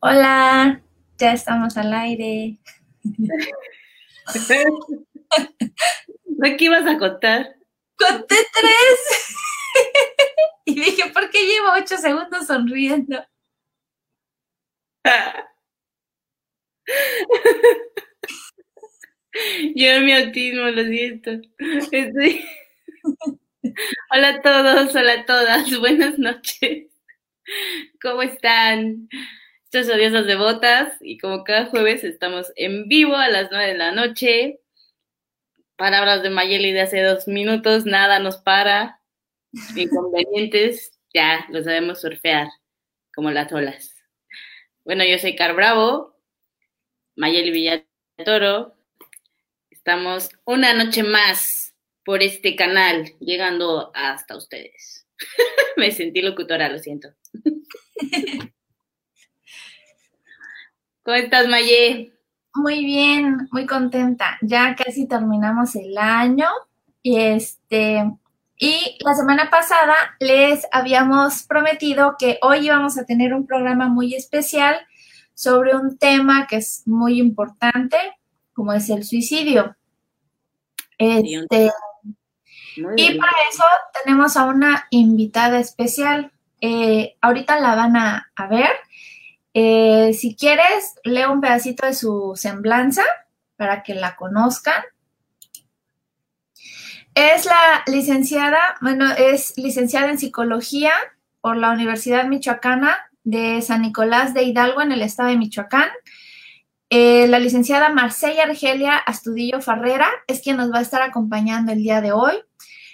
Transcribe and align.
Hola, 0.00 0.80
ya 1.18 1.32
estamos 1.32 1.76
al 1.76 1.92
aire. 1.92 2.56
¿De 6.24 6.56
qué 6.56 6.64
ibas 6.66 6.86
a 6.86 6.96
contar? 6.98 7.56
Conté 7.96 8.36
tres. 8.52 9.36
y 10.66 10.76
dije, 10.76 11.10
¿por 11.10 11.28
qué 11.30 11.44
llevo 11.44 11.72
ocho 11.72 11.96
segundos 11.96 12.46
sonriendo? 12.46 13.26
Yo 19.74 20.00
mi 20.00 20.12
autismo, 20.12 20.68
lo 20.68 20.84
siento. 20.84 21.32
Estoy... 21.90 22.48
Hola 24.12 24.28
a 24.28 24.40
todos, 24.42 24.94
hola 24.94 25.12
a 25.14 25.26
todas, 25.26 25.76
buenas 25.80 26.20
noches. 26.20 26.86
¿Cómo 28.00 28.22
están? 28.22 29.08
Estos 29.70 29.94
odiosas 29.94 30.24
devotas 30.24 30.96
y 31.02 31.18
como 31.18 31.44
cada 31.44 31.66
jueves 31.66 32.02
estamos 32.02 32.50
en 32.56 32.88
vivo 32.88 33.14
a 33.16 33.28
las 33.28 33.50
nueve 33.50 33.66
de 33.66 33.76
la 33.76 33.92
noche. 33.92 34.60
Palabras 35.76 36.22
de 36.22 36.30
Mayeli 36.30 36.72
de 36.72 36.80
hace 36.80 37.02
dos 37.02 37.28
minutos, 37.28 37.84
nada 37.84 38.18
nos 38.18 38.38
para. 38.38 39.02
Inconvenientes, 39.76 40.98
ya 41.12 41.44
lo 41.50 41.62
sabemos 41.62 42.00
surfear 42.00 42.48
como 43.14 43.30
las 43.30 43.52
olas. 43.52 43.94
Bueno, 44.84 45.04
yo 45.04 45.18
soy 45.18 45.36
Car 45.36 45.54
Bravo, 45.54 46.18
Mayeli 47.16 47.50
Villatoro. 47.50 48.74
Estamos 49.68 50.30
una 50.46 50.72
noche 50.72 51.02
más 51.02 51.74
por 52.06 52.22
este 52.22 52.56
canal, 52.56 53.04
llegando 53.20 53.90
hasta 53.94 54.34
ustedes. 54.34 55.06
Me 55.76 55.92
sentí 55.92 56.22
locutora, 56.22 56.70
lo 56.70 56.78
siento. 56.78 57.10
¿Cómo 61.08 61.16
estás, 61.16 61.48
Maye? 61.48 62.12
Muy 62.54 62.84
bien, 62.84 63.48
muy 63.50 63.64
contenta. 63.64 64.36
Ya 64.42 64.74
casi 64.74 65.08
terminamos 65.08 65.74
el 65.74 65.96
año. 65.96 66.48
Y 67.02 67.16
este, 67.16 68.12
y 68.58 68.98
la 69.00 69.14
semana 69.14 69.48
pasada 69.48 69.94
les 70.20 70.66
habíamos 70.70 71.44
prometido 71.44 72.16
que 72.18 72.38
hoy 72.42 72.66
íbamos 72.66 72.98
a 72.98 73.06
tener 73.06 73.32
un 73.32 73.46
programa 73.46 73.88
muy 73.88 74.14
especial 74.14 74.86
sobre 75.32 75.74
un 75.74 75.96
tema 75.96 76.46
que 76.46 76.56
es 76.56 76.82
muy 76.84 77.18
importante, 77.18 77.96
como 78.52 78.74
es 78.74 78.90
el 78.90 79.02
suicidio. 79.02 79.76
Este, 80.98 81.70
y 82.76 83.18
para 83.18 83.32
eso 83.50 83.64
tenemos 84.04 84.36
a 84.36 84.44
una 84.44 84.86
invitada 84.90 85.58
especial. 85.58 86.32
Eh, 86.60 87.16
ahorita 87.22 87.58
la 87.60 87.74
van 87.76 87.96
a, 87.96 88.30
a 88.36 88.46
ver. 88.46 88.72
Eh, 89.54 90.12
si 90.14 90.36
quieres, 90.36 90.94
leo 91.04 91.32
un 91.32 91.40
pedacito 91.40 91.86
de 91.86 91.94
su 91.94 92.32
semblanza 92.36 93.02
para 93.56 93.82
que 93.82 93.94
la 93.94 94.16
conozcan. 94.16 94.82
Es 97.14 97.46
la 97.46 97.82
licenciada, 97.86 98.76
bueno, 98.80 99.10
es 99.12 99.56
licenciada 99.56 100.10
en 100.10 100.18
psicología 100.18 100.92
por 101.40 101.56
la 101.56 101.72
Universidad 101.72 102.26
Michoacana 102.26 103.10
de 103.24 103.60
San 103.62 103.82
Nicolás 103.82 104.34
de 104.34 104.44
Hidalgo 104.44 104.82
en 104.82 104.92
el 104.92 105.02
estado 105.02 105.30
de 105.30 105.36
Michoacán. 105.36 105.88
Eh, 106.90 107.26
la 107.28 107.38
licenciada 107.38 107.90
Marcella 107.90 108.44
Argelia 108.44 108.96
Astudillo 108.96 109.60
Farrera 109.60 110.08
es 110.26 110.40
quien 110.40 110.56
nos 110.56 110.72
va 110.72 110.78
a 110.78 110.82
estar 110.82 111.02
acompañando 111.02 111.72
el 111.72 111.82
día 111.82 112.00
de 112.00 112.12
hoy. 112.12 112.34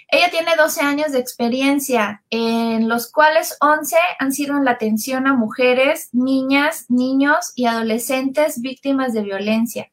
Ella 0.07 0.29
tiene 0.29 0.55
12 0.55 0.81
años 0.81 1.11
de 1.11 1.19
experiencia, 1.19 2.23
en 2.29 2.87
los 2.87 3.11
cuales 3.11 3.57
11 3.59 3.95
han 4.19 4.31
sido 4.31 4.55
en 4.55 4.65
la 4.65 4.71
atención 4.71 5.27
a 5.27 5.33
mujeres, 5.33 6.09
niñas, 6.13 6.85
niños 6.89 7.53
y 7.55 7.65
adolescentes 7.65 8.61
víctimas 8.61 9.13
de 9.13 9.23
violencia. 9.23 9.91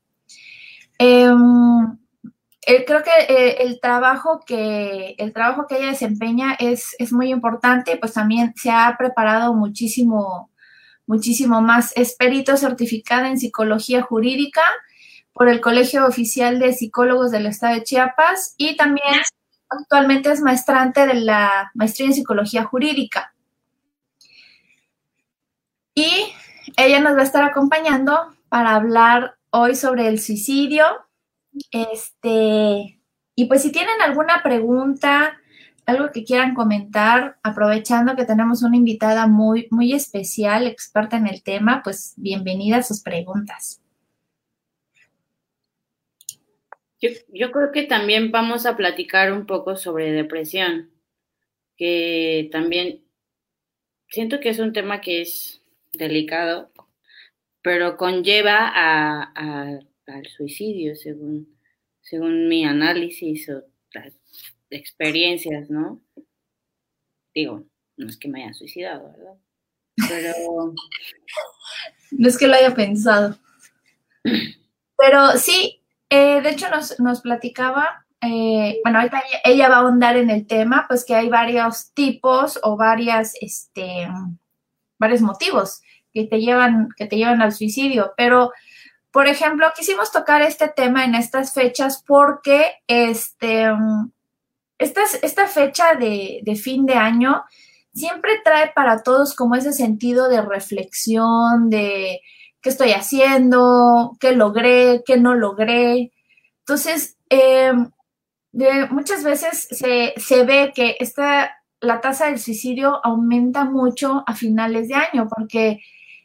Em, 0.98 1.98
creo 2.86 3.02
que 3.02 3.10
eh, 3.28 3.62
el, 3.62 3.80
trabajo 3.80 4.40
que, 4.46 5.14
el 5.18 5.32
trabajo 5.32 5.66
que 5.66 5.78
ella 5.78 5.88
desempeña 5.88 6.54
es, 6.58 6.94
es 6.98 7.12
muy 7.12 7.30
importante, 7.30 7.96
pues 7.96 8.12
también 8.12 8.52
se 8.56 8.70
ha 8.70 8.94
preparado 8.98 9.54
muchísimo, 9.54 10.50
muchísimo 11.06 11.62
más. 11.62 11.92
Es 11.96 12.14
perito 12.16 12.56
certificada 12.58 13.28
en 13.28 13.38
psicología 13.38 14.02
jurídica 14.02 14.62
por 15.32 15.48
el 15.48 15.62
Colegio 15.62 16.06
Oficial 16.06 16.58
de 16.58 16.74
Psicólogos 16.74 17.30
del 17.30 17.46
Estado 17.46 17.74
de 17.76 17.82
Chiapas 17.82 18.54
y 18.58 18.76
también 18.76 19.22
actualmente 19.78 20.30
es 20.30 20.40
maestrante 20.40 21.06
de 21.06 21.14
la 21.14 21.70
maestría 21.74 22.08
en 22.08 22.14
psicología 22.14 22.64
jurídica. 22.64 23.34
Y 25.94 26.32
ella 26.76 27.00
nos 27.00 27.16
va 27.16 27.20
a 27.20 27.24
estar 27.24 27.44
acompañando 27.44 28.34
para 28.48 28.74
hablar 28.74 29.36
hoy 29.50 29.74
sobre 29.74 30.08
el 30.08 30.20
suicidio. 30.20 30.84
Este, 31.70 33.00
y 33.34 33.44
pues 33.46 33.62
si 33.62 33.72
tienen 33.72 34.00
alguna 34.00 34.42
pregunta, 34.42 35.38
algo 35.84 36.10
que 36.12 36.24
quieran 36.24 36.54
comentar, 36.54 37.38
aprovechando 37.42 38.16
que 38.16 38.24
tenemos 38.24 38.62
una 38.62 38.76
invitada 38.76 39.26
muy, 39.26 39.68
muy 39.70 39.92
especial, 39.92 40.66
experta 40.66 41.16
en 41.16 41.26
el 41.26 41.42
tema, 41.42 41.82
pues 41.82 42.14
bienvenidas 42.16 42.88
sus 42.88 43.02
preguntas. 43.02 43.81
Yo, 47.02 47.50
creo 47.50 47.72
que 47.72 47.82
también 47.82 48.30
vamos 48.30 48.64
a 48.64 48.76
platicar 48.76 49.32
un 49.32 49.44
poco 49.44 49.74
sobre 49.74 50.12
depresión, 50.12 50.92
que 51.76 52.48
también 52.52 53.04
siento 54.08 54.38
que 54.38 54.50
es 54.50 54.60
un 54.60 54.72
tema 54.72 55.00
que 55.00 55.20
es 55.20 55.64
delicado, 55.92 56.70
pero 57.60 57.96
conlleva 57.96 58.68
al 58.68 60.26
suicidio, 60.28 60.94
según, 60.94 61.58
según 62.02 62.46
mi 62.46 62.64
análisis 62.64 63.48
o 63.48 63.64
experiencias, 64.70 65.70
¿no? 65.70 66.00
Digo, 67.34 67.64
no 67.96 68.08
es 68.08 68.16
que 68.16 68.28
me 68.28 68.44
haya 68.44 68.54
suicidado, 68.54 69.10
¿verdad? 69.10 69.34
Pero... 70.08 70.72
no 72.12 72.28
es 72.28 72.38
que 72.38 72.46
lo 72.46 72.54
haya 72.54 72.72
pensado. 72.76 73.36
Pero 74.96 75.32
sí, 75.36 75.81
eh, 76.14 76.42
de 76.42 76.50
hecho, 76.50 76.66
nos, 76.98 77.20
platicaba, 77.22 78.04
eh, 78.20 78.80
bueno, 78.84 79.00
ella 79.44 79.68
va 79.70 79.76
a 79.76 79.78
ahondar 79.78 80.18
en 80.18 80.28
el 80.28 80.46
tema, 80.46 80.84
pues 80.86 81.06
que 81.06 81.14
hay 81.14 81.30
varios 81.30 81.94
tipos 81.94 82.60
o 82.62 82.76
varias, 82.76 83.32
este, 83.40 84.06
varios 84.98 85.22
motivos 85.22 85.80
que 86.12 86.24
te 86.26 86.38
llevan, 86.38 86.90
que 86.98 87.06
te 87.06 87.16
llevan 87.16 87.40
al 87.40 87.52
suicidio. 87.52 88.12
Pero, 88.14 88.52
por 89.10 89.26
ejemplo, 89.26 89.72
quisimos 89.74 90.12
tocar 90.12 90.42
este 90.42 90.68
tema 90.68 91.04
en 91.04 91.14
estas 91.14 91.54
fechas 91.54 92.04
porque 92.06 92.72
este, 92.86 93.70
esta, 94.76 95.00
esta 95.22 95.46
fecha 95.46 95.94
de 95.94 96.60
fin 96.62 96.84
de 96.84 96.96
año 96.96 97.42
siempre 97.94 98.40
trae 98.44 98.70
para 98.74 99.02
todos 99.02 99.34
como 99.34 99.54
ese 99.54 99.72
sentido 99.72 100.28
de 100.28 100.42
reflexión, 100.42 101.70
de 101.70 102.20
qué 102.62 102.70
estoy 102.70 102.92
haciendo, 102.92 104.16
qué 104.20 104.32
logré, 104.32 105.02
qué 105.04 105.16
no 105.18 105.34
logré. 105.34 106.12
Entonces, 106.60 107.18
em, 107.28 107.90
muchas 108.90 109.24
veces 109.24 109.68
se, 109.70 110.44
ve 110.44 110.72
que 110.74 110.96
esta, 111.00 111.50
la 111.80 112.00
tasa 112.00 112.26
del 112.26 112.38
suicidio 112.38 113.04
aumenta 113.04 113.64
mucho 113.64 114.22
a 114.26 114.34
finales 114.34 114.88
de 114.88 114.94
año, 114.94 115.28
porque 115.34 115.80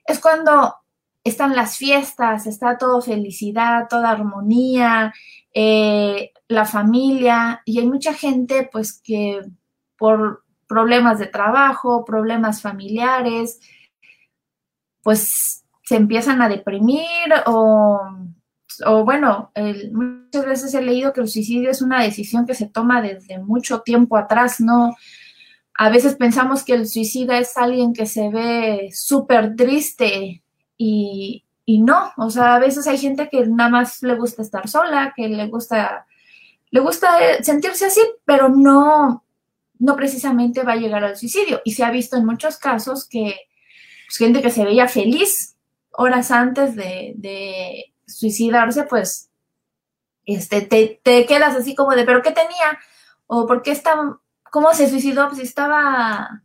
es 0.05 0.19
cuando 0.19 0.75
están 1.23 1.55
las 1.55 1.77
fiestas, 1.77 2.47
está 2.47 2.77
todo 2.77 3.01
felicidad, 3.01 3.87
toda 3.89 4.11
armonía, 4.11 5.13
eh, 5.53 6.31
la 6.47 6.65
familia, 6.65 7.61
y 7.65 7.79
hay 7.79 7.87
mucha 7.87 8.13
gente 8.13 8.69
pues 8.71 9.01
que 9.01 9.41
por 9.97 10.43
problemas 10.67 11.17
de 11.19 11.27
trabajo, 11.27 12.05
problemas 12.05 12.61
familiares, 12.61 13.59
pues 15.01 15.65
se 15.87 15.95
empiezan 15.95 16.41
a 16.41 16.49
deprimir 16.49 17.07
o, 17.45 18.01
bueno, 19.05 19.53
muchas 19.93 20.45
veces 20.45 20.73
he 20.73 20.81
leído 20.81 21.13
que 21.13 21.21
el 21.21 21.29
suicidio 21.29 21.71
es 21.71 21.81
una 21.81 22.03
decisión 22.03 22.45
que 22.45 22.55
se 22.55 22.67
toma 22.67 23.01
desde 23.01 23.39
mucho 23.39 23.79
tiempo 23.83 24.17
atrás, 24.17 24.59
no, 24.59 24.97
a 25.75 25.89
veces 25.89 26.15
pensamos 26.15 26.65
que 26.65 26.73
el 26.73 26.89
suicida 26.89 27.37
es 27.37 27.55
alguien 27.55 27.93
que 27.93 28.05
se 28.05 28.29
ve 28.29 28.89
súper 28.93 29.55
triste 29.55 30.43
y, 30.77 31.45
y 31.65 31.81
no, 31.81 32.11
o 32.17 32.29
sea, 32.29 32.55
a 32.55 32.59
veces 32.59 32.85
hay 32.87 32.97
gente 32.97 33.29
que 33.29 33.47
nada 33.47 33.69
más 33.69 34.03
le 34.03 34.15
gusta 34.15 34.41
estar 34.41 34.67
sola, 34.67 35.13
que 35.15 35.29
le 35.29 35.47
gusta, 35.47 36.05
le 36.69 36.81
gusta 36.81 37.41
sentirse 37.41 37.85
así, 37.85 38.01
pero 38.25 38.49
no, 38.49 39.23
no 39.79 39.95
precisamente 39.95 40.63
va 40.63 40.73
a 40.73 40.77
llegar 40.77 41.05
al 41.05 41.15
suicidio. 41.15 41.61
Y 41.63 41.71
se 41.71 41.85
ha 41.85 41.91
visto 41.91 42.17
en 42.17 42.25
muchos 42.25 42.57
casos 42.57 43.07
que 43.07 43.35
pues, 44.05 44.17
gente 44.17 44.41
que 44.41 44.51
se 44.51 44.65
veía 44.65 44.89
feliz 44.89 45.56
horas 45.97 46.31
antes 46.31 46.75
de, 46.75 47.93
suicidarse, 48.05 48.83
pues 48.83 49.29
este, 50.25 50.61
te, 50.61 51.01
te, 51.03 51.25
quedas 51.25 51.55
así 51.57 51.75
como 51.75 51.91
de, 51.91 52.05
¿pero 52.05 52.21
qué 52.21 52.31
tenía? 52.31 52.79
¿O 53.25 53.45
por 53.45 53.61
qué 53.61 53.71
estaba, 53.71 54.21
cómo 54.49 54.73
se 54.73 54.89
suicidó? 54.89 55.27
Pues 55.27 55.39
estaba, 55.39 56.43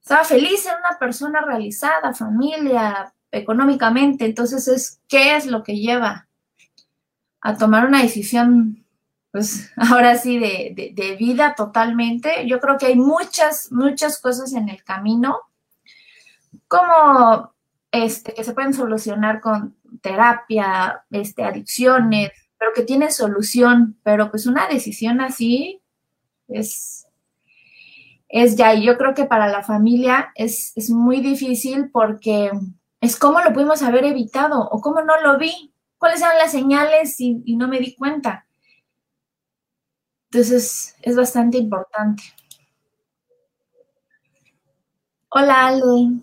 estaba 0.00 0.22
feliz, 0.22 0.64
era 0.66 0.78
una 0.78 0.98
persona 0.98 1.40
realizada, 1.40 2.14
familia, 2.14 3.12
económicamente. 3.32 4.24
Entonces, 4.24 4.68
es, 4.68 5.00
¿qué 5.08 5.34
es 5.34 5.46
lo 5.46 5.64
que 5.64 5.76
lleva 5.76 6.28
a 7.40 7.56
tomar 7.56 7.86
una 7.86 8.02
decisión, 8.02 8.84
pues 9.32 9.72
ahora 9.76 10.16
sí, 10.16 10.38
de, 10.38 10.72
de, 10.76 10.92
de 10.94 11.16
vida 11.16 11.54
totalmente? 11.56 12.46
Yo 12.46 12.60
creo 12.60 12.78
que 12.78 12.86
hay 12.86 12.96
muchas, 12.96 13.72
muchas 13.72 14.20
cosas 14.20 14.52
en 14.52 14.68
el 14.68 14.84
camino, 14.84 15.40
como 16.68 17.52
este, 17.92 18.34
que 18.34 18.44
se 18.44 18.52
pueden 18.52 18.74
solucionar 18.74 19.40
con 19.40 19.76
terapia, 20.00 21.04
este, 21.10 21.44
adicciones, 21.44 22.30
pero 22.58 22.72
que 22.74 22.82
tiene 22.82 23.10
solución, 23.10 23.98
pero 24.02 24.30
pues 24.30 24.46
una 24.46 24.68
decisión 24.68 25.20
así 25.20 25.82
es, 26.48 27.06
es 28.28 28.56
ya, 28.56 28.74
y 28.74 28.84
yo 28.84 28.96
creo 28.96 29.14
que 29.14 29.24
para 29.24 29.48
la 29.48 29.62
familia 29.62 30.30
es, 30.34 30.72
es 30.76 30.90
muy 30.90 31.20
difícil 31.20 31.90
porque 31.90 32.50
es 33.00 33.16
cómo 33.16 33.40
lo 33.40 33.52
pudimos 33.52 33.82
haber 33.82 34.04
evitado 34.04 34.60
o 34.60 34.80
cómo 34.80 35.02
no 35.02 35.20
lo 35.22 35.38
vi, 35.38 35.72
cuáles 35.98 36.20
eran 36.20 36.38
las 36.38 36.52
señales 36.52 37.20
y, 37.20 37.42
y 37.44 37.56
no 37.56 37.66
me 37.66 37.78
di 37.78 37.94
cuenta. 37.94 38.46
Entonces 40.30 40.96
es 41.02 41.16
bastante 41.16 41.58
importante. 41.58 42.22
Hola, 45.32 45.68
Ale. 45.68 46.22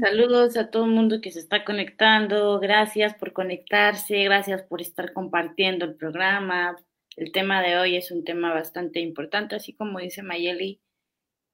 Saludos 0.00 0.56
a 0.56 0.70
todo 0.70 0.84
el 0.84 0.92
mundo 0.92 1.20
que 1.20 1.32
se 1.32 1.40
está 1.40 1.64
conectando. 1.64 2.60
Gracias 2.60 3.12
por 3.14 3.32
conectarse, 3.32 4.22
gracias 4.22 4.62
por 4.62 4.80
estar 4.80 5.12
compartiendo 5.12 5.84
el 5.84 5.96
programa. 5.96 6.76
El 7.16 7.32
tema 7.32 7.60
de 7.60 7.76
hoy 7.76 7.96
es 7.96 8.12
un 8.12 8.22
tema 8.22 8.54
bastante 8.54 9.00
importante, 9.00 9.56
así 9.56 9.74
como 9.74 9.98
dice 9.98 10.22
Mayeli. 10.22 10.80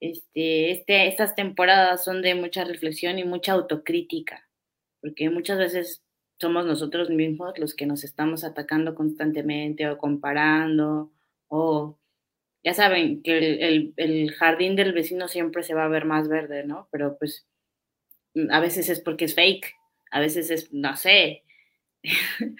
Este, 0.01 0.71
este, 0.73 1.07
estas 1.07 1.35
temporadas 1.35 2.05
son 2.05 2.21
de 2.21 2.35
mucha 2.35 2.63
reflexión 2.65 3.19
y 3.19 3.25
mucha 3.25 3.53
autocrítica, 3.53 4.47
porque 5.01 5.31
muchas 5.31 5.57
veces 5.59 6.03
somos 6.39 6.67
nosotros 6.67 7.09
mismos 7.09 7.59
los 7.59 7.75
que 7.75 7.87
nos 7.87 8.05
estamos 8.05 8.45
atacando 8.45 8.95
constantemente 8.95 9.89
o 9.89 9.97
comparando 9.97 11.11
o 11.49 11.99
ya 12.65 12.75
saben 12.75 13.23
que 13.23 13.39
el, 13.39 13.95
el, 13.97 14.33
jardín 14.33 14.77
del 14.77 14.93
vecino 14.93 15.29
siempre 15.29 15.63
se 15.63 15.75
va 15.75 15.85
a 15.85 15.89
ver 15.89 16.05
más 16.05 16.29
verde, 16.29 16.65
¿no? 16.65 16.89
Pero 16.91 17.19
pues 17.19 17.47
a 18.51 18.61
veces 18.61 18.89
es 18.89 19.01
porque 19.01 19.25
es 19.27 19.35
fake, 19.35 19.75
a 20.11 20.21
veces 20.21 20.51
es, 20.51 20.73
no 20.73 20.97
sé, 20.97 21.45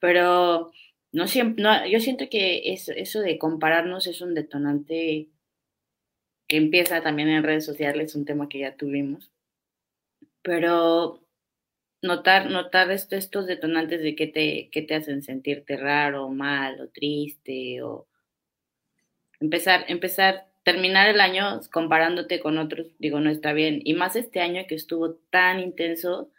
pero 0.00 0.72
no 1.12 1.28
siempre, 1.28 1.62
no, 1.62 1.86
yo 1.86 2.00
siento 2.00 2.28
que 2.28 2.72
es, 2.72 2.88
eso 2.88 3.20
de 3.20 3.38
compararnos 3.38 4.06
es 4.06 4.20
un 4.20 4.34
detonante 4.34 5.28
que 6.48 6.56
empieza 6.56 7.02
también 7.02 7.28
en 7.28 7.44
redes 7.44 7.64
sociales, 7.64 8.14
un 8.14 8.24
tema 8.24 8.48
que 8.48 8.58
ya 8.60 8.76
tuvimos, 8.76 9.30
pero 10.42 11.24
notar, 12.02 12.50
notar 12.50 12.90
esto, 12.90 13.16
estos 13.16 13.46
detonantes 13.46 14.02
de 14.02 14.14
que 14.16 14.26
te, 14.26 14.68
que 14.70 14.82
te 14.82 14.94
hacen 14.94 15.22
sentirte 15.22 15.76
raro, 15.76 16.28
mal 16.28 16.80
o 16.80 16.88
triste 16.88 17.82
o 17.82 18.08
empezar, 19.44 19.84
empezar, 19.88 20.46
terminar 20.64 21.08
el 21.08 21.20
año 21.20 21.60
comparándote 21.72 22.40
con 22.40 22.58
otros, 22.58 22.88
digo, 22.98 23.20
no 23.20 23.30
está 23.30 23.52
bien. 23.52 23.80
Y 23.84 23.94
más 23.94 24.16
este 24.16 24.40
año 24.40 24.62
que 24.66 24.74
estuvo 24.74 25.14
tan 25.30 25.60
intenso, 25.60 26.30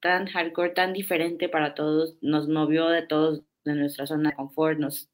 tan 0.00 0.26
hardcore, 0.26 0.70
tan 0.70 0.92
diferente 0.92 1.48
para 1.48 1.74
todos, 1.74 2.16
nos 2.20 2.48
movió 2.48 2.88
de 2.88 3.02
todos 3.02 3.42
de 3.64 3.74
nuestra 3.74 4.06
zona 4.06 4.30
de 4.30 4.36
confort, 4.36 4.78
nos, 4.78 5.08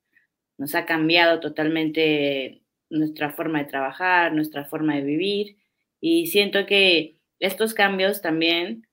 nos 0.57 0.75
ha 0.75 0.87
cambiado 0.87 1.41
totalmente 1.41 2.63
nuestra 2.91 3.31
forma 3.33 3.59
de 3.59 3.67
trabajar, 3.67 4.33
nuestra 4.33 4.65
forma 4.65 4.97
de 4.97 5.03
vivir. 5.03 5.59
Y 6.01 6.29
siento 6.29 6.65
que 6.65 7.21
estos 7.41 7.75
cambios 7.75 8.23
también 8.23 8.87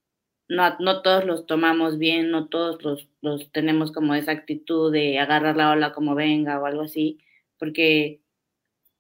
no, 0.49 0.75
no 0.79 1.01
todos 1.01 1.23
los 1.25 1.45
tomamos 1.45 1.97
bien, 1.97 2.31
no 2.31 2.49
todos 2.49 2.83
los, 2.83 3.07
los 3.21 3.51
tenemos 3.51 3.93
como 3.93 4.13
esa 4.15 4.33
actitud 4.33 4.91
de 4.91 5.19
agarrar 5.19 5.55
la 5.55 5.71
ola 5.71 5.93
como 5.93 6.15
venga 6.15 6.59
o 6.59 6.65
algo 6.65 6.81
así, 6.81 7.19
porque 7.57 8.21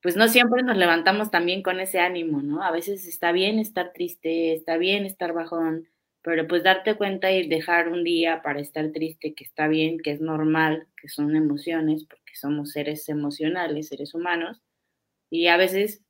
pues 0.05 0.17
no 0.17 0.27
siempre 0.27 0.61
nos 0.61 0.77
levantamos 0.77 1.31
también 1.31 1.63
con 1.63 1.79
ese 1.79 1.99
ánimo, 1.99 2.39
¿no? 2.39 2.61
A 2.61 2.69
veces 2.69 3.07
está 3.07 3.31
bien 3.31 3.57
estar 3.57 3.91
triste, 3.91 4.53
está 4.53 4.77
bien 4.77 5.03
estar 5.03 5.33
bajón, 5.33 5.89
pero 6.21 6.47
pues 6.47 6.61
darte 6.61 6.93
cuenta 6.93 7.31
y 7.31 7.47
dejar 7.47 7.89
un 7.89 8.03
día 8.03 8.43
para 8.43 8.59
estar 8.59 8.91
triste, 8.91 9.33
que 9.33 9.43
está 9.43 9.67
bien, 9.67 9.97
que 9.97 10.11
es 10.11 10.21
normal, 10.21 10.87
que 10.95 11.09
son 11.09 11.35
emociones, 11.35 12.05
porque 12.05 12.35
somos 12.35 12.69
seres 12.69 13.09
emocionales, 13.09 13.87
seres 13.87 14.13
humanos, 14.13 14.61
y 15.31 15.47
a 15.47 15.57
veces 15.57 16.03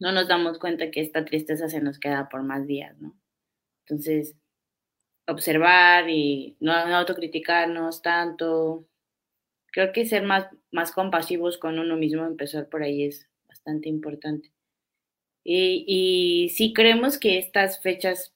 no 0.00 0.10
nos 0.12 0.26
damos 0.26 0.58
cuenta 0.58 0.90
que 0.90 1.02
esta 1.02 1.26
tristeza 1.26 1.68
se 1.68 1.82
nos 1.82 1.98
queda 1.98 2.30
por 2.30 2.44
más 2.44 2.66
días, 2.66 2.96
¿no? 2.98 3.14
Entonces, 3.84 4.38
observar 5.28 6.08
y 6.08 6.56
no, 6.60 6.72
no 6.88 6.96
autocriticarnos 6.96 8.00
tanto, 8.00 8.88
creo 9.76 9.92
que 9.92 10.06
ser 10.06 10.22
más, 10.22 10.48
más 10.72 10.90
compasivos 10.90 11.58
con 11.58 11.78
uno 11.78 11.98
mismo, 11.98 12.24
empezar 12.24 12.70
por 12.70 12.82
ahí 12.82 13.04
es 13.04 13.28
bastante 13.46 13.90
importante. 13.90 14.50
Y, 15.44 15.84
y 15.86 16.48
sí 16.48 16.72
creemos 16.72 17.18
que 17.18 17.36
estas 17.36 17.82
fechas, 17.82 18.32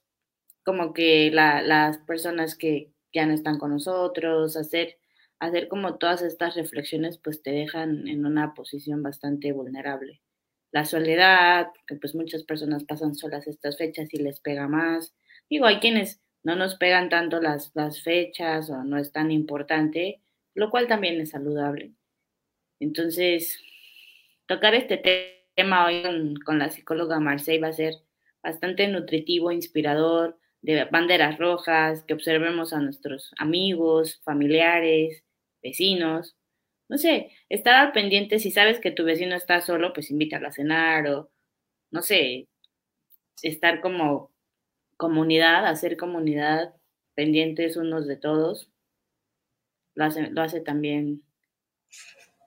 como 0.64 0.92
que 0.92 1.30
la, 1.30 1.62
las 1.62 1.96
personas 1.96 2.56
que 2.56 2.92
ya 3.14 3.24
no 3.24 3.32
están 3.32 3.58
con 3.58 3.70
nosotros, 3.70 4.54
hacer, 4.54 4.98
hacer 5.38 5.68
como 5.68 5.96
todas 5.96 6.20
estas 6.20 6.56
reflexiones, 6.56 7.16
pues 7.16 7.42
te 7.42 7.52
dejan 7.52 8.06
en 8.06 8.26
una 8.26 8.52
posición 8.52 9.02
bastante 9.02 9.52
vulnerable. 9.52 10.20
La 10.72 10.84
soledad, 10.84 11.68
que 11.86 11.96
pues 11.96 12.14
muchas 12.14 12.42
personas 12.42 12.84
pasan 12.84 13.14
solas 13.14 13.46
estas 13.46 13.78
fechas 13.78 14.12
y 14.12 14.18
les 14.18 14.40
pega 14.40 14.68
más. 14.68 15.14
Digo, 15.48 15.64
hay 15.64 15.78
quienes 15.78 16.20
no 16.42 16.54
nos 16.54 16.74
pegan 16.74 17.08
tanto 17.08 17.40
las, 17.40 17.70
las 17.72 18.02
fechas 18.02 18.68
o 18.68 18.84
no 18.84 18.98
es 18.98 19.10
tan 19.10 19.30
importante, 19.30 20.20
lo 20.60 20.70
cual 20.70 20.86
también 20.86 21.18
es 21.20 21.30
saludable. 21.30 21.92
Entonces, 22.80 23.58
tocar 24.46 24.74
este 24.74 24.98
tema 25.54 25.86
hoy 25.86 26.34
con, 26.44 26.58
la 26.58 26.68
psicóloga 26.68 27.18
Marseille 27.18 27.62
va 27.62 27.68
a 27.68 27.72
ser 27.72 27.94
bastante 28.42 28.86
nutritivo, 28.86 29.52
inspirador, 29.52 30.38
de 30.60 30.84
banderas 30.84 31.38
rojas, 31.38 32.04
que 32.04 32.12
observemos 32.12 32.74
a 32.74 32.80
nuestros 32.80 33.32
amigos, 33.38 34.20
familiares, 34.22 35.24
vecinos. 35.62 36.36
No 36.88 36.98
sé, 36.98 37.30
estar 37.48 37.74
al 37.76 37.92
pendiente, 37.92 38.38
si 38.38 38.50
sabes 38.50 38.80
que 38.80 38.90
tu 38.90 39.04
vecino 39.04 39.36
está 39.36 39.62
solo, 39.62 39.94
pues 39.94 40.10
invítalo 40.10 40.48
a 40.48 40.52
cenar 40.52 41.06
o, 41.08 41.30
no 41.90 42.02
sé, 42.02 42.48
estar 43.42 43.80
como 43.80 44.30
comunidad, 44.98 45.66
hacer 45.66 45.96
comunidad, 45.96 46.74
pendientes 47.14 47.78
unos 47.78 48.06
de 48.06 48.16
todos, 48.16 48.69
lo 50.08 50.42
hace, 50.42 50.60
también, 50.60 51.22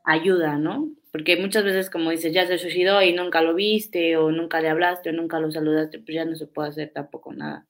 ayuda, 0.04 0.58
¿no? 0.58 0.92
Porque 1.12 1.38
muchas 1.38 1.64
veces, 1.64 1.90
como 1.90 2.10
dices, 2.10 2.34
ya 2.34 2.48
se 2.48 2.58
suicidó 2.58 3.02
y 3.02 3.14
nunca 3.14 3.42
lo 3.42 3.54
viste, 3.54 4.18
o 4.18 4.32
nunca 4.32 4.62
le 4.62 4.70
hablaste, 4.70 5.10
o 5.10 5.14
nunca 5.14 5.40
lo 5.40 5.52
saludaste, 5.52 6.00
pues 6.00 6.16
ya 6.16 6.26
no 6.26 6.36
se 6.36 6.48
puede 6.48 6.70
hacer 6.70 6.92
tampoco 6.94 7.34
nada. 7.34 7.68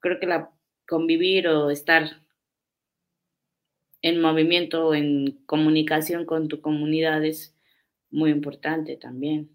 Creo 0.00 0.18
que 0.20 0.26
la 0.26 0.50
convivir 0.86 1.48
o 1.48 1.70
estar 1.70 2.22
en 4.02 4.20
movimiento 4.20 4.88
o 4.88 4.94
en 4.94 5.42
comunicación 5.46 6.26
con 6.26 6.48
tu 6.48 6.60
comunidad 6.60 7.24
es 7.24 7.56
muy 8.10 8.30
importante 8.30 8.96
también. 8.96 9.50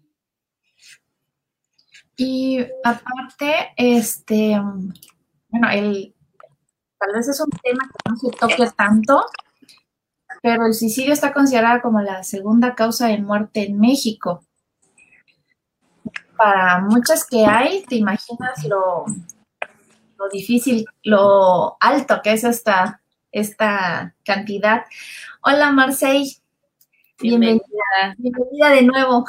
Y 2.16 2.58
aparte, 2.82 3.72
este, 3.76 4.56
bueno, 5.50 5.70
el, 5.70 6.14
tal 6.98 7.12
vez 7.14 7.28
es 7.28 7.40
un 7.40 7.50
tema 7.50 7.84
que 7.84 8.10
no 8.10 8.16
se 8.16 8.30
toque 8.30 8.70
tanto, 8.76 9.24
pero 10.42 10.66
el 10.66 10.74
suicidio 10.74 11.12
está 11.12 11.32
considerado 11.32 11.80
como 11.82 12.00
la 12.00 12.22
segunda 12.24 12.74
causa 12.74 13.08
de 13.08 13.18
muerte 13.18 13.66
en 13.66 13.78
México. 13.78 14.44
Para 16.36 16.80
muchas 16.80 17.26
que 17.26 17.44
hay, 17.44 17.82
te 17.84 17.96
imaginas 17.96 18.64
lo, 18.64 19.06
lo 20.16 20.28
difícil, 20.28 20.84
lo 21.02 21.76
alto 21.80 22.20
que 22.22 22.32
es 22.32 22.44
esta, 22.44 23.00
esta 23.32 24.14
cantidad. 24.24 24.84
Hola, 25.42 25.72
Marcey. 25.72 26.36
Bienvenida. 27.20 28.14
Bienvenida 28.16 28.70
de 28.70 28.82
nuevo. 28.82 29.24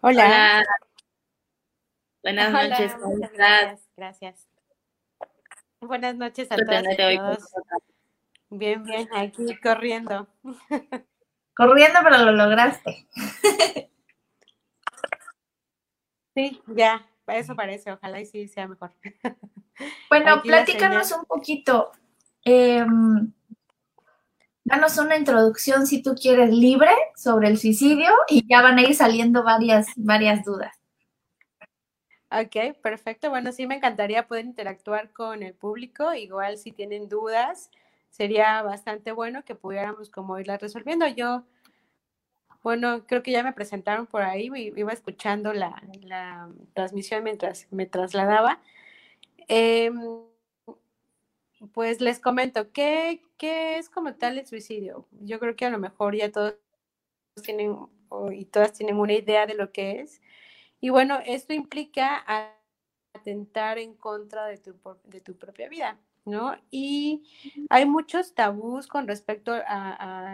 Hola. 0.00 0.26
Hola. 0.26 0.64
Buenas 2.22 2.48
Hola, 2.48 2.68
noches, 2.68 2.94
¿cómo 3.00 3.24
estás? 3.24 3.80
gracias. 3.96 4.47
Buenas 5.80 6.16
noches 6.16 6.50
a 6.50 6.56
todas 6.56 6.84
y 6.90 7.16
todos. 7.16 7.38
Bien, 8.50 8.82
bien, 8.82 9.08
aquí 9.14 9.56
corriendo. 9.62 10.26
Corriendo, 11.54 11.98
pero 12.04 12.18
lo 12.18 12.32
lograste. 12.32 13.08
Sí, 16.34 16.62
ya, 16.68 17.04
eso 17.26 17.56
parece, 17.56 17.90
ojalá 17.90 18.20
y 18.20 18.26
sí 18.26 18.48
sea 18.48 18.68
mejor. 18.68 18.92
Bueno, 20.08 20.34
Aquí 20.34 20.48
la 20.48 20.64
platícanos 20.64 21.12
un 21.12 21.24
poquito. 21.24 21.92
em, 22.44 23.32
danos 24.64 24.98
una 24.98 25.16
introducción, 25.16 25.86
si 25.86 26.02
tú 26.02 26.16
quieres, 26.16 26.50
libre 26.50 26.90
sobre 27.14 27.46
el 27.46 27.58
suicidio 27.58 28.10
y 28.28 28.44
ya 28.48 28.60
van 28.60 28.78
a 28.78 28.82
ir 28.82 28.96
saliendo 28.96 29.44
varias, 29.44 29.86
varias 29.96 30.44
dudas. 30.44 30.77
Ok, 32.30 32.76
perfecto. 32.82 33.30
Bueno, 33.30 33.52
sí 33.52 33.66
me 33.66 33.76
encantaría 33.76 34.26
poder 34.28 34.44
interactuar 34.44 35.12
con 35.12 35.42
el 35.42 35.54
público. 35.54 36.12
Igual 36.12 36.58
si 36.58 36.72
tienen 36.72 37.08
dudas, 37.08 37.70
sería 38.10 38.60
bastante 38.62 39.12
bueno 39.12 39.44
que 39.44 39.54
pudiéramos 39.54 40.10
como 40.10 40.38
irlas 40.38 40.60
resolviendo. 40.60 41.06
Yo, 41.08 41.44
bueno, 42.62 43.06
creo 43.06 43.22
que 43.22 43.32
ya 43.32 43.42
me 43.42 43.54
presentaron 43.54 44.06
por 44.06 44.22
ahí, 44.22 44.50
iba 44.54 44.92
escuchando 44.92 45.54
la, 45.54 45.82
transmisión 46.74 47.24
mientras 47.24 47.66
me 47.72 47.86
trasladaba. 47.86 48.60
Em, 49.48 49.98
pues 51.72 52.00
les 52.00 52.20
comento, 52.20 52.72
¿qué, 52.72 53.22
qué 53.38 53.78
es 53.78 53.88
como 53.88 54.14
tal 54.14 54.38
el 54.38 54.46
suicidio? 54.46 55.06
Yo 55.22 55.38
creo 55.40 55.56
que 55.56 55.64
a 55.64 55.70
lo 55.70 55.78
mejor 55.78 56.14
ya 56.14 56.30
todos 56.30 56.56
tienen 57.42 57.76
y 58.32 58.44
todas 58.46 58.72
tienen 58.72 58.96
una 58.98 59.14
idea 59.14 59.46
de 59.46 59.54
lo 59.54 59.72
que 59.72 60.00
es. 60.00 60.20
Y 60.80 60.90
bueno, 60.90 61.18
esto 61.24 61.52
implica 61.52 62.24
atentar 63.14 63.78
en 63.78 63.94
contra 63.94 64.46
de 64.46 64.58
tu, 64.58 64.76
de 65.04 65.20
tu 65.20 65.36
propia 65.36 65.68
vida, 65.68 65.98
¿no? 66.24 66.56
Y 66.70 67.24
hay 67.70 67.86
muchos 67.86 68.34
tabús 68.34 68.86
con 68.86 69.08
respecto 69.08 69.52
a, 69.52 69.62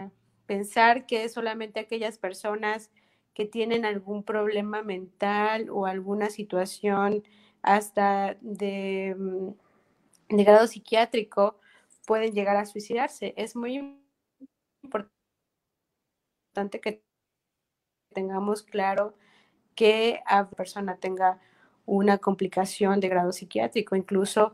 a 0.03 0.11
pensar 0.45 1.05
que 1.05 1.27
solamente 1.29 1.79
aquellas 1.79 2.17
personas 2.19 2.91
que 3.33 3.45
tienen 3.45 3.85
algún 3.85 4.23
problema 4.23 4.81
mental 4.83 5.69
o 5.69 5.85
alguna 5.85 6.29
situación 6.29 7.23
hasta 7.61 8.37
de, 8.41 9.15
mm, 9.17 9.49
de 10.37 10.43
grado 10.43 10.67
psiquiátrico 10.67 11.59
pueden 12.05 12.33
llegar 12.33 12.57
a 12.57 12.65
suicidarse. 12.65 13.33
Es 13.37 13.55
muy 13.55 13.97
importante 14.83 16.79
que 16.81 17.03
tengamos 18.13 18.63
claro 18.63 19.15
que 19.75 20.21
a 20.25 20.49
persona 20.49 20.97
tenga 20.97 21.39
una 21.85 22.17
complicación 22.17 22.99
de 22.99 23.09
grado 23.09 23.31
psiquiátrico, 23.31 23.95
incluso 23.95 24.53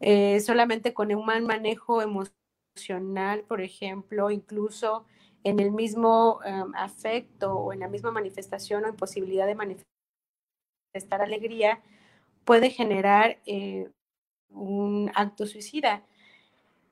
eh, 0.00 0.40
solamente 0.40 0.94
con 0.94 1.14
un 1.14 1.26
mal 1.26 1.42
manejo 1.42 2.02
emocional, 2.02 3.44
por 3.44 3.60
ejemplo, 3.60 4.30
incluso 4.30 5.04
en 5.44 5.60
el 5.60 5.72
mismo 5.72 6.40
um, 6.46 6.74
afecto 6.74 7.54
o 7.54 7.72
en 7.72 7.80
la 7.80 7.88
misma 7.88 8.10
manifestación 8.10 8.84
o 8.84 8.88
imposibilidad 8.88 9.46
de 9.46 9.54
manifestar 9.54 9.86
alegría, 11.22 11.80
puede 12.44 12.70
generar 12.70 13.38
eh, 13.46 13.90
un 14.50 15.10
acto 15.14 15.46
suicida. 15.46 16.04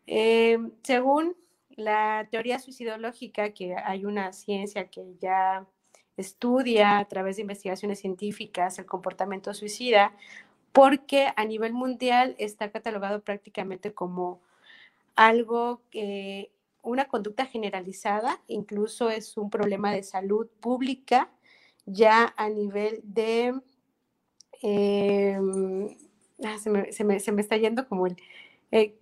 Eh, 0.06 0.58
según 0.82 1.37
la 1.70 2.28
teoría 2.30 2.58
suicidológica, 2.58 3.50
que 3.52 3.76
hay 3.76 4.04
una 4.04 4.32
ciencia 4.32 4.88
que 4.88 5.14
ya 5.20 5.66
estudia 6.18 6.98
a 6.98 7.04
través 7.06 7.37
de 7.37 7.42
investigaciones 7.42 8.00
científicas 8.00 8.78
el 8.78 8.87
comportamiento 8.87 9.54
suicida, 9.54 10.12
porque 10.72 11.28
a 11.37 11.44
nivel 11.44 11.72
mundial 11.72 12.34
está 12.38 12.70
catalogado 12.70 13.22
prácticamente 13.22 13.92
como 13.94 14.40
algo 15.16 15.82
que 15.90 16.50
una 16.82 17.06
conducta 17.06 17.46
generalizada, 17.46 18.40
incluso 18.46 19.10
es 19.10 19.37
un 19.37 19.50
problema 19.50 19.92
de 19.92 20.02
salud 20.02 20.48
pública 20.60 21.30
ya 21.87 22.34
a 22.37 22.48
nivel 22.48 23.00
de... 23.02 23.54
Eh, 24.62 25.38
ah, 26.44 26.58
se, 26.58 26.70
me, 26.70 26.92
se, 26.92 27.04
me, 27.04 27.20
se, 27.20 27.32
me, 27.32 27.42
está 27.42 27.56
yendo 27.56 27.88
como 27.88 28.06
el... 28.06 28.16
Eh, 28.70 28.94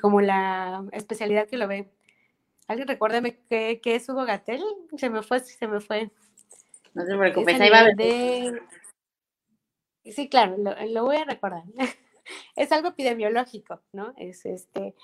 como 0.00 0.20
la 0.20 0.84
especialidad 0.92 1.48
que 1.48 1.56
lo 1.56 1.68
ve. 1.68 1.88
¿Alguien 2.66 2.88
recuérdame 2.88 3.38
qué, 3.48 3.80
qué 3.82 3.94
es 3.94 4.08
Hugo 4.08 4.24
Gatel? 4.24 4.62
Se 4.96 5.10
me 5.10 5.22
fue, 5.22 5.40
se 5.40 5.66
me 5.68 5.80
fue. 5.80 6.10
No 6.94 7.04
se 7.04 7.16
preocupe, 7.16 7.54
ahí 7.54 7.70
va 7.70 7.80
a. 7.80 7.92
De... 7.92 8.60
Sí, 10.04 10.28
claro, 10.28 10.56
lo, 10.56 10.74
lo, 10.86 11.04
voy 11.04 11.16
a 11.16 11.24
recordar. 11.24 11.62
es 12.56 12.72
algo 12.72 12.88
epidemiológico, 12.88 13.82
¿no? 13.92 14.14
Es 14.16 14.46
este, 14.46 14.94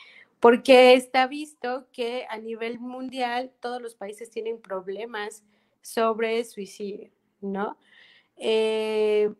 porque 0.41 0.95
está 0.95 1.27
visto 1.27 1.87
que 1.93 2.27
a 2.29 2.39
nivel 2.39 2.81
mundial 2.81 3.53
todos 3.61 3.81
los 3.81 3.95
países 3.95 4.31
tienen 4.31 4.61
problemas 4.61 5.45
sobre 5.83 6.45
suicidio, 6.45 7.11
¿no? 7.41 7.79
Eh, 8.37 9.33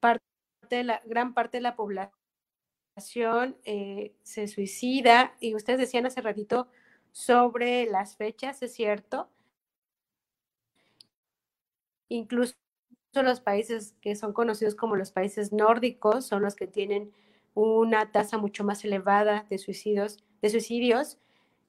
parte 0.00 0.24
de 0.70 0.84
la, 0.84 1.02
gran 1.04 1.34
parte 1.34 1.58
de 1.58 1.62
la 1.62 1.74
población 1.74 3.56
eh, 3.64 4.14
se 4.22 4.46
suicida 4.48 5.34
y 5.40 5.54
ustedes 5.54 5.80
decían 5.80 6.06
hace 6.06 6.20
ratito 6.20 6.68
sobre 7.16 7.86
las 7.86 8.18
fechas, 8.18 8.62
es 8.62 8.74
cierto. 8.74 9.30
Incluso 12.10 12.54
los 13.14 13.40
países 13.40 13.94
que 14.02 14.14
son 14.16 14.34
conocidos 14.34 14.74
como 14.74 14.96
los 14.96 15.12
países 15.12 15.50
nórdicos 15.50 16.26
son 16.26 16.42
los 16.42 16.54
que 16.54 16.66
tienen 16.66 17.14
una 17.54 18.12
tasa 18.12 18.36
mucho 18.36 18.64
más 18.64 18.84
elevada 18.84 19.46
de 19.48 19.56
suicidios, 19.56 20.22
de 20.42 20.50
suicidios 20.50 21.16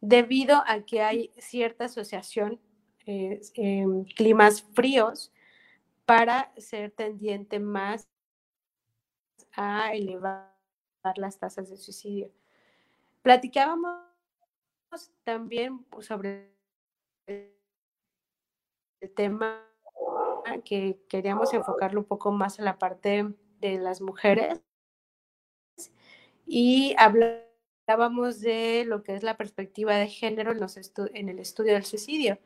debido 0.02 0.64
a 0.68 0.82
que 0.82 1.02
hay 1.02 1.32
cierta 1.38 1.86
asociación 1.86 2.60
eh, 3.06 3.40
eh, 3.54 3.86
climas 4.18 4.64
fríos 4.74 5.32
para 6.06 6.52
ser 6.58 6.92
tendiente 6.92 7.60
más 7.60 8.10
a 9.54 9.94
elevar 9.94 10.54
las 11.16 11.40
tasas 11.40 11.70
de 11.70 11.78
suicidio. 11.78 12.30
Platicábamos 13.22 14.08
también 15.24 15.86
sobre 16.00 16.52
el 17.28 17.54
tema 19.16 19.64
que 20.64 21.00
queríamos 21.10 21.54
enfocarlo 21.54 22.02
un 22.02 22.06
poco 22.06 22.32
más 22.32 22.60
a 22.60 22.64
la 22.64 22.78
parte 22.78 23.26
de 23.60 23.78
las 23.78 24.02
mujeres 24.02 24.62
y 26.46 26.96
hablábamos 26.98 28.40
de 28.40 28.86
lo 28.86 29.04
que 29.04 29.16
es 29.16 29.24
la 29.24 29.38
perspectiva 29.38 29.96
de 29.96 30.08
género 30.08 30.52
en, 30.52 30.60
los 30.60 30.78
en 31.14 31.30
el 31.30 31.40
estudio 31.40 31.74
del 31.74 31.86
suicidio, 31.86 32.40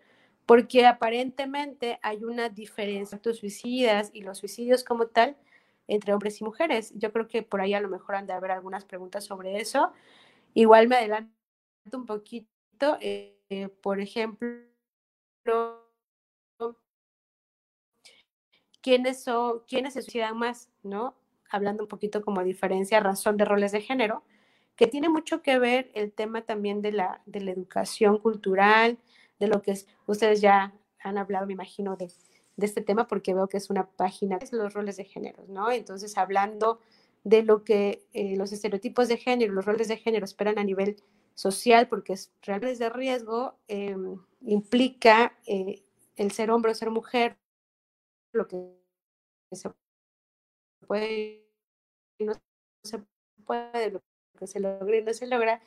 porque 0.45 0.85
aparentemente 0.85 1.99
hay 2.01 2.23
una 2.23 2.49
diferencia 2.49 3.15
entre 3.15 3.31
los 3.31 3.39
suicidas 3.39 4.09
y 4.13 4.21
los 4.21 4.39
suicidios 4.39 4.83
como 4.83 5.07
tal 5.07 5.37
entre 5.87 6.13
hombres 6.13 6.41
y 6.41 6.43
mujeres. 6.43 6.93
Yo 6.95 7.11
creo 7.13 7.27
que 7.27 7.43
por 7.43 7.61
ahí 7.61 7.73
a 7.73 7.81
lo 7.81 7.89
mejor 7.89 8.15
han 8.15 8.25
de 8.25 8.33
haber 8.33 8.51
algunas 8.51 8.85
preguntas 8.85 9.23
sobre 9.25 9.59
eso. 9.59 9.91
Igual 10.53 10.87
me 10.87 10.95
adelanto 10.95 11.40
un 11.91 12.05
poquito, 12.05 12.97
eh, 12.99 13.37
por 13.81 13.99
ejemplo, 13.99 14.61
quiénes 18.81 19.23
son, 19.23 19.61
quiénes 19.67 19.93
se 19.93 20.01
suicidan 20.01 20.37
más, 20.37 20.69
¿no? 20.83 21.15
Hablando 21.49 21.83
un 21.83 21.89
poquito 21.89 22.21
como 22.21 22.43
diferencia, 22.43 22.99
razón 22.99 23.37
de 23.37 23.45
roles 23.45 23.71
de 23.71 23.81
género, 23.81 24.23
que 24.75 24.87
tiene 24.87 25.09
mucho 25.09 25.41
que 25.41 25.59
ver 25.59 25.91
el 25.93 26.11
tema 26.11 26.41
también 26.43 26.81
de 26.81 26.91
la, 26.91 27.21
de 27.25 27.41
la 27.41 27.51
educación 27.51 28.17
cultural, 28.17 28.97
de 29.39 29.47
lo 29.47 29.61
que 29.61 29.71
es, 29.71 29.87
ustedes 30.05 30.41
ya 30.41 30.73
han 30.99 31.17
hablado, 31.17 31.45
me 31.45 31.53
imagino, 31.53 31.95
de, 31.97 32.11
de 32.55 32.65
este 32.65 32.81
tema 32.81 33.07
porque 33.07 33.33
veo 33.33 33.47
que 33.47 33.57
es 33.57 33.69
una 33.69 33.87
página 33.87 34.37
de 34.37 34.57
los 34.57 34.73
roles 34.73 34.97
de 34.97 35.03
género, 35.05 35.43
¿no? 35.47 35.71
Entonces, 35.71 36.17
hablando 36.17 36.79
de 37.23 37.43
lo 37.43 37.63
que 37.63 38.05
eh, 38.13 38.35
los 38.35 38.51
estereotipos 38.51 39.07
de 39.07 39.17
género, 39.17 39.53
los 39.53 39.65
roles 39.65 39.87
de 39.87 39.97
género 39.97 40.25
esperan 40.25 40.59
a 40.59 40.63
nivel 40.63 40.97
social, 41.35 41.87
porque 41.87 42.13
es 42.13 42.31
reales 42.41 42.79
de 42.79 42.89
riesgo, 42.89 43.55
eh, 43.67 43.95
implica 44.41 45.37
eh, 45.45 45.83
el 46.15 46.31
ser 46.31 46.51
hombre 46.51 46.71
o 46.71 46.75
ser 46.75 46.89
mujer, 46.89 47.37
lo 48.33 48.47
que 48.47 48.57
se 49.51 49.69
puede 50.87 51.45
y 52.17 52.25
no 52.25 52.33
se 52.83 53.03
puede, 53.45 53.91
lo 53.91 54.01
que 54.37 54.47
se 54.47 54.59
logra 54.59 54.97
y 54.97 55.03
no 55.03 55.13
se 55.13 55.27
logra. 55.27 55.61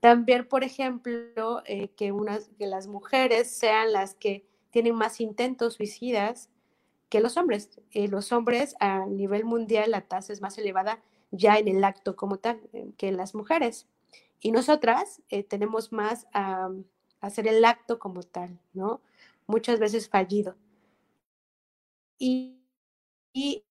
También, 0.00 0.46
por 0.46 0.64
ejemplo, 0.64 1.62
eh, 1.66 1.88
que, 1.96 2.12
unas, 2.12 2.48
que 2.58 2.66
las 2.66 2.86
mujeres 2.86 3.50
sean 3.50 3.92
las 3.92 4.14
que 4.14 4.46
tienen 4.70 4.94
más 4.94 5.20
intentos 5.20 5.74
suicidas 5.74 6.50
que 7.08 7.20
los 7.20 7.36
hombres. 7.36 7.80
Eh, 7.92 8.08
los 8.08 8.32
hombres 8.32 8.74
a 8.80 9.06
nivel 9.06 9.44
mundial 9.44 9.90
la 9.90 10.02
tasa 10.02 10.32
es 10.32 10.40
más 10.40 10.58
elevada 10.58 11.00
ya 11.30 11.58
en 11.58 11.68
el 11.68 11.84
acto 11.84 12.16
como 12.16 12.38
tal 12.38 12.60
eh, 12.72 12.90
que 12.96 13.12
las 13.12 13.34
mujeres. 13.34 13.86
Y 14.40 14.52
nosotras 14.52 15.22
eh, 15.28 15.42
tenemos 15.42 15.92
más 15.92 16.26
a, 16.32 16.70
hacer 17.20 17.48
el 17.48 17.64
acto 17.64 17.98
como 17.98 18.22
tal, 18.22 18.58
¿no? 18.74 19.00
Muchas 19.46 19.78
veces 19.80 20.08
fallido. 20.08 20.56
Y, 22.18 22.60
y 23.32 23.64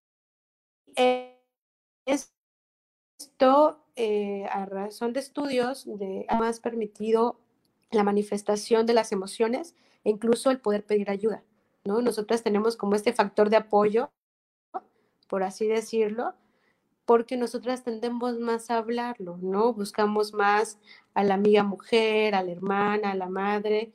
esto, 2.06 3.80
a 4.51 4.65
razón 4.65 5.13
de 5.13 5.20
estudios, 5.20 5.86
de, 5.86 6.25
ha 6.30 6.38
más 6.38 6.60
permitido 6.60 7.39
la 7.92 8.04
manifestación 8.04 8.86
de 8.86 8.94
las 8.94 9.12
emociones 9.12 9.75
e 10.04 10.10
incluso 10.12 10.51
el 10.51 10.60
poder 10.60 10.86
pedir 10.86 11.10
ayuda, 11.10 11.44
¿no? 11.86 12.01
Nosotras 12.01 12.44
tenemos 12.44 12.75
como 12.75 12.96
este 12.96 13.13
factor 13.13 13.50
de 13.50 13.58
apoyo, 13.58 14.12
por 15.27 15.44
así 15.44 15.68
decirlo, 15.68 16.34
porque 17.06 17.38
nosotras 17.38 17.84
tendemos 17.84 18.39
más 18.39 18.72
a 18.72 18.77
hablarlo, 18.77 19.38
¿no? 19.38 19.74
Buscamos 19.74 20.34
más 20.34 20.80
a 21.13 21.24
la 21.24 21.36
amiga 21.36 21.63
mujer, 21.63 22.36
a 22.36 22.44
la 22.44 22.51
hermana, 22.51 23.12
a 23.12 23.15
la 23.15 23.30
madre, 23.30 23.94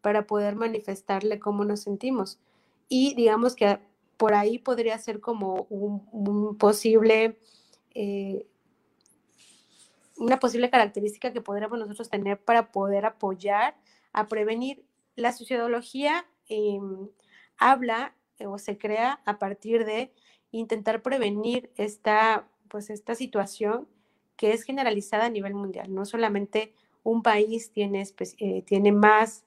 para 0.00 0.26
poder 0.26 0.56
manifestarle 0.56 1.38
cómo 1.38 1.64
nos 1.64 1.80
sentimos. 1.80 2.40
Y 2.88 3.14
digamos 3.14 3.54
que 3.54 3.78
por 4.16 4.34
ahí 4.34 4.58
podría 4.58 4.98
ser 4.98 5.20
como 5.20 5.66
un, 5.70 6.56
posible, 6.58 7.38
eh, 7.94 8.46
una 10.16 10.38
posible 10.38 10.68
característica 10.68 11.32
que 11.32 11.40
podríamos 11.40 11.78
nosotros 11.78 12.10
tener 12.10 12.38
para 12.40 12.72
poder 12.72 13.06
apoyar 13.06 13.76
a 14.12 14.28
prevenir. 14.28 14.84
La 15.14 15.32
sociología 15.32 16.26
habla 17.56 18.14
o 18.44 18.58
se 18.58 18.78
crea 18.78 19.20
a 19.24 19.38
partir 19.38 19.84
de 19.84 20.12
intentar 20.50 21.02
prevenir 21.02 21.70
esta, 21.76 22.48
pues 22.68 22.90
esta 22.90 23.14
situación 23.14 23.88
que 24.36 24.52
es 24.52 24.64
generalizada 24.64 25.26
a 25.26 25.30
nivel 25.30 25.54
mundial. 25.54 25.94
No 25.94 26.04
solamente 26.04 26.74
un 27.02 27.22
país 27.22 27.72
tiene, 27.72 28.04
eh, 28.38 28.62
tiene 28.62 28.92
más 28.92 29.44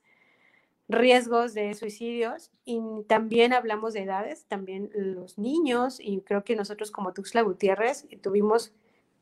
riesgos 0.88 1.54
de 1.54 1.74
suicidios 1.74 2.52
y 2.64 2.80
también 3.08 3.54
hablamos 3.54 3.94
de 3.94 4.04
edades, 4.04 4.46
también 4.46 4.90
los 4.94 5.38
niños 5.38 6.00
y 6.00 6.22
creo 6.22 6.44
que 6.44 6.56
nosotros 6.56 6.92
como 6.92 7.14
Tuxtla 7.14 7.42
Gutiérrez 7.42 8.08
tuvimos 8.22 8.72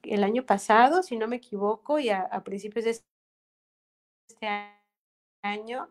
el 0.03 0.23
año 0.23 0.45
pasado, 0.45 1.03
si 1.03 1.15
no 1.15 1.27
me 1.27 1.37
equivoco, 1.37 1.99
y 1.99 2.09
a, 2.09 2.29
principios 2.43 2.85
de 2.85 2.91
este 2.91 4.47
año, 5.41 5.87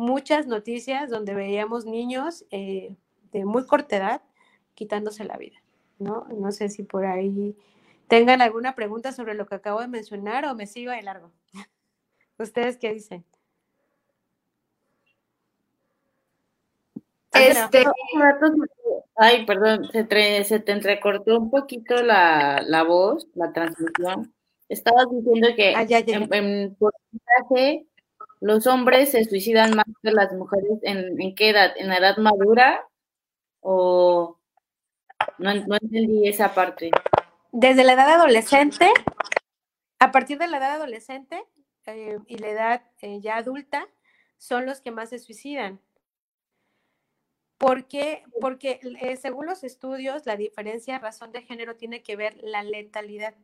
muchas 0.00 0.46
noticias 0.46 1.10
donde 1.10 1.34
veíamos 1.34 1.84
niños 1.84 2.44
eh, 2.50 2.96
de 3.32 3.44
muy 3.44 3.66
corta 3.66 3.96
edad 3.96 4.22
quitándose 4.74 5.24
la 5.24 5.36
vida, 5.36 5.62
¿no? 5.98 6.26
No 6.36 6.50
sé 6.52 6.68
si 6.68 6.82
por 6.82 7.04
ahí 7.04 7.56
tengan 8.08 8.40
alguna 8.40 8.74
pregunta 8.74 9.12
sobre 9.12 9.34
lo 9.34 9.46
que 9.46 9.54
acabo 9.54 9.80
de 9.80 9.88
mencionar 9.88 10.46
o 10.46 10.54
me 10.54 10.66
sigo 10.66 10.90
de 10.90 11.02
largo. 11.02 11.30
¿Ustedes 12.38 12.78
qué 12.78 12.94
dicen? 12.94 13.24
Este... 17.32 17.84
Ay, 19.16 19.44
perdón, 19.44 19.88
se, 19.92 20.04
te 20.04 20.72
entrecortó 20.72 21.38
un 21.38 21.50
poquito 21.50 22.02
la, 22.02 22.62
la 22.66 22.82
voz, 22.82 23.28
la 23.34 23.52
transmisión. 23.52 24.32
Estabas 24.70 25.06
diciendo 25.10 25.48
que 25.56 25.74
ah, 25.74 25.84
En, 25.88 26.74
porcentaje 26.76 27.86
los 28.40 28.66
hombres 28.66 29.10
se 29.10 29.24
suicidan 29.24 29.76
más 29.76 29.86
que 30.02 30.12
las 30.12 30.32
mujeres. 30.32 30.78
¿En, 30.82 31.20
en 31.20 31.34
qué 31.34 31.50
edad? 31.50 31.72
¿En 31.76 31.88
la 31.88 31.98
edad 31.98 32.16
madura? 32.16 32.88
¿O 33.60 34.40
no, 35.38 35.50
entendí 35.50 36.28
esa 36.28 36.54
parte? 36.54 36.90
Desde 37.52 37.84
la 37.84 37.92
edad 37.92 38.10
adolescente, 38.10 38.90
a 39.98 40.12
partir 40.12 40.38
de 40.38 40.48
la 40.48 40.58
edad 40.58 40.72
adolescente 40.72 41.42
eh, 41.86 42.18
y 42.26 42.38
la 42.38 42.48
edad 42.48 42.82
eh, 43.00 43.20
ya 43.20 43.36
adulta, 43.36 43.88
son 44.38 44.66
los 44.66 44.80
que 44.80 44.90
más 44.90 45.10
se 45.10 45.18
suicidan. 45.18 45.80
Porque, 47.58 48.24
porque 48.40 48.80
eh, 49.02 49.16
según 49.16 49.44
los 49.44 49.64
estudios, 49.64 50.24
la 50.24 50.36
diferencia 50.36 50.98
razón 50.98 51.30
de 51.32 51.42
género 51.42 51.76
tiene 51.76 52.02
que 52.02 52.16
ver 52.16 52.38
la 52.42 52.62
letalidad. 52.62 53.34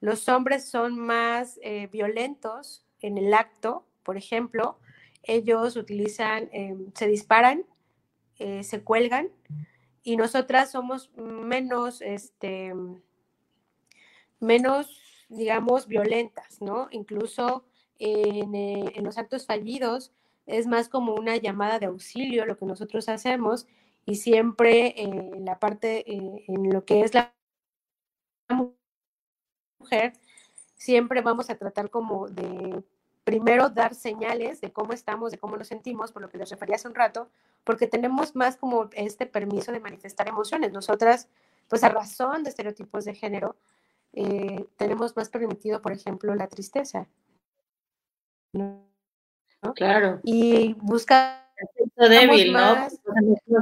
Los 0.00 0.28
hombres 0.28 0.68
son 0.68 0.98
más 0.98 1.60
violentos 1.92 2.84
en 3.00 3.18
el 3.18 3.32
acto, 3.32 3.86
por 4.02 4.16
ejemplo, 4.16 4.78
ellos 5.22 5.76
utilizan, 5.76 6.48
em, 6.52 6.92
se 6.94 7.06
disparan, 7.06 7.64
eh, 8.38 8.64
se 8.64 8.82
cuelgan, 8.82 9.28
y 10.02 10.16
nosotras 10.16 10.72
somos 10.72 11.10
menos, 11.16 12.02
este, 12.02 12.74
menos, 14.40 15.24
digamos, 15.28 15.86
violentas, 15.86 16.60
¿no? 16.60 16.88
Incluso 16.90 17.64
en, 17.98 18.54
en 18.54 19.04
los 19.04 19.16
actos 19.18 19.46
fallidos, 19.46 20.12
es 20.46 20.66
más 20.66 20.88
como 20.88 21.14
una 21.14 21.36
llamada 21.36 21.78
de 21.78 21.86
auxilio 21.86 22.44
lo 22.46 22.56
que 22.56 22.66
nosotros 22.66 23.08
hacemos 23.08 23.66
y 24.04 24.16
siempre 24.16 25.00
en 25.00 25.44
la 25.44 25.58
parte, 25.58 26.10
eh, 26.12 26.44
en 26.48 26.70
lo 26.72 26.84
que 26.84 27.02
es 27.02 27.14
la 27.14 27.32
mujer, 29.78 30.12
siempre 30.74 31.20
vamos 31.20 31.50
a 31.50 31.56
tratar 31.56 31.90
como 31.90 32.28
de 32.28 32.82
primero 33.24 33.68
dar 33.68 33.94
señales 33.94 34.60
de 34.60 34.72
cómo 34.72 34.92
estamos, 34.92 35.30
de 35.30 35.38
cómo 35.38 35.56
nos 35.56 35.68
sentimos, 35.68 36.12
por 36.12 36.22
lo 36.22 36.28
que 36.28 36.38
les 36.38 36.50
refería 36.50 36.76
hace 36.76 36.88
un 36.88 36.94
rato, 36.94 37.28
porque 37.64 37.86
tenemos 37.86 38.34
más 38.34 38.56
como 38.56 38.88
este 38.92 39.26
permiso 39.26 39.72
de 39.72 39.80
manifestar 39.80 40.28
emociones. 40.28 40.72
Nosotras, 40.72 41.28
pues 41.68 41.84
a 41.84 41.88
razón 41.88 42.42
de 42.42 42.50
estereotipos 42.50 43.04
de 43.04 43.14
género, 43.14 43.56
eh, 44.12 44.66
tenemos 44.76 45.16
más 45.16 45.28
permitido, 45.28 45.80
por 45.80 45.92
ejemplo, 45.92 46.34
la 46.34 46.48
tristeza. 46.48 47.06
Claro. 49.74 50.20
Y 50.24 50.74
busca 50.74 51.48
débil, 51.96 52.52
¿no? 52.52 52.88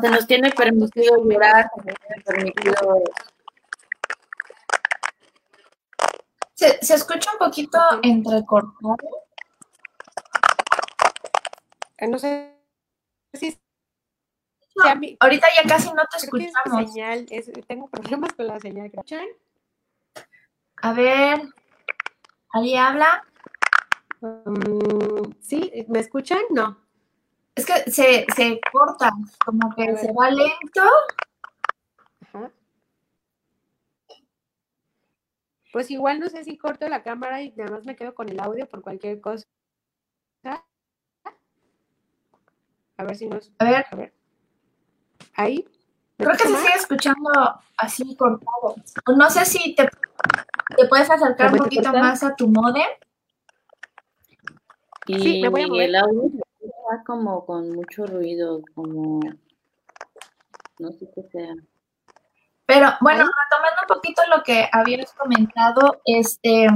se 0.01 0.11
nos 0.11 0.27
tiene 0.27 0.51
permitido 0.51 1.23
llorar, 1.23 1.71
permitido... 2.25 3.03
Se, 6.55 6.79
se 6.85 6.95
escucha 6.95 7.31
un 7.33 7.39
poquito 7.39 7.79
entrecortado. 8.03 8.97
Eh, 12.01 12.09
no 12.09 12.19
sé 12.19 12.57
si 13.35 13.57
ahorita 15.21 15.47
ya 15.57 15.69
casi 15.69 15.93
no 15.93 16.03
te 16.11 16.17
escuchamos. 16.17 16.93
señal, 16.93 17.27
tengo 17.67 17.89
problemas 17.89 18.33
con 18.33 18.47
la 18.47 18.59
señal. 18.59 18.91
A 20.83 20.93
ver, 20.95 21.43
¿ahí 22.53 22.77
habla? 22.77 23.25
Mm, 24.21 25.33
¿Sí? 25.41 25.71
¿Me 25.89 25.99
escuchan? 25.99 26.41
No. 26.51 26.79
Es 27.55 27.67
que 27.67 27.91
se, 27.91 28.27
se 28.35 28.61
corta, 28.73 29.11
como 29.45 29.75
que 29.75 29.97
se 29.97 30.13
va 30.13 30.31
lento. 30.31 30.83
Pues 35.73 35.91
igual 35.91 36.19
no 36.19 36.29
sé 36.29 36.43
si 36.43 36.57
corto 36.57 36.89
la 36.89 37.03
cámara 37.03 37.43
y 37.43 37.53
nada 37.53 37.71
más 37.71 37.85
me 37.85 37.95
quedo 37.95 38.15
con 38.15 38.29
el 38.29 38.41
audio 38.41 38.67
por 38.67 38.83
cualquier 38.83 39.21
cosa. 39.21 39.47
A 43.01 43.05
ver 43.05 43.17
si 43.17 43.27
nos. 43.27 43.51
A 43.59 43.65
ver. 43.65 43.87
A 43.91 43.97
ver. 43.97 44.13
Ahí. 45.35 45.67
Creo 46.19 46.33
que 46.33 46.49
se 46.49 46.57
sigue 46.57 46.75
escuchando 46.77 47.31
así 47.79 48.15
cortado. 48.15 48.75
No 49.17 49.31
sé 49.31 49.47
si 49.47 49.75
te, 49.75 49.89
te 50.77 50.87
puedes 50.87 51.11
acercar 51.11 51.51
un 51.53 51.61
poquito 51.61 51.91
más 51.95 52.23
a 52.23 52.37
tu 52.37 52.47
modem. 52.47 52.91
Y 55.07 55.43
el 55.43 55.97
audio 55.97 56.31
va 56.63 57.03
como 57.05 57.47
con 57.47 57.71
mucho 57.73 58.05
ruido, 58.07 58.61
como 58.75 59.21
no 60.79 60.93
sé 60.93 61.09
qué 61.15 61.23
sea. 61.23 61.55
Pero 62.67 62.89
bueno, 63.01 63.25
retomando 63.25 63.81
un 63.81 63.95
poquito 63.97 64.23
lo 64.35 64.43
que 64.43 64.69
habías 64.71 65.11
comentado, 65.15 66.03
este, 66.05 66.67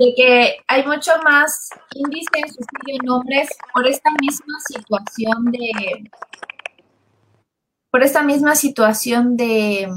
de 0.00 0.14
que 0.16 0.56
hay 0.66 0.86
mucho 0.86 1.12
más 1.22 1.68
índice 1.94 2.30
de 2.32 2.48
suicidio 2.48 2.98
en 3.02 3.08
hombres 3.10 3.48
por 3.74 3.86
esta 3.86 4.10
misma 4.18 4.54
situación 4.66 5.52
de, 5.52 6.10
por 7.90 8.02
esta 8.02 8.22
misma 8.22 8.54
situación 8.56 9.36
de, 9.36 9.88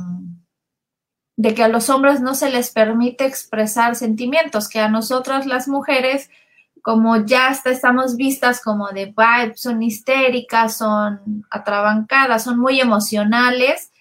de 1.38 1.54
que 1.56 1.64
a 1.64 1.70
los 1.70 1.90
hombres 1.90 2.20
no 2.20 2.36
se 2.36 2.50
les 2.50 2.72
permite 2.72 3.26
expresar 3.26 3.96
sentimientos, 3.96 4.68
que 4.68 4.82
a 4.82 4.90
nosotros 4.90 5.46
las 5.46 5.70
mujeres 5.70 6.30
como 6.82 7.26
ya 7.26 7.48
hasta 7.48 7.70
estamos 7.70 8.18
vistas 8.18 8.62
como 8.62 8.90
de 8.90 9.06
vibe, 9.06 9.56
son 9.56 9.82
histéricas, 9.82 10.78
son 10.78 11.46
atrabancadas, 11.50 12.44
son 12.44 12.60
muy 12.60 12.82
emocionales, 12.82 13.93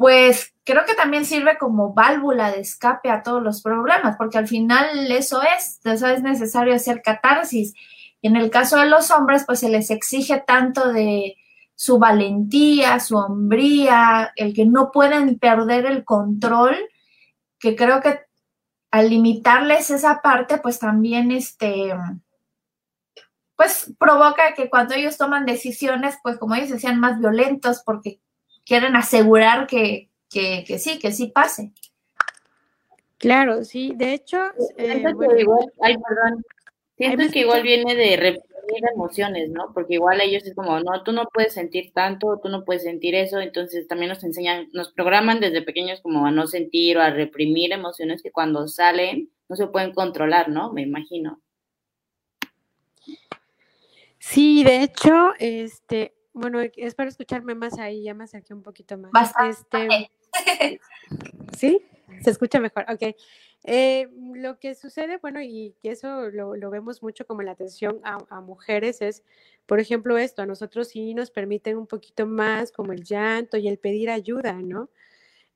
pues 0.00 0.54
creo 0.64 0.86
que 0.86 0.94
también 0.94 1.26
sirve 1.26 1.58
como 1.58 1.92
válvula 1.92 2.50
de 2.50 2.60
escape 2.60 3.10
a 3.10 3.22
todos 3.22 3.42
los 3.42 3.60
problemas, 3.60 4.16
porque 4.16 4.38
al 4.38 4.48
final 4.48 5.12
eso 5.12 5.42
es, 5.42 5.78
eso 5.84 6.06
es 6.06 6.22
necesario 6.22 6.74
hacer 6.74 7.02
catarsis. 7.02 7.74
En 8.22 8.34
el 8.34 8.48
caso 8.48 8.78
de 8.78 8.88
los 8.88 9.10
hombres, 9.10 9.44
pues 9.44 9.60
se 9.60 9.68
les 9.68 9.90
exige 9.90 10.42
tanto 10.46 10.90
de 10.90 11.36
su 11.74 11.98
valentía, 11.98 12.98
su 12.98 13.18
hombría, 13.18 14.32
el 14.36 14.54
que 14.54 14.64
no 14.64 14.90
pueden 14.90 15.38
perder 15.38 15.84
el 15.84 16.02
control, 16.06 16.78
que 17.58 17.76
creo 17.76 18.00
que 18.00 18.20
al 18.90 19.10
limitarles 19.10 19.90
esa 19.90 20.22
parte, 20.22 20.56
pues 20.56 20.78
también 20.78 21.30
este, 21.30 21.92
pues 23.54 23.92
provoca 23.98 24.54
que 24.54 24.70
cuando 24.70 24.94
ellos 24.94 25.18
toman 25.18 25.44
decisiones, 25.44 26.16
pues 26.22 26.38
como 26.38 26.54
ellos 26.54 26.80
sean 26.80 26.98
más 26.98 27.18
violentos 27.18 27.82
porque 27.84 28.18
quieren 28.70 28.94
asegurar 28.94 29.66
que, 29.66 30.10
que, 30.30 30.62
que 30.64 30.78
sí, 30.78 31.00
que 31.00 31.10
sí 31.10 31.26
pase. 31.26 31.72
Claro, 33.18 33.64
sí, 33.64 33.94
de 33.96 34.14
hecho, 34.14 34.38
eh, 34.76 34.92
Siento 34.92 35.08
que 35.08 35.14
bueno, 35.14 35.40
igual, 35.40 35.72
ay, 35.82 35.96
perdón. 35.98 36.44
Siento 36.96 37.24
me 37.24 37.30
que 37.32 37.40
igual 37.40 37.66
escucha? 37.66 37.82
viene 37.82 37.96
de 37.96 38.16
reprimir 38.16 38.84
emociones, 38.94 39.50
¿no? 39.50 39.72
Porque 39.74 39.94
igual 39.94 40.20
ellos 40.20 40.44
es 40.44 40.54
como, 40.54 40.78
no, 40.78 41.02
tú 41.02 41.10
no 41.10 41.24
puedes 41.34 41.52
sentir 41.52 41.92
tanto, 41.92 42.38
tú 42.40 42.48
no 42.48 42.64
puedes 42.64 42.84
sentir 42.84 43.16
eso, 43.16 43.40
entonces 43.40 43.88
también 43.88 44.10
nos 44.10 44.22
enseñan, 44.22 44.68
nos 44.72 44.92
programan 44.92 45.40
desde 45.40 45.62
pequeños 45.62 46.00
como 46.00 46.24
a 46.24 46.30
no 46.30 46.46
sentir 46.46 46.96
o 46.96 47.02
a 47.02 47.10
reprimir 47.10 47.72
emociones 47.72 48.22
que 48.22 48.30
cuando 48.30 48.68
salen 48.68 49.30
no 49.48 49.56
se 49.56 49.66
pueden 49.66 49.92
controlar, 49.92 50.48
¿no? 50.48 50.72
Me 50.72 50.82
imagino. 50.82 51.40
sí, 54.20 54.62
de 54.62 54.84
hecho, 54.84 55.32
este, 55.40 56.14
bueno, 56.40 56.60
espero 56.76 57.08
escucharme 57.08 57.54
más 57.54 57.78
ahí, 57.78 58.02
ya 58.02 58.14
me 58.14 58.24
acerqué 58.24 58.54
un 58.54 58.62
poquito 58.62 58.96
más. 58.98 59.12
Bastante. 59.12 59.88
Este, 60.32 60.80
¿sí? 61.56 61.82
Se 62.22 62.30
escucha 62.30 62.60
mejor, 62.60 62.84
ok. 62.88 63.14
Eh, 63.64 64.08
lo 64.34 64.58
que 64.58 64.74
sucede, 64.74 65.18
bueno, 65.18 65.40
y 65.42 65.74
eso 65.82 66.30
lo, 66.30 66.56
lo 66.56 66.70
vemos 66.70 67.02
mucho 67.02 67.26
como 67.26 67.42
la 67.42 67.52
atención 67.52 68.00
a, 68.04 68.18
a 68.30 68.40
mujeres 68.40 69.02
es, 69.02 69.22
por 69.66 69.80
ejemplo, 69.80 70.16
esto, 70.18 70.42
a 70.42 70.46
nosotros 70.46 70.88
sí 70.88 71.14
nos 71.14 71.30
permiten 71.30 71.76
un 71.76 71.86
poquito 71.86 72.26
más 72.26 72.72
como 72.72 72.92
el 72.92 73.04
llanto 73.04 73.58
y 73.58 73.68
el 73.68 73.78
pedir 73.78 74.10
ayuda, 74.10 74.54
¿no? 74.54 74.88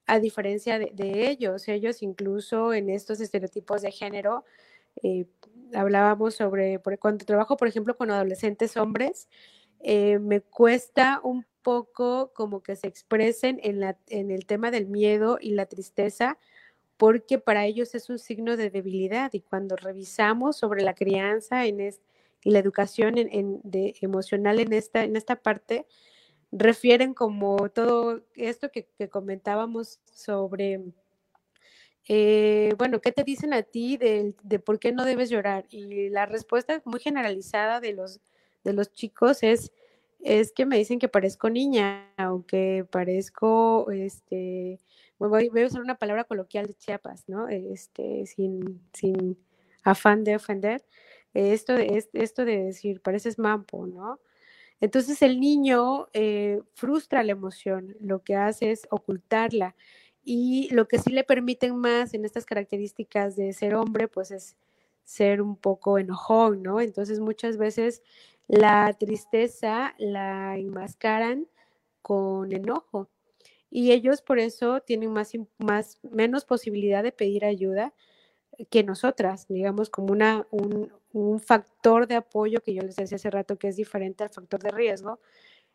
A 0.06 0.18
diferencia 0.20 0.78
de, 0.78 0.90
de 0.92 1.28
ellos, 1.30 1.66
ellos 1.66 2.02
incluso 2.02 2.74
en 2.74 2.90
estos 2.90 3.20
estereotipos 3.20 3.80
de 3.82 3.90
género, 3.90 4.44
eh, 5.02 5.24
hablábamos 5.72 6.34
sobre, 6.34 6.78
por- 6.78 6.98
cuando 6.98 7.24
trabajo, 7.24 7.56
por 7.56 7.68
ejemplo, 7.68 7.96
con 7.96 8.10
adolescentes 8.10 8.76
hombres, 8.76 9.28
eh, 9.84 10.18
me 10.18 10.40
cuesta 10.40 11.20
un 11.22 11.46
poco 11.62 12.32
como 12.34 12.62
que 12.62 12.76
se 12.76 12.88
expresen 12.88 13.60
en, 13.62 13.80
la, 13.80 13.98
en 14.08 14.30
el 14.30 14.46
tema 14.46 14.70
del 14.72 14.86
miedo 14.86 15.38
y 15.40 15.50
la 15.52 15.66
tristeza, 15.66 16.38
porque 16.96 17.38
para 17.38 17.66
ellos 17.66 17.94
es 17.94 18.10
un 18.10 18.18
signo 18.18 18.56
de 18.56 18.70
debilidad 18.70 19.32
y 19.34 19.40
cuando 19.40 19.76
revisamos 19.76 20.56
sobre 20.56 20.82
la 20.82 20.94
crianza 20.94 21.66
en 21.66 21.80
es- 21.80 22.00
y 22.44 22.50
la 22.50 22.60
educación 22.60 23.18
en, 23.18 23.28
en- 23.32 23.62
emocional 24.02 24.60
en 24.60 24.72
esta, 24.74 25.04
en 25.04 25.16
esta 25.16 25.36
parte, 25.36 25.86
refieren 26.52 27.14
como 27.14 27.68
todo 27.70 28.22
esto 28.36 28.70
que, 28.72 28.88
comentábamos 29.10 30.00
sobre, 30.12 30.80
eh, 32.08 32.74
bueno, 32.76 33.00
¿qué 33.00 33.12
te 33.12 33.24
dicen 33.24 33.54
a 33.54 33.62
ti 33.62 33.96
de, 33.96 34.34
de 34.42 34.58
por 34.58 34.78
qué 34.78 34.92
no 34.92 35.04
debes 35.04 35.30
llorar? 35.30 35.64
Y 35.70 36.10
la 36.10 36.26
respuesta 36.26 36.82
muy 36.84 37.00
generalizada 37.00 37.80
de 37.80 37.92
los, 37.94 38.20
de 38.64 38.72
los 38.72 38.92
chicos 38.92 39.42
es, 39.42 39.72
es 40.20 40.52
que 40.52 40.66
me 40.66 40.78
dicen 40.78 40.98
que 40.98 41.08
parezco 41.08 41.50
niña, 41.50 42.12
aunque 42.16 42.86
parezco, 42.90 43.90
este, 43.90 44.80
voy, 45.18 45.50
a 45.62 45.66
usar 45.66 45.82
una 45.82 45.98
palabra 45.98 46.24
coloquial 46.24 46.66
de 46.66 46.74
Chiapas, 46.74 47.28
¿no? 47.28 47.48
Este, 47.48 48.26
sin, 48.26 48.80
sin 48.92 49.38
afán 49.84 50.24
de 50.24 50.36
ofender. 50.36 50.84
Esto 51.34 51.74
de, 51.74 51.96
es- 51.98 52.10
esto 52.12 52.44
de 52.44 52.64
decir, 52.64 53.00
pareces 53.02 53.38
mampo, 53.38 53.86
¿no? 53.86 54.20
Entonces 54.80 55.22
el 55.22 55.40
niño 55.40 56.08
eh, 56.12 56.60
frustra 56.74 57.22
la 57.22 57.32
emoción, 57.32 57.96
lo 58.00 58.22
que 58.22 58.36
hace 58.36 58.70
es 58.70 58.86
ocultarla 58.90 59.76
y 60.24 60.68
lo 60.74 60.88
que 60.88 60.98
sí 60.98 61.10
le 61.10 61.24
permiten 61.24 61.76
más 61.76 62.14
en 62.14 62.24
estas 62.24 62.44
características 62.46 63.36
de 63.36 63.52
ser 63.52 63.74
hombre, 63.74 64.08
pues 64.08 64.30
es 64.30 64.56
ser 65.04 65.42
un 65.42 65.56
poco 65.56 65.98
enojón, 65.98 66.62
¿no? 66.62 66.80
Entonces 66.80 67.20
muchas 67.20 67.56
veces 67.58 68.02
la 68.48 68.92
tristeza 68.94 69.94
la 69.98 70.56
enmascaran 70.56 71.48
con 72.02 72.52
enojo. 72.52 73.08
Y 73.70 73.92
ellos 73.92 74.22
por 74.22 74.38
eso 74.38 74.80
tienen 74.80 75.12
más, 75.12 75.32
más 75.58 75.98
menos 76.02 76.44
posibilidad 76.44 77.02
de 77.02 77.12
pedir 77.12 77.44
ayuda 77.44 77.94
que 78.70 78.84
nosotras, 78.84 79.48
digamos, 79.48 79.90
como 79.90 80.12
una, 80.12 80.46
un, 80.50 80.92
un 81.12 81.40
factor 81.40 82.06
de 82.06 82.16
apoyo 82.16 82.60
que 82.62 82.74
yo 82.74 82.82
les 82.82 82.96
decía 82.96 83.16
hace 83.16 83.30
rato 83.30 83.58
que 83.58 83.68
es 83.68 83.76
diferente 83.76 84.24
al 84.24 84.30
factor 84.30 84.60
de 84.62 84.70
riesgo, 84.70 85.20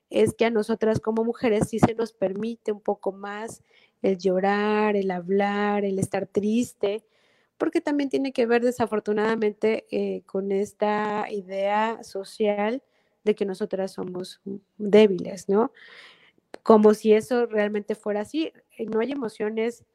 es 0.09 0.33
que 0.33 0.45
a 0.45 0.49
nosotras 0.49 0.99
como 0.99 1.23
mujeres 1.23 1.69
sí 1.69 1.79
se 1.79 1.93
nos 1.95 2.13
permite 2.13 2.71
un 2.71 2.81
poco 2.81 3.11
más 3.11 3.63
el 4.01 4.17
llorar, 4.17 4.95
el 4.95 5.11
hablar, 5.11 5.85
el 5.85 5.99
estar 5.99 6.27
triste, 6.27 7.03
porque 7.59 7.81
también 7.81 8.09
tiene 8.09 8.31
que 8.33 8.47
ver 8.47 8.63
desafortunadamente 8.63 9.85
eh, 9.91 10.23
con 10.25 10.51
esta 10.51 11.27
idea 11.29 12.03
social 12.03 12.81
de 13.25 13.35
que 13.35 13.45
nosotras 13.45 13.91
somos 13.91 14.41
débiles, 14.77 15.49
¿no? 15.49 15.71
Como 16.63 16.93
si 16.95 17.13
eso 17.13 17.45
realmente 17.45 17.95
fuera 17.95 18.21
así. 18.21 18.51
Eh, 18.77 18.85
No 18.87 19.01
hay 19.01 19.11
emociones, 19.11 19.85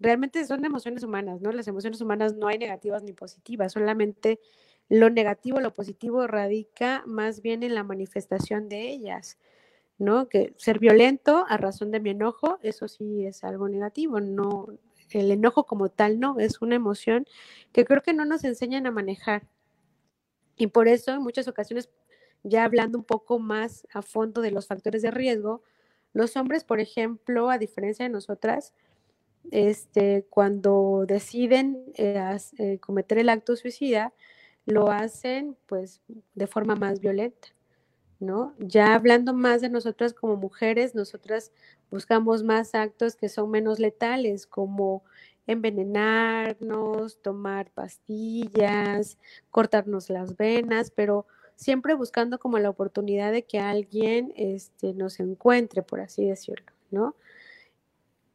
realmente 0.00 0.44
son 0.46 0.64
emociones 0.64 1.04
humanas, 1.04 1.40
¿no? 1.42 1.52
Las 1.52 1.68
emociones 1.68 2.00
humanas 2.00 2.34
no 2.34 2.48
hay 2.48 2.58
negativas 2.58 3.02
ni 3.04 3.12
positivas, 3.12 3.72
solamente 3.72 4.40
lo 4.88 5.10
negativo, 5.10 5.60
lo 5.60 5.74
positivo 5.74 6.26
radica 6.26 7.04
más 7.06 7.42
bien 7.42 7.62
en 7.62 7.74
la 7.74 7.84
manifestación 7.84 8.68
de 8.68 8.88
ellas. 8.90 9.38
¿no? 9.98 10.30
Que 10.30 10.54
ser 10.56 10.78
violento 10.78 11.44
a 11.48 11.58
razón 11.58 11.90
de 11.90 12.00
mi 12.00 12.10
enojo, 12.10 12.58
eso 12.62 12.88
sí 12.88 13.26
es 13.26 13.44
algo 13.44 13.68
negativo, 13.68 14.18
no, 14.18 14.68
el 15.12 15.30
enojo 15.30 15.64
como 15.64 15.88
tal 15.88 16.20
no, 16.20 16.38
es 16.38 16.60
una 16.62 16.76
emoción 16.76 17.26
que 17.72 17.84
creo 17.84 18.02
que 18.02 18.12
no 18.12 18.24
nos 18.24 18.44
enseñan 18.44 18.86
a 18.86 18.90
manejar. 18.90 19.46
Y 20.56 20.68
por 20.68 20.88
eso 20.88 21.12
en 21.12 21.22
muchas 21.22 21.48
ocasiones, 21.48 21.88
ya 22.42 22.64
hablando 22.64 22.98
un 22.98 23.04
poco 23.04 23.38
más 23.38 23.86
a 23.92 24.02
fondo 24.02 24.40
de 24.40 24.50
los 24.50 24.66
factores 24.66 25.02
de 25.02 25.10
riesgo, 25.10 25.62
los 26.12 26.36
hombres, 26.36 26.64
por 26.64 26.80
ejemplo, 26.80 27.50
a 27.50 27.58
diferencia 27.58 28.04
de 28.04 28.10
nosotras, 28.10 28.74
este, 29.50 30.26
cuando 30.28 31.04
deciden 31.06 31.84
eh, 31.94 32.36
eh, 32.58 32.78
cometer 32.78 33.18
el 33.18 33.28
acto 33.28 33.56
suicida, 33.56 34.12
lo 34.66 34.90
hacen 34.90 35.56
pues 35.66 36.00
de 36.34 36.46
forma 36.46 36.76
más 36.76 37.00
violenta. 37.00 37.48
¿No? 38.20 38.54
Ya 38.58 38.94
hablando 38.94 39.32
más 39.32 39.62
de 39.62 39.70
nosotras 39.70 40.14
como 40.14 40.36
mujeres, 40.36 40.94
nosotras 40.94 41.52
buscamos 41.90 42.44
más 42.44 42.74
actos 42.74 43.16
que 43.16 43.28
son 43.28 43.50
menos 43.50 43.78
letales, 43.78 44.46
como 44.46 45.02
envenenarnos, 45.46 47.20
tomar 47.22 47.70
pastillas, 47.70 49.18
cortarnos 49.50 50.10
las 50.10 50.36
venas, 50.36 50.90
pero 50.90 51.26
siempre 51.56 51.94
buscando 51.94 52.38
como 52.38 52.58
la 52.58 52.70
oportunidad 52.70 53.32
de 53.32 53.44
que 53.44 53.58
alguien 53.58 54.32
este, 54.36 54.94
nos 54.94 55.18
encuentre, 55.18 55.82
por 55.82 56.00
así 56.00 56.26
decirlo, 56.26 56.72
¿no? 56.90 57.16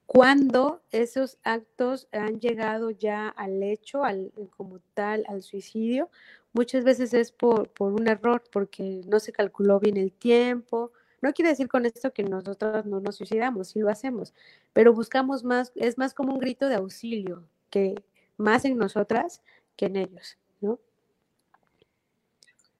Cuando 0.05 0.81
esos 0.91 1.37
actos 1.43 2.07
han 2.11 2.39
llegado 2.39 2.91
ya 2.91 3.27
al 3.29 3.63
hecho, 3.63 4.03
al, 4.03 4.31
como 4.55 4.79
tal, 4.93 5.25
al 5.27 5.41
suicidio, 5.41 6.09
muchas 6.53 6.83
veces 6.83 7.13
es 7.13 7.31
por, 7.31 7.69
por 7.69 7.93
un 7.93 8.07
error, 8.07 8.43
porque 8.51 9.01
no 9.07 9.19
se 9.19 9.31
calculó 9.31 9.79
bien 9.79 9.97
el 9.97 10.11
tiempo. 10.11 10.91
No 11.21 11.33
quiere 11.33 11.49
decir 11.49 11.67
con 11.67 11.85
esto 11.85 12.13
que 12.13 12.23
nosotros 12.23 12.85
no 12.85 12.99
nos 12.99 13.15
suicidamos, 13.15 13.69
sí 13.69 13.79
lo 13.79 13.89
hacemos, 13.89 14.33
pero 14.73 14.93
buscamos 14.93 15.43
más, 15.43 15.71
es 15.75 15.97
más 15.97 16.13
como 16.13 16.33
un 16.33 16.39
grito 16.39 16.69
de 16.69 16.75
auxilio, 16.75 17.43
que 17.71 17.95
más 18.37 18.63
en 18.65 18.77
nosotras 18.77 19.41
que 19.75 19.87
en 19.87 19.95
ellos, 19.95 20.37
¿no? 20.61 20.79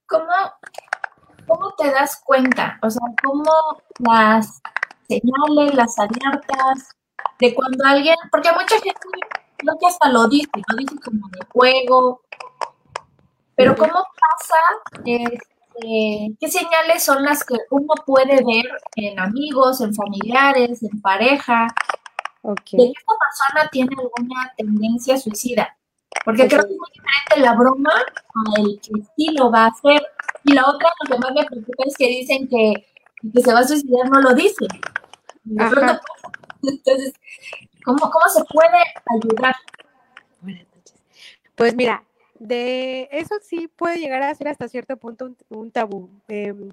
¿Cómo, 0.05 0.31
cómo 1.47 1.73
te 1.75 1.89
das 1.89 2.21
cuenta? 2.23 2.77
O 2.83 2.89
sea, 2.89 3.01
¿cómo 3.23 3.51
las 3.99 4.61
señales, 5.07 5.73
las 5.73 5.97
alertas 5.97 6.95
de 7.39 7.53
cuando 7.53 7.85
alguien, 7.85 8.15
porque 8.31 8.51
mucha 8.51 8.75
gente 8.79 8.99
creo 9.57 9.77
que 9.79 9.87
hasta 9.87 10.09
lo 10.09 10.27
dice, 10.27 10.49
lo 10.67 10.77
dice 10.77 10.95
como 11.03 11.27
de 11.29 11.45
juego, 11.51 12.21
pero 13.55 13.75
¿cómo 13.75 13.93
pasa? 13.93 15.01
Este, 15.05 16.35
¿Qué 16.39 16.47
señales 16.49 17.03
son 17.03 17.23
las 17.23 17.43
que 17.43 17.55
uno 17.69 17.93
puede 18.05 18.43
ver 18.43 18.65
en 18.95 19.19
amigos, 19.19 19.81
en 19.81 19.93
familiares, 19.93 20.83
en 20.83 21.01
pareja, 21.01 21.67
Okay. 22.47 22.77
de 22.77 22.85
que 22.85 22.99
esta 22.99 23.13
persona 23.17 23.69
tiene 23.71 23.95
alguna 23.97 24.53
tendencia 24.55 25.17
suicida? 25.17 25.75
Porque 26.23 26.47
creo 26.47 26.61
que 26.61 26.73
es 26.73 26.79
muy 26.79 26.89
diferente 26.93 27.39
la 27.39 27.55
broma 27.55 27.91
a 27.91 28.61
el 28.61 28.79
que 28.79 28.91
sí 29.15 29.31
lo 29.35 29.49
va 29.49 29.63
a 29.63 29.67
hacer. 29.67 30.05
Y 30.43 30.53
la 30.53 30.69
otra, 30.69 30.89
lo 31.03 31.15
que 31.15 31.21
más 31.21 31.31
me 31.33 31.43
preocupa 31.43 31.83
es 31.87 31.97
que 31.97 32.07
dicen 32.07 32.47
que, 32.47 32.85
que 33.33 33.41
se 33.41 33.51
va 33.51 33.59
a 33.59 33.67
suicidar 33.67 34.09
no 34.11 34.21
lo 34.21 34.33
dicen. 34.35 34.67
Y 35.43 35.55
de 35.55 35.69
pronto. 35.69 35.99
Entonces, 36.69 37.13
¿cómo, 37.83 37.99
¿cómo 37.99 38.29
se 38.33 38.43
puede 38.45 38.83
ayudar? 39.13 39.55
Buenas 40.41 40.65
noches. 40.75 40.95
Pues 41.55 41.75
mira, 41.75 42.03
de 42.39 43.07
eso 43.11 43.35
sí 43.41 43.67
puede 43.67 43.99
llegar 43.99 44.21
a 44.21 44.35
ser 44.35 44.47
hasta 44.47 44.67
cierto 44.67 44.97
punto 44.97 45.35
un, 45.49 45.71
tabú. 45.71 46.09
Em, 46.27 46.71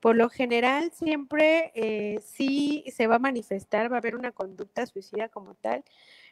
por 0.00 0.16
lo 0.16 0.28
general, 0.28 0.90
siempre 0.92 1.70
eh, 1.74 2.20
sí 2.24 2.84
se 2.94 3.06
va 3.06 3.16
a 3.16 3.20
manifestar, 3.20 3.90
va 3.90 3.96
a 3.96 3.98
haber 3.98 4.16
una 4.16 4.32
conducta 4.32 4.84
suicida 4.86 5.28
como 5.28 5.54
tal, 5.54 5.84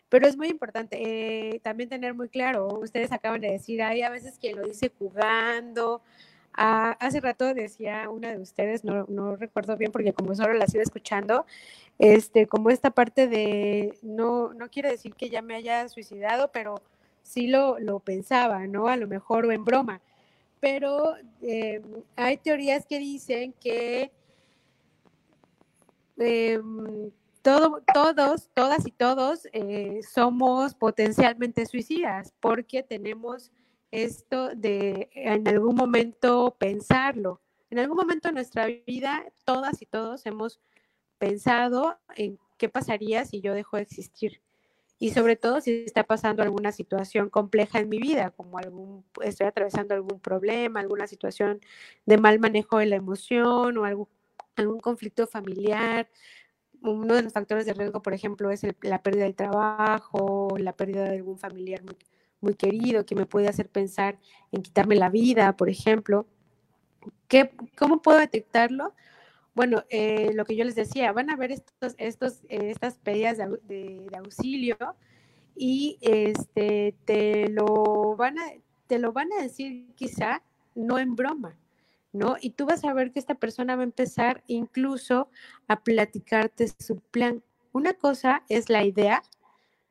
pero 0.09 0.27
es 0.27 0.37
muy 0.37 0.49
importante 0.49 1.55
eh, 1.55 1.61
también 1.61 1.89
tener 1.89 2.15
muy 2.15 2.29
claro, 2.29 2.67
ustedes 2.81 3.13
acaban 3.13 3.41
de 3.41 3.53
decir, 3.53 3.81
hay 3.83 4.03
a 4.03 4.11
veces 4.11 4.39
quien 4.41 4.57
lo 4.57 4.67
dice 4.67 4.91
jugando. 4.99 6.03
Ah, 6.55 6.97
hace 7.01 7.21
rato 7.21 7.55
decía 7.55 8.09
una 8.11 8.33
de 8.33 8.39
ustedes, 8.39 8.85
no, 8.85 9.07
no 9.09 9.37
recuerdo 9.37 9.77
bien 9.77 9.93
porque 9.93 10.13
como 10.13 10.35
solo 10.35 10.53
la 10.55 10.67
sigo 10.67 10.83
escuchando, 10.83 11.47
este, 11.99 12.47
como 12.47 12.71
esta 12.71 12.91
parte 12.91 13.29
de, 13.29 13.97
no, 14.03 14.53
no 14.55 14.69
quiere 14.69 14.91
decir 14.91 15.15
que 15.15 15.31
ya 15.31 15.43
me 15.43 15.55
haya 15.55 15.89
suicidado, 15.89 16.51
pero 16.53 16.83
sí 17.23 17.47
lo, 17.47 17.79
lo 17.79 18.01
pensaba, 18.01 18.67
¿no? 18.67 18.89
A 18.89 18.97
lo 18.97 19.07
mejor 19.07 19.47
o 19.47 19.53
en 19.53 19.65
broma. 19.65 20.01
Pero 20.61 21.15
eh, 21.43 21.83
hay 22.17 22.37
teorías 22.39 22.85
que 22.87 22.99
dicen 22.99 23.55
que 23.61 24.13
em, 26.19 27.11
todo, 27.43 27.83
todos, 27.95 28.51
todas 28.55 28.87
y 28.87 28.93
todos 28.93 29.49
eh, 29.53 30.01
somos 30.03 30.75
potencialmente 30.75 31.65
suicidas 31.67 32.33
porque 32.41 32.83
tenemos 32.83 33.51
esto 33.91 34.55
de 34.55 35.11
en 35.15 35.47
algún 35.49 35.75
momento 35.75 36.57
pensarlo. 36.59 37.41
En 37.71 37.79
algún 37.79 37.97
momento 37.97 38.29
de 38.29 38.35
nuestra 38.35 38.67
vida, 38.67 39.25
todas 39.45 39.81
y 39.83 39.87
todos 39.87 40.27
hemos 40.27 40.61
pensado 41.19 41.99
en 42.17 42.39
qué 42.59 42.69
pasaría 42.69 43.25
si 43.25 43.41
yo 43.41 43.55
dejo 43.55 43.77
de 43.77 43.83
existir. 43.83 44.41
Y 44.99 45.13
sobre 45.13 45.37
todo 45.37 45.61
si 45.61 45.85
está 45.87 46.05
pasando 46.05 46.43
alguna 46.43 46.73
situación 46.73 47.31
compleja 47.31 47.79
en 47.79 47.89
mi 47.89 47.99
vida, 47.99 48.31
como 48.31 48.59
algún, 48.59 49.05
estoy 49.23 49.47
atravesando 49.47 49.95
algún 49.95 50.21
problema, 50.21 50.81
alguna 50.81 51.07
situación 51.07 51.61
de 52.05 52.19
mal 52.19 52.39
manejo 52.39 52.79
de 52.79 52.87
la 52.87 52.97
emoción 52.97 53.79
o 53.79 53.85
algún, 53.85 54.09
algún 54.57 54.81
conflicto 54.81 55.27
familiar. 55.27 56.11
Uno 56.83 57.15
de 57.15 57.23
los 57.23 57.33
factores 57.33 57.67
de 57.67 57.73
riesgo, 57.73 58.03
por 58.03 58.13
ejemplo, 58.13 58.51
es 58.51 58.63
la 58.83 59.03
pérdida 59.03 59.25
del 59.25 59.37
trabajo, 59.37 60.49
la 60.59 60.75
pérdida 60.75 61.05
de 61.05 61.17
algún 61.17 61.39
familiar 61.39 61.83
muy, 61.83 61.97
muy 62.41 62.55
querido 62.55 63.07
que 63.07 63.15
me 63.15 63.27
puede 63.27 63.49
hacer 63.49 63.69
pensar 63.69 64.19
en 64.53 64.63
quitarme 64.63 64.97
la 64.97 65.09
vida, 65.09 65.57
por 65.57 65.69
ejemplo. 65.69 66.27
¿Qué, 67.29 67.51
¿Cómo 67.77 68.03
puedo 68.03 68.19
detectarlo? 68.19 68.95
Bueno, 69.55 69.85
eh, 69.91 70.33
lo 70.35 70.45
que 70.45 70.57
yo 70.57 70.65
les 70.65 70.75
decía, 70.75 71.13
van 71.13 71.31
a 71.31 71.37
ver 71.37 71.53
estos, 71.53 71.95
estos, 71.99 72.41
estas 72.49 72.99
pedidas 72.99 73.39
de, 73.39 74.07
auxilio 74.17 74.77
y 75.57 75.99
este, 76.01 76.95
te, 77.05 77.49
lo 77.49 78.17
van 78.17 78.39
a, 78.39 78.45
te 78.87 78.99
lo 78.99 79.13
van 79.13 79.29
a 79.39 79.43
decir 79.43 79.87
quizá 79.97 80.43
no 80.75 80.99
en 80.99 81.17
broma, 81.17 81.59
¿no? 82.13 82.37
Y 82.41 82.51
tú 82.51 82.65
vas 82.67 82.85
a 82.85 82.95
ver 82.95 83.13
que 83.13 83.19
esta 83.19 83.35
persona 83.35 83.75
va 83.77 83.83
a 83.83 83.85
empezar 83.85 84.43
incluso 84.47 85.29
a 85.69 85.83
platicarte 85.83 86.69
su 86.79 87.01
plan. 87.01 87.43
Una 87.73 87.95
cosa 87.95 88.45
es 88.49 88.71
la 88.71 88.85
idea 88.85 89.23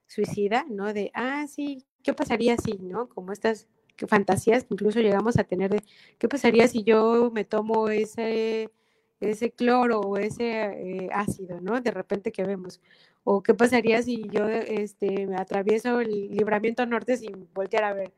suicida, 0.07 0.65
¿no? 0.69 0.93
De, 0.93 1.11
ah, 1.13 1.45
sí, 1.47 1.85
¿qué 2.09 2.13
pasaría 2.15 2.57
si, 2.57 2.79
¿no? 2.79 3.07
Como 3.07 3.31
estas 3.31 3.67
fantasías 4.07 4.63
que 4.63 4.73
incluso 4.73 4.99
llegamos 4.99 5.37
a 5.37 5.43
tener 5.43 5.69
de, 5.69 5.83
¿qué 6.17 6.27
pasaría 6.27 6.67
si 6.67 6.83
yo 6.83 7.29
me 7.31 7.43
tomo 7.45 7.89
ese 7.89 8.71
ese 9.19 9.51
cloro 9.51 9.99
o 9.99 10.17
ese 10.17 10.61
eh, 10.61 11.09
ácido, 11.11 11.59
¿no? 11.61 11.81
De 11.81 11.91
repente 11.91 12.31
que 12.31 12.43
vemos. 12.43 12.81
O 13.23 13.43
qué 13.43 13.53
pasaría 13.53 14.01
si 14.01 14.23
yo 14.31 14.47
este, 14.47 15.27
me 15.27 15.35
atravieso 15.35 15.99
el 15.99 16.31
libramiento 16.31 16.85
norte 16.85 17.17
sin 17.17 17.47
voltear 17.53 17.83
a 17.83 17.93
ver, 17.93 18.13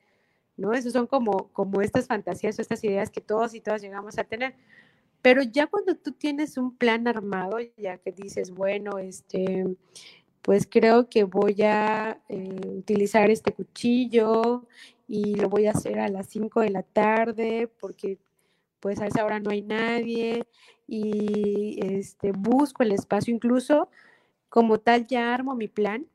¿no? 0.56 0.74
Esos 0.74 0.94
son 0.94 1.08
como, 1.08 1.50
como 1.54 1.82
estas 1.82 2.08
fantasías 2.08 2.58
o 2.60 2.62
estas 2.62 2.84
ideas 2.84 3.10
que 3.10 3.20
todos 3.20 3.56
y 3.56 3.62
todas 3.62 3.82
llegamos 3.82 4.18
a 4.20 4.24
tener. 4.24 4.56
Pero 5.22 5.42
ya 5.42 5.68
cuando 5.68 5.96
tú 5.96 6.14
tienes 6.14 6.58
un 6.58 6.78
plan 6.78 7.08
armado, 7.08 7.58
ya 7.78 7.98
que 7.98 8.12
dices, 8.12 8.52
bueno, 8.52 9.00
este, 9.00 9.66
pues 10.42 10.68
creo 10.70 11.10
que 11.10 11.24
voy 11.24 11.62
a 11.64 12.20
eh, 12.30 12.78
utilizar 12.78 13.30
este 13.30 13.54
cuchillo 13.54 14.66
y 15.08 15.36
lo 15.36 15.50
voy 15.50 15.68
a 15.68 15.72
hacer 15.72 16.00
a 16.00 16.08
las 16.08 16.28
5 16.28 16.62
de 16.62 16.70
la 16.70 16.84
tarde 16.84 17.70
porque 17.80 18.18
pues 18.80 19.00
a 19.00 19.08
esa 19.08 19.26
hora 19.26 19.40
no 19.40 19.52
hay 19.52 19.62
nadie 19.62 20.46
y 20.88 21.80
este, 21.82 22.32
busco 22.32 22.84
el 22.84 22.92
espacio, 22.92 23.34
incluso 23.34 23.90
como 24.50 24.80
tal 24.80 25.08
ya 25.08 25.34
armo 25.34 25.56
mi 25.56 25.68
plan 25.68 26.08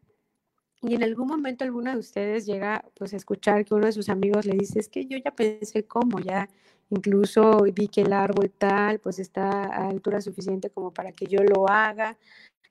y 0.82 0.94
en 0.94 1.02
algún 1.02 1.28
momento 1.28 1.64
alguno 1.64 1.90
de 1.90 1.98
ustedes 1.98 2.46
llega 2.46 2.84
pues 2.94 3.12
a 3.12 3.16
escuchar 3.16 3.64
que 3.64 3.74
uno 3.74 3.86
de 3.86 3.92
sus 3.92 4.08
amigos 4.08 4.44
le 4.44 4.56
dice, 4.56 4.78
es 4.78 4.88
que 4.88 5.06
yo 5.06 5.16
ya 5.18 5.30
pensé 5.30 5.84
cómo, 5.84 6.20
ya 6.20 6.48
incluso 6.90 7.62
vi 7.74 7.88
que 7.88 8.02
el 8.02 8.12
árbol 8.12 8.50
tal 8.50 9.00
pues 9.00 9.18
está 9.18 9.64
a 9.64 9.88
altura 9.88 10.20
suficiente 10.20 10.70
como 10.70 10.92
para 10.92 11.12
que 11.12 11.26
yo 11.26 11.42
lo 11.42 11.68
haga. 11.68 12.16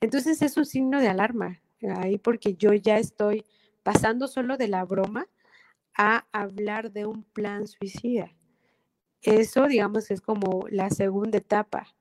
Entonces 0.00 0.42
es 0.42 0.56
un 0.56 0.66
signo 0.66 1.00
de 1.00 1.08
alarma 1.08 1.60
ahí 1.96 2.18
porque 2.18 2.54
yo 2.54 2.72
ya 2.72 2.98
estoy 2.98 3.44
pasando 3.82 4.28
solo 4.28 4.56
de 4.56 4.68
la 4.68 4.84
broma 4.84 5.26
a 5.96 6.26
hablar 6.32 6.92
de 6.92 7.06
un 7.06 7.22
plan 7.22 7.66
suicida. 7.66 8.32
Eso, 9.22 9.66
digamos, 9.66 10.10
es 10.10 10.20
como 10.20 10.66
la 10.70 10.90
segunda 10.90 11.38
etapa. 11.38 11.96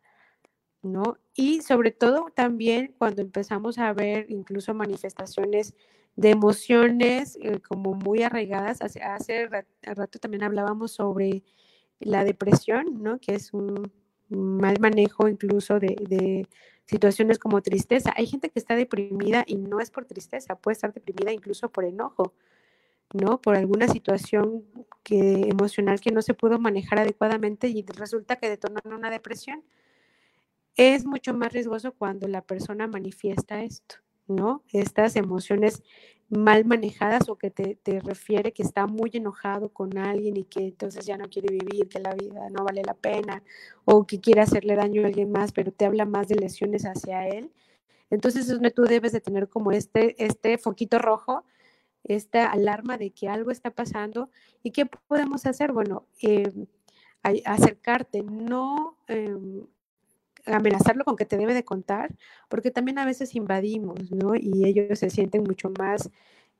¿no? 0.86 1.18
Y 1.34 1.62
sobre 1.62 1.92
todo 1.92 2.28
también 2.34 2.94
cuando 2.98 3.22
empezamos 3.22 3.78
a 3.78 3.92
ver 3.94 4.28
incluso 4.30 4.74
manifestaciones 4.74 5.74
de 6.16 6.30
emociones 6.30 7.38
eh, 7.42 7.60
como 7.60 7.94
muy 7.94 8.24
arraigadas, 8.24 8.82
hace, 8.82 9.02
hace 9.02 9.48
rato 9.82 10.20
también 10.20 10.44
hablábamos 10.44 10.92
sobre 10.92 11.44
la 12.00 12.24
depresión, 12.24 13.02
¿no? 13.04 13.20
Que 13.20 13.36
es 13.36 13.54
un 13.54 13.92
mal 14.30 14.80
manejo 14.80 15.28
incluso 15.28 15.80
de, 15.80 15.96
de 16.08 16.48
situaciones 16.86 17.39
como 17.39 17.62
tristeza. 17.62 18.13
Hay 18.15 18.28
gente 18.28 18.50
que 18.50 18.60
está 18.60 18.76
deprimida 18.76 19.43
y 19.48 19.56
no 19.56 19.80
es 19.80 19.91
por 19.91 20.06
tristeza, 20.06 20.56
puede 20.56 20.74
estar 20.74 20.93
deprimida 20.93 21.32
incluso 21.32 21.69
por 21.69 21.86
enojo, 21.86 22.34
¿no? 23.13 23.41
Por 23.41 23.56
alguna 23.56 23.88
situación 23.88 24.63
que, 25.04 25.50
emocional 25.50 26.00
que 26.00 26.12
no 26.12 26.21
se 26.21 26.34
pudo 26.34 26.60
manejar 26.60 27.00
adecuadamente 27.00 27.67
y 27.67 27.84
resulta 27.84 28.38
que 28.38 28.50
detonó 28.50 28.80
una 28.86 29.10
depresión 29.10 29.63
es 30.76 31.06
mucho 31.06 31.34
más 31.34 31.54
riesgoso 31.54 31.93
cuando 31.93 32.28
la 32.28 32.41
persona 32.41 32.88
manifiesta 32.88 33.63
esto, 33.63 33.95
¿no? 34.28 34.63
Estas 34.71 35.15
emociones 35.15 35.84
mal 36.30 36.66
manejadas 36.66 37.30
o 37.30 37.38
que 37.38 37.52
te, 37.52 37.78
refiere 38.00 38.52
que 38.52 38.64
está 38.64 38.88
muy 38.88 39.12
enojado 39.14 39.70
con 39.70 39.98
alguien 39.98 40.38
y 40.38 40.44
que 40.44 40.62
entonces 40.68 41.06
ya 41.06 41.18
no 41.18 41.30
quiere 41.30 41.50
vivir, 41.54 41.88
que 41.88 42.00
la 42.00 42.14
vida 42.16 42.50
no 42.50 42.64
vale 42.64 42.82
la 42.84 42.96
pena 42.96 43.44
o 43.86 44.06
que 44.06 44.20
quiere 44.20 44.42
hacerle 44.42 44.76
daño 44.76 45.04
a 45.04 45.08
alguien 45.08 45.32
más, 45.32 45.52
pero 45.52 45.72
te 45.72 45.86
habla 45.86 46.06
más 46.06 46.28
de 46.28 46.36
lesiones 46.36 46.84
hacia 46.86 47.28
él. 47.28 47.52
Entonces 48.10 48.48
es 48.48 48.54
donde 48.54 48.72
tú 48.72 48.84
debes 48.84 49.12
de 49.12 49.22
tener 49.22 49.50
como 49.50 49.72
este, 49.72 50.16
este 50.24 50.58
foquito 50.58 51.00
rojo, 51.00 51.44
esta 52.04 52.52
alarma 52.52 52.98
de 52.98 53.12
que 53.12 53.28
algo 53.28 53.52
está 53.52 53.72
pasando 53.72 54.30
y 54.64 54.72
qué 54.72 54.86
podemos 54.86 55.46
hacer. 55.46 55.72
Bueno, 55.72 56.08
eh, 56.22 56.52
acercarte, 57.46 58.24
no 58.24 58.98
em, 59.08 59.66
amenazarlo 60.46 61.06
con 61.06 61.16
que 61.16 61.26
te 61.26 61.38
debe 61.38 61.54
de 61.54 61.66
contar, 61.66 62.14
porque 62.50 62.72
también 62.72 63.00
a 63.00 63.06
veces 63.06 63.36
invadimos, 63.36 64.12
¿no? 64.12 64.36
Y 64.36 64.66
ellos 64.66 65.00
se 65.00 65.10
sienten 65.10 65.44
mucho 65.44 65.72
más, 65.78 66.10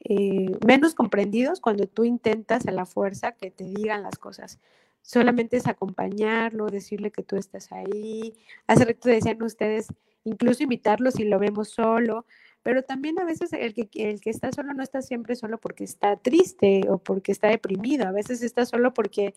eh, 0.02 0.52
menos 0.65 0.95
comprendidos 0.95 1.60
cuando 1.60 1.88
tú 1.88 2.04
intentas 2.04 2.67
a 2.67 2.71
la 2.71 2.86
fuerza 2.86 3.34
que 3.34 3.52
te 3.52 3.63
digan 3.65 4.04
las 4.04 4.17
cosas. 4.17 4.60
Solamente 5.02 5.58
es 5.58 5.67
acompañarlo, 5.67 6.65
decirle 6.67 7.12
que 7.12 7.24
tú 7.24 7.36
estás 7.36 7.71
ahí. 7.71 8.36
Hace 8.67 8.86
rato 8.86 9.10
decían 9.10 9.41
ustedes, 9.43 9.88
incluso 10.24 10.63
invitarlo 10.63 11.12
si 11.12 11.26
lo 11.26 11.38
vemos 11.38 11.69
solo, 11.69 12.26
pero 12.63 12.82
también 12.82 13.19
a 13.19 13.26
veces 13.26 13.54
el 13.54 13.76
que, 13.76 13.88
el 13.93 14.19
que 14.19 14.32
está 14.32 14.52
solo 14.52 14.74
no 14.74 14.82
está 14.82 15.04
siempre 15.04 15.36
solo 15.36 15.60
porque 15.60 15.84
está 15.84 16.17
triste 16.17 16.82
o 16.89 16.98
porque 16.98 17.32
está 17.32 17.48
deprimido, 17.48 18.08
a 18.08 18.12
veces 18.12 18.41
está 18.41 18.65
solo 18.65 18.91
porque 18.91 19.36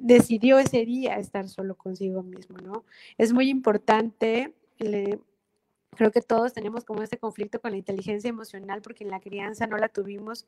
decidió 0.00 0.58
ese 0.58 0.84
día 0.84 1.18
estar 1.18 1.48
solo 1.48 1.76
consigo 1.76 2.22
mismo, 2.22 2.58
¿no? 2.58 2.84
Es 3.18 3.32
muy 3.32 3.48
importante, 3.48 4.54
creo 4.78 6.10
que 6.12 6.22
todos 6.22 6.52
tenemos 6.52 6.84
como 6.84 7.02
ese 7.02 7.18
conflicto 7.18 7.60
con 7.60 7.72
la 7.72 7.76
inteligencia 7.76 8.28
emocional 8.28 8.82
porque 8.82 9.04
en 9.04 9.10
la 9.10 9.20
crianza 9.20 9.66
no 9.66 9.76
la 9.76 9.88
tuvimos, 9.88 10.46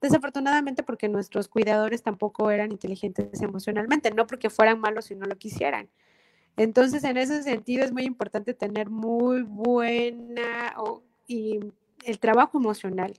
desafortunadamente 0.00 0.82
porque 0.82 1.08
nuestros 1.08 1.48
cuidadores 1.48 2.02
tampoco 2.02 2.50
eran 2.50 2.72
inteligentes 2.72 3.42
emocionalmente, 3.42 4.10
no 4.12 4.26
porque 4.26 4.50
fueran 4.50 4.80
malos 4.80 5.10
y 5.10 5.14
no 5.16 5.26
lo 5.26 5.36
quisieran. 5.36 5.88
Entonces, 6.56 7.04
en 7.04 7.16
ese 7.16 7.42
sentido 7.42 7.84
es 7.84 7.92
muy 7.92 8.04
importante 8.04 8.54
tener 8.54 8.90
muy 8.90 9.42
buena 9.42 10.74
y 11.26 11.60
el 12.04 12.18
trabajo 12.18 12.58
emocional 12.58 13.14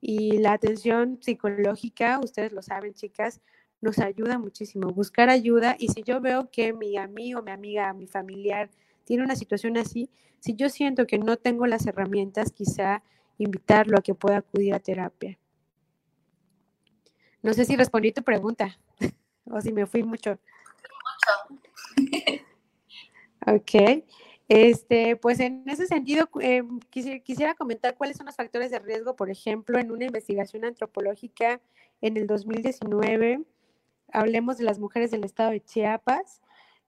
y 0.00 0.38
la 0.38 0.52
atención 0.52 1.18
psicológica, 1.20 2.20
ustedes 2.22 2.52
lo 2.52 2.62
saben, 2.62 2.94
chicas, 2.94 3.40
nos 3.80 3.98
ayuda 3.98 4.38
muchísimo. 4.38 4.88
Buscar 4.88 5.28
ayuda 5.28 5.76
y 5.78 5.88
si 5.88 6.02
yo 6.02 6.20
veo 6.20 6.50
que 6.50 6.72
mi 6.72 6.96
amigo, 6.96 7.42
mi 7.42 7.50
amiga, 7.50 7.92
mi 7.92 8.06
familiar 8.06 8.70
tiene 9.04 9.22
una 9.22 9.36
situación 9.36 9.76
así, 9.76 10.10
si 10.40 10.54
yo 10.54 10.68
siento 10.68 11.06
que 11.06 11.18
no 11.18 11.36
tengo 11.36 11.66
las 11.66 11.86
herramientas, 11.86 12.52
quizá 12.52 13.02
invitarlo 13.38 13.98
a 13.98 14.02
que 14.02 14.14
pueda 14.14 14.38
acudir 14.38 14.74
a 14.74 14.80
terapia. 14.80 15.38
No 17.42 17.52
sé 17.54 17.64
si 17.64 17.76
respondí 17.76 18.12
tu 18.12 18.22
pregunta 18.22 18.78
o 19.44 19.60
si 19.60 19.72
me 19.72 19.86
fui 19.86 20.02
mucho. 20.02 20.38
ok. 23.46 24.04
Este, 24.48 25.16
pues 25.16 25.40
en 25.40 25.64
ese 25.68 25.86
sentido, 25.86 26.28
eh, 26.40 26.62
quisiera, 26.90 27.54
comentar 27.54 27.96
cuáles 27.96 28.16
son 28.16 28.26
los 28.26 28.36
factores 28.36 28.70
de 28.70 28.78
riesgo, 28.78 29.16
por 29.16 29.28
ejemplo, 29.28 29.78
en 29.78 29.90
una 29.90 30.04
investigación 30.04 30.64
antropológica 30.64 31.60
en 32.00 32.16
el 32.16 32.26
2019 32.28 33.42
hablemos 34.12 34.58
de 34.58 34.64
las 34.64 34.78
mujeres 34.78 35.10
del 35.10 35.24
estado 35.24 35.50
de 35.50 35.60
Chiapas, 35.60 36.40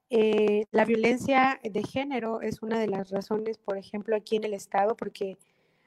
eh, 0.09 0.65
la 0.71 0.85
violencia 0.85 1.59
de 1.63 1.83
género 1.83 2.41
es 2.41 2.63
una 2.63 2.79
de 2.79 2.87
las 2.87 3.11
razones, 3.11 3.59
por 3.59 3.77
ejemplo, 3.77 4.15
aquí 4.15 4.37
en 4.37 4.43
el 4.43 4.53
Estado, 4.55 4.95
porque 4.95 5.37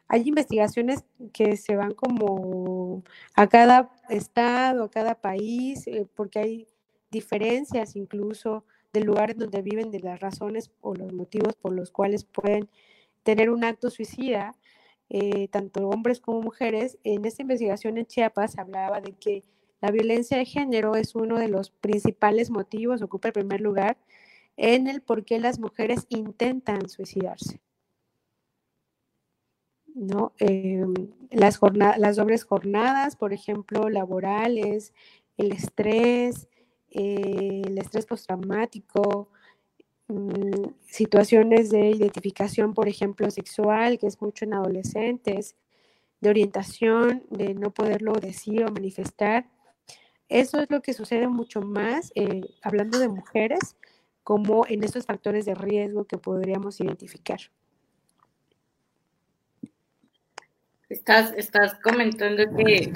hay 0.06 0.28
investigaciones 0.28 1.04
que 1.32 1.56
se 1.56 1.74
van 1.76 1.92
como 1.92 3.02
a 3.34 3.48
cada 3.48 3.90
estado, 4.10 4.84
a 4.84 4.90
cada 4.90 5.16
país, 5.16 5.86
eh, 5.86 6.06
porque 6.14 6.38
hay 6.38 6.66
diferencias 7.10 7.96
incluso 7.96 8.64
del 8.92 9.04
lugar 9.04 9.30
en 9.32 9.38
donde 9.38 9.62
viven, 9.62 9.90
de 9.90 10.00
las 10.00 10.20
razones 10.20 10.70
o 10.80 10.94
los 10.94 11.12
motivos 11.12 11.56
por 11.56 11.72
los 11.72 11.90
cuales 11.90 12.24
pueden 12.24 12.68
tener 13.22 13.50
un 13.50 13.64
acto 13.64 13.90
suicida, 13.90 14.54
eh, 15.08 15.48
tanto 15.48 15.88
hombres 15.88 16.20
como 16.20 16.42
mujeres. 16.42 16.98
En 17.04 17.24
esta 17.24 17.42
investigación 17.42 17.98
en 17.98 18.06
Chiapas 18.06 18.58
hablaba 18.58 19.00
de 19.00 19.12
que 19.12 19.42
la 19.82 19.90
violencia 19.90 20.38
de 20.38 20.44
género 20.46 20.94
es 20.94 21.14
uno 21.16 21.38
de 21.38 21.48
los 21.48 21.70
principales 21.70 22.50
motivos, 22.50 23.02
ocupa 23.02 23.28
el 23.28 23.34
primer 23.34 23.60
lugar 23.60 23.98
en 24.56 24.86
el 24.86 25.02
por 25.02 25.24
qué 25.24 25.40
las 25.40 25.58
mujeres 25.58 26.06
intentan 26.08 26.88
suicidarse. 26.88 27.60
¿no? 29.94 30.32
Em, 30.38 30.94
las, 31.30 31.58
las 31.98 32.16
dobles 32.16 32.44
jornadas, 32.44 33.16
por 33.16 33.32
ejemplo, 33.32 33.88
laborales, 33.88 34.92
el 35.36 35.52
estrés, 35.52 36.48
eh, 36.90 37.62
el 37.66 37.76
estrés 37.78 38.06
postraumático, 38.06 39.28
mm, 40.08 40.74
situaciones 40.86 41.70
de 41.70 41.90
identificación, 41.90 42.72
por 42.74 42.88
ejemplo, 42.88 43.30
sexual, 43.30 43.98
que 43.98 44.06
es 44.06 44.20
mucho 44.22 44.44
en 44.44 44.54
adolescentes, 44.54 45.56
de 46.20 46.30
orientación, 46.30 47.24
de 47.30 47.54
no 47.54 47.72
poderlo 47.72 48.12
decir 48.12 48.64
o 48.64 48.70
manifestar. 48.70 49.51
Eso 50.32 50.60
es 50.60 50.70
lo 50.70 50.80
que 50.80 50.94
sucede 50.94 51.28
mucho 51.28 51.60
más, 51.60 52.10
eh, 52.14 52.40
hablando 52.62 52.98
de 52.98 53.08
mujeres, 53.08 53.76
como 54.24 54.64
en 54.66 54.82
estos 54.82 55.04
factores 55.04 55.44
de 55.44 55.54
riesgo 55.54 56.06
que 56.06 56.16
podríamos 56.16 56.80
identificar. 56.80 57.38
Estás, 60.88 61.34
estás 61.36 61.74
comentando 61.82 62.44
que 62.56 62.94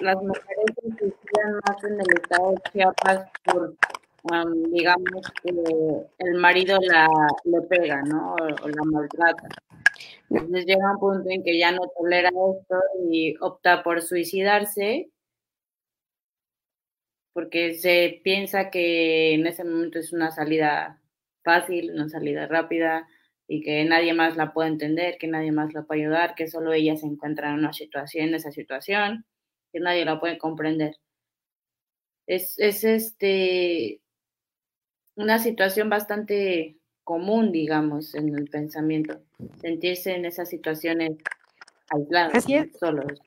las 0.00 0.16
mujeres 0.16 0.64
se 0.98 1.06
más 1.52 1.84
en 1.84 2.00
el 2.00 2.06
estado 2.22 2.52
de 2.52 2.70
Chiapas 2.72 3.30
por, 3.44 3.74
digamos, 4.70 5.30
que 5.42 5.50
el 6.20 6.34
marido 6.36 6.78
la 6.80 7.06
le 7.44 7.60
pega, 7.68 8.00
¿no? 8.00 8.34
O, 8.34 8.68
la 8.68 8.82
maltrata. 8.82 9.48
Entonces 10.30 10.64
llega 10.64 10.92
un 10.92 10.98
punto 11.00 11.28
en 11.28 11.44
que 11.44 11.58
ya 11.58 11.72
no 11.72 11.82
tolera 11.98 12.30
esto 12.30 12.80
y 13.10 13.36
opta 13.42 13.82
por 13.82 14.00
suicidarse 14.00 15.10
porque 17.36 17.74
se 17.74 18.22
piensa 18.24 18.70
que 18.70 19.34
en 19.34 19.46
ese 19.46 19.62
momento 19.62 19.98
es 19.98 20.14
una 20.14 20.30
salida 20.30 21.02
fácil, 21.44 21.90
una 21.90 22.08
salida 22.08 22.46
rápida, 22.46 23.06
y 23.46 23.60
que 23.60 23.84
nadie 23.84 24.14
más 24.14 24.38
la 24.38 24.54
puede 24.54 24.70
entender, 24.70 25.18
que 25.18 25.26
nadie 25.26 25.52
más 25.52 25.74
la 25.74 25.82
puede 25.82 26.00
ayudar, 26.00 26.34
que 26.34 26.48
solo 26.48 26.72
ella 26.72 26.96
se 26.96 27.04
encuentra 27.04 27.50
en 27.50 27.56
una 27.56 27.74
situación, 27.74 28.28
en 28.28 28.36
esa 28.36 28.52
situación, 28.52 29.26
que 29.70 29.80
nadie 29.80 30.06
la 30.06 30.18
puede 30.18 30.38
comprender. 30.38 30.96
Es, 32.26 32.58
es 32.58 32.84
este 32.84 34.00
una 35.14 35.38
situación 35.38 35.90
bastante 35.90 36.78
común, 37.04 37.52
digamos, 37.52 38.14
en 38.14 38.34
el 38.34 38.48
pensamiento, 38.48 39.20
sentirse 39.60 40.14
en 40.14 40.24
esas 40.24 40.48
situaciones 40.48 41.18
aislados, 41.90 42.46
solos, 42.80 43.20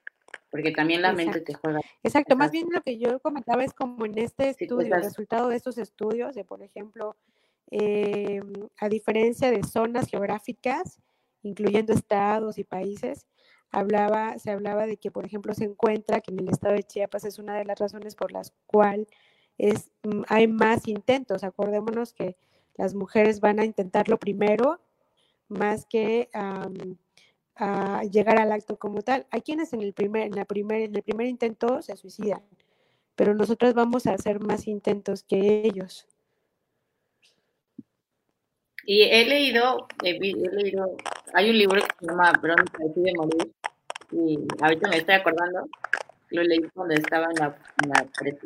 porque 0.50 0.72
también 0.72 1.02
la 1.02 1.14
mente 1.14 1.42
te 1.42 1.54
juega. 1.54 1.80
Exacto, 2.04 2.36
más 2.36 2.52
bien 2.52 2.68
lo 2.72 2.82
que 2.82 2.98
yo 2.98 3.20
comentaba 3.20 3.64
es 3.64 3.74
como 3.74 4.06
en 4.06 4.18
este 4.18 4.50
estudio, 4.50 4.96
el 4.96 5.04
resultado 5.04 5.50
de 5.50 5.56
estos 5.56 5.78
estudios, 5.78 6.36
de 6.36 6.44
por 6.44 6.62
ejemplo, 6.62 7.16
eh, 7.72 8.42
a 8.78 8.90
diferencia 8.90 9.52
de 9.52 9.64
zonas 9.64 10.08
geográficas, 10.10 11.00
incluyendo 11.44 11.94
estados 11.94 12.58
y 12.58 12.64
países, 12.64 13.28
hablaba, 13.72 14.40
se 14.40 14.52
hablaba 14.52 14.88
de 14.88 14.98
que, 14.98 15.12
por 15.12 15.26
ejemplo, 15.26 15.54
se 15.54 15.66
encuentra 15.66 16.22
que 16.22 16.32
en 16.32 16.40
el 16.40 16.50
estado 16.50 16.74
de 16.74 16.84
Chiapas 16.84 17.26
es 17.26 17.40
una 17.40 17.56
de 17.56 17.66
las 17.66 17.80
razones 17.80 18.16
por 18.16 18.32
las 18.32 18.54
cuales 18.66 19.08
es, 19.58 19.92
mm, 20.04 20.24
hay 20.28 20.48
más 20.48 20.88
intentos. 20.88 21.44
Acordémonos 21.44 22.14
que 22.14 22.38
las 22.76 22.96
mujeres 22.96 23.40
van 23.40 23.60
a 23.60 23.66
intentarlo 23.66 24.18
primero 24.18 24.80
más 25.50 25.86
que 25.86 26.30
a 27.60 28.04
llegar 28.04 28.40
al 28.40 28.52
acto 28.52 28.78
como 28.78 29.02
tal. 29.02 29.26
Hay 29.32 29.42
quienes 29.42 29.74
en 29.74 29.82
el 29.82 29.94
primer, 29.94 30.24
en 30.24 30.36
la 30.36 30.46
primer, 30.46 30.82
en 30.82 30.96
el 30.96 31.04
primer 31.04 31.28
intento 31.28 31.82
se 31.82 31.96
suicidan, 31.96 32.42
pero 33.16 33.34
nosotros 33.34 33.74
vamos 33.74 34.08
a 34.08 34.14
hacer 34.14 34.40
más 34.40 34.68
intentos 34.68 35.24
que 35.24 35.62
ellos. 35.66 36.08
Y 38.86 39.04
he 39.04 39.26
leído, 39.26 39.88
he, 40.04 40.20
leído, 40.20 40.96
hay 41.34 41.50
un 41.50 41.58
libro 41.58 41.82
que 41.82 41.96
se 42.00 42.08
llama 42.08 42.32
Bronce 42.42 42.72
de 42.96 43.14
morir, 43.16 43.54
y 44.12 44.40
ahorita 44.62 44.90
me 44.90 44.98
estoy 44.98 45.16
acordando, 45.16 45.68
lo 46.32 46.44
leí 46.44 46.62
cuando 46.74 46.96
estaba 46.96 47.26
en 47.26 47.36
la, 47.36 47.58
en 47.84 48.40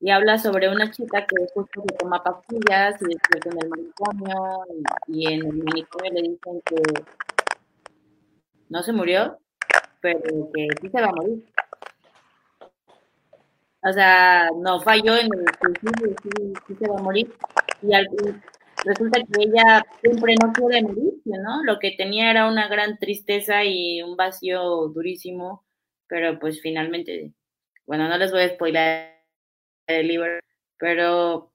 y 0.00 0.10
habla 0.10 0.38
sobre 0.38 0.68
una 0.68 0.90
chica 0.90 1.26
que 1.26 1.46
justo 1.52 1.82
se 1.82 1.96
toma 1.96 2.22
pastillas 2.22 2.94
y 3.02 3.06
después 3.06 3.46
en 3.46 3.62
el 3.62 3.68
manicomio, 3.68 4.64
y, 5.08 5.26
en 5.26 5.46
el 5.46 5.52
manicomio 5.64 6.12
le 6.12 6.22
dicen 6.22 6.62
que 6.64 6.76
no 8.68 8.82
se 8.82 8.92
murió, 8.92 9.38
pero 10.00 10.20
que 10.54 10.68
sí 10.80 10.88
se 10.88 11.00
va 11.00 11.08
a 11.08 11.12
morir. 11.12 11.44
O 13.82 13.92
sea, 13.92 14.48
no 14.56 14.80
falló 14.80 15.16
en 15.16 15.28
el 15.32 15.44
suicidio, 15.60 16.16
sí, 16.66 16.74
se 16.74 16.88
va 16.88 16.98
a 16.98 17.02
morir. 17.02 17.32
Y 17.82 17.94
al, 17.94 18.08
resulta 18.84 19.20
que 19.20 19.44
ella 19.44 19.84
siempre 20.00 20.34
no 20.42 20.52
puede 20.52 20.82
morirse, 20.82 21.30
¿no? 21.42 21.62
Lo 21.64 21.78
que 21.78 21.92
tenía 21.92 22.30
era 22.30 22.48
una 22.48 22.68
gran 22.68 22.98
tristeza 22.98 23.64
y 23.64 24.02
un 24.02 24.16
vacío 24.16 24.88
durísimo, 24.88 25.64
pero 26.08 26.38
pues 26.38 26.60
finalmente, 26.60 27.34
bueno, 27.86 28.08
no 28.08 28.18
les 28.18 28.32
voy 28.32 28.42
a 28.42 28.48
spoiler 28.48 29.14
el 29.86 30.08
libro, 30.08 30.40
pero 30.78 31.52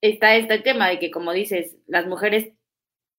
está 0.00 0.36
este 0.36 0.58
tema 0.58 0.88
de 0.88 0.98
que, 0.98 1.10
como 1.10 1.32
dices, 1.32 1.76
las 1.86 2.06
mujeres 2.06 2.52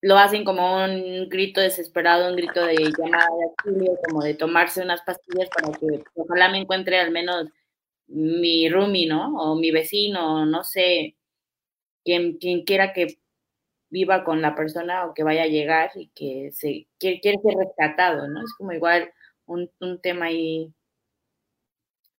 lo 0.04 0.18
hacen 0.18 0.44
como 0.44 0.84
un 0.84 1.30
grito 1.30 1.62
desesperado, 1.62 2.30
un 2.30 2.36
grito 2.36 2.66
de 2.66 2.76
llamada 2.76 3.26
de 3.38 3.44
auxilio, 3.46 3.98
como 4.04 4.22
de 4.22 4.34
tomarse 4.34 4.82
unas 4.82 5.02
pastillas 5.02 5.48
para 5.48 5.72
que 5.78 6.04
ojalá 6.16 6.50
me 6.50 6.58
encuentre 6.58 7.00
al 7.00 7.12
menos 7.12 7.48
mi 8.08 8.68
roomie, 8.68 9.08
¿no? 9.08 9.34
O 9.38 9.56
mi 9.56 9.72
vecino, 9.72 10.46
no 10.46 10.66
sé, 10.66 11.16
quien, 12.04 12.38
quien 12.38 12.66
quiera 12.66 12.92
que 12.92 13.18
viva 13.90 14.26
con 14.26 14.42
la 14.42 14.56
persona 14.56 15.06
o 15.06 15.14
que 15.14 15.24
vaya 15.24 15.44
a 15.44 15.48
llegar 15.48 15.92
y 15.96 16.10
que 16.10 16.52
se 16.52 16.88
quiere, 17.00 17.22
ser 17.22 17.56
rescatado, 17.56 18.28
¿no? 18.28 18.42
Es 18.42 18.54
como 18.58 18.74
igual 18.74 19.10
un, 19.46 19.72
un 19.80 20.02
tema 20.02 20.26
ahí 20.26 20.74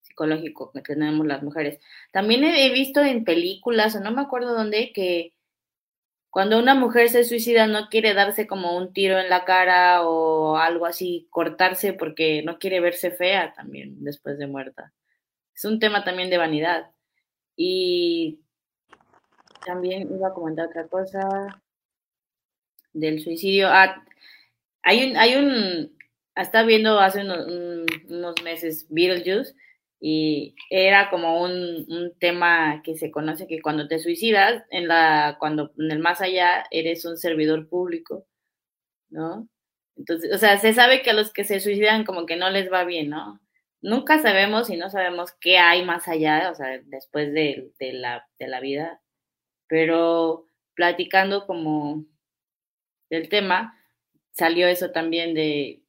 psicológico 0.01 0.73
que 0.73 0.81
tenemos 0.81 1.27
las 1.27 1.43
mujeres. 1.43 1.81
También 2.13 2.45
he, 2.45 2.73
visto 2.73 3.03
en 3.03 3.25
películas, 3.25 3.95
o 3.95 4.01
no 4.01 4.11
me 4.11 4.23
acuerdo 4.23 4.55
dónde, 4.55 4.91
que 4.95 5.34
cuando 6.35 6.59
una 6.59 6.75
mujer 6.75 7.11
se 7.11 7.23
suicida 7.23 7.69
no 7.69 7.89
quiere 7.89 8.13
darse 8.13 8.49
como 8.49 8.77
un 8.77 8.93
tiro 8.93 9.21
en 9.21 9.31
la 9.31 9.45
cara 9.45 10.03
o 10.03 10.57
algo 10.57 10.85
así, 10.85 11.29
cortarse 11.31 11.93
porque 11.93 12.43
no 12.43 12.59
quiere 12.59 12.81
verse 12.81 13.13
fea 13.13 13.53
también 13.55 14.03
después 14.03 14.37
de 14.37 14.49
muerta. 14.49 14.93
Es 15.55 15.65
un 15.65 15.79
tema 15.79 16.03
también 16.03 16.31
de 16.31 16.39
vanidad. 16.39 16.91
Y 17.57 18.41
también 19.65 20.13
iba 20.13 20.27
a 20.27 20.35
comentar 20.35 20.67
otra 20.67 20.89
cosa 20.89 21.63
del 22.93 23.23
suicidio. 23.23 23.69
Ah, 23.71 24.05
hay 24.83 25.09
un, 25.09 25.17
hay 25.17 25.37
un, 25.37 25.97
estaba 26.35 26.67
viendo 26.67 26.99
hace 26.99 27.21
unos, 27.21 28.43
meses 28.43 28.87
Beetlejuice 28.89 29.55
y 30.07 30.55
era 30.69 31.09
como 31.09 31.43
un, 31.43 31.87
un, 31.89 32.13
tema 32.19 32.83
que 32.85 32.95
se 32.97 33.11
conoce 33.11 33.47
que 33.47 33.63
cuando 33.63 33.89
te 33.89 33.99
suicidas, 33.99 34.63
en 34.71 34.87
la, 34.87 35.37
cuando 35.41 35.73
en 35.79 35.91
el 35.93 35.99
más 36.01 36.21
allá 36.21 36.65
eres 36.71 37.07
un 37.07 37.17
servidor 37.17 37.69
público, 37.71 38.27
¿no? 39.09 39.49
Entonces, 39.97 40.35
o 40.35 40.39
sea, 40.39 40.59
se 40.59 40.75
sabe 40.75 41.03
que 41.03 41.11
a 41.11 41.15
los 41.15 41.33
que 41.33 41.45
se 41.45 41.61
suicidan 41.61 42.05
como 42.05 42.27
que 42.27 42.37
no 42.37 42.51
les 42.51 42.71
va 42.71 42.85
bien, 42.85 43.11
¿no? 43.11 43.41
Nunca 43.81 44.21
sabemos 44.21 44.69
y 44.71 44.77
no 44.77 44.91
sabemos 44.91 45.33
qué 45.41 45.59
hay 45.59 45.85
más 45.87 46.07
allá, 46.09 46.51
o 46.51 46.55
sea, 46.55 46.81
después 46.85 47.33
de, 47.33 47.73
de, 47.79 47.93
la, 47.95 48.29
de 48.39 48.49
la 48.49 48.61
vida 48.61 49.01
pero 49.69 50.47
platicando 50.75 51.47
como 51.47 52.05
del 53.11 53.29
tema, 53.29 53.77
salió 54.33 54.67
eso 54.69 54.91
también 54.91 55.35
de, 55.35 55.83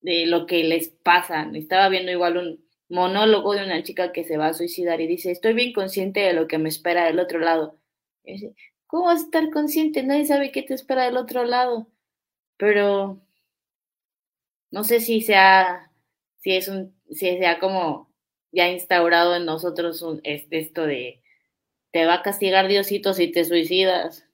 de 0.00 0.26
lo 0.26 0.46
que 0.46 0.64
les 0.64 0.88
pasa. 0.88 1.48
Estaba 1.54 1.88
viendo 1.88 2.12
igual 2.12 2.36
un 2.38 2.69
monólogo 2.90 3.54
de 3.54 3.64
una 3.64 3.82
chica 3.82 4.12
que 4.12 4.24
se 4.24 4.36
va 4.36 4.48
a 4.48 4.54
suicidar 4.54 5.00
y 5.00 5.06
dice, 5.06 5.30
estoy 5.30 5.54
bien 5.54 5.72
consciente 5.72 6.20
de 6.20 6.32
lo 6.32 6.48
que 6.48 6.58
me 6.58 6.68
espera 6.68 7.04
del 7.04 7.20
otro 7.20 7.38
lado. 7.38 7.78
¿Cómo 8.86 9.04
vas 9.06 9.22
a 9.22 9.24
estar 9.24 9.50
consciente? 9.50 10.02
Nadie 10.02 10.26
sabe 10.26 10.52
qué 10.52 10.62
te 10.62 10.74
espera 10.74 11.04
del 11.04 11.16
otro 11.16 11.44
lado. 11.44 11.86
Pero 12.56 13.20
no 14.70 14.84
sé 14.84 15.00
si 15.00 15.22
sea, 15.22 15.90
si 16.38 16.52
es 16.56 16.68
un, 16.68 16.94
si 17.10 17.38
sea 17.38 17.58
como 17.60 18.12
ya 18.52 18.68
instaurado 18.68 19.36
en 19.36 19.46
nosotros 19.46 20.02
un, 20.02 20.20
esto 20.24 20.86
de 20.86 21.22
te 21.92 22.06
va 22.06 22.14
a 22.14 22.22
castigar 22.22 22.68
Diosito 22.68 23.14
si 23.14 23.30
te 23.30 23.44
suicidas. 23.44 24.26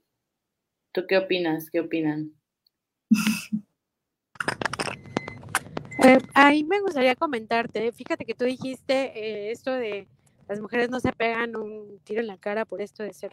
¿Tú 0.92 1.06
qué 1.06 1.18
opinas? 1.18 1.70
¿Qué 1.70 1.80
opinan? 1.80 2.32
Eh, 6.06 6.18
ahí 6.34 6.62
me 6.62 6.80
gustaría 6.80 7.16
comentarte, 7.16 7.90
fíjate 7.90 8.24
que 8.24 8.34
tú 8.34 8.44
dijiste 8.44 8.94
eh, 9.18 9.50
esto 9.50 9.72
de 9.72 10.06
las 10.46 10.60
mujeres 10.60 10.88
no 10.88 11.00
se 11.00 11.10
pegan 11.10 11.56
un 11.56 11.98
tiro 12.04 12.20
en 12.20 12.28
la 12.28 12.36
cara 12.36 12.64
por 12.64 12.80
esto 12.80 13.02
de 13.02 13.12
ser, 13.12 13.32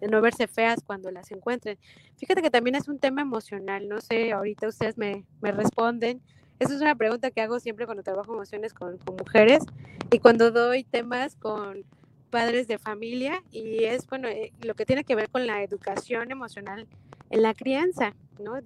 de 0.00 0.08
no 0.08 0.22
verse 0.22 0.46
feas 0.46 0.82
cuando 0.82 1.10
las 1.10 1.30
encuentren. 1.30 1.76
Fíjate 2.16 2.40
que 2.40 2.50
también 2.50 2.74
es 2.74 2.88
un 2.88 2.98
tema 2.98 3.20
emocional, 3.20 3.86
no 3.86 4.00
sé, 4.00 4.32
ahorita 4.32 4.66
ustedes 4.66 4.96
me, 4.96 5.26
me 5.42 5.52
responden. 5.52 6.22
Esa 6.58 6.76
es 6.76 6.80
una 6.80 6.94
pregunta 6.94 7.30
que 7.30 7.42
hago 7.42 7.60
siempre 7.60 7.84
cuando 7.84 8.02
trabajo 8.02 8.32
emociones 8.32 8.72
con, 8.72 8.98
mujeres 9.18 9.62
y 10.10 10.18
cuando 10.18 10.50
doy 10.50 10.84
temas 10.84 11.36
con 11.36 11.84
padres 12.30 12.66
de 12.66 12.78
familia 12.78 13.42
y 13.50 13.84
es, 13.84 14.06
bueno, 14.06 14.26
eh, 14.28 14.54
lo 14.62 14.72
que 14.72 14.86
tiene 14.86 15.04
que 15.04 15.16
ver 15.16 15.28
con 15.28 15.46
la 15.46 15.62
educación 15.62 16.30
emocional 16.30 16.86
en 17.28 17.42
la 17.42 17.52
crianza, 17.52 18.14
¿no? 18.42 18.62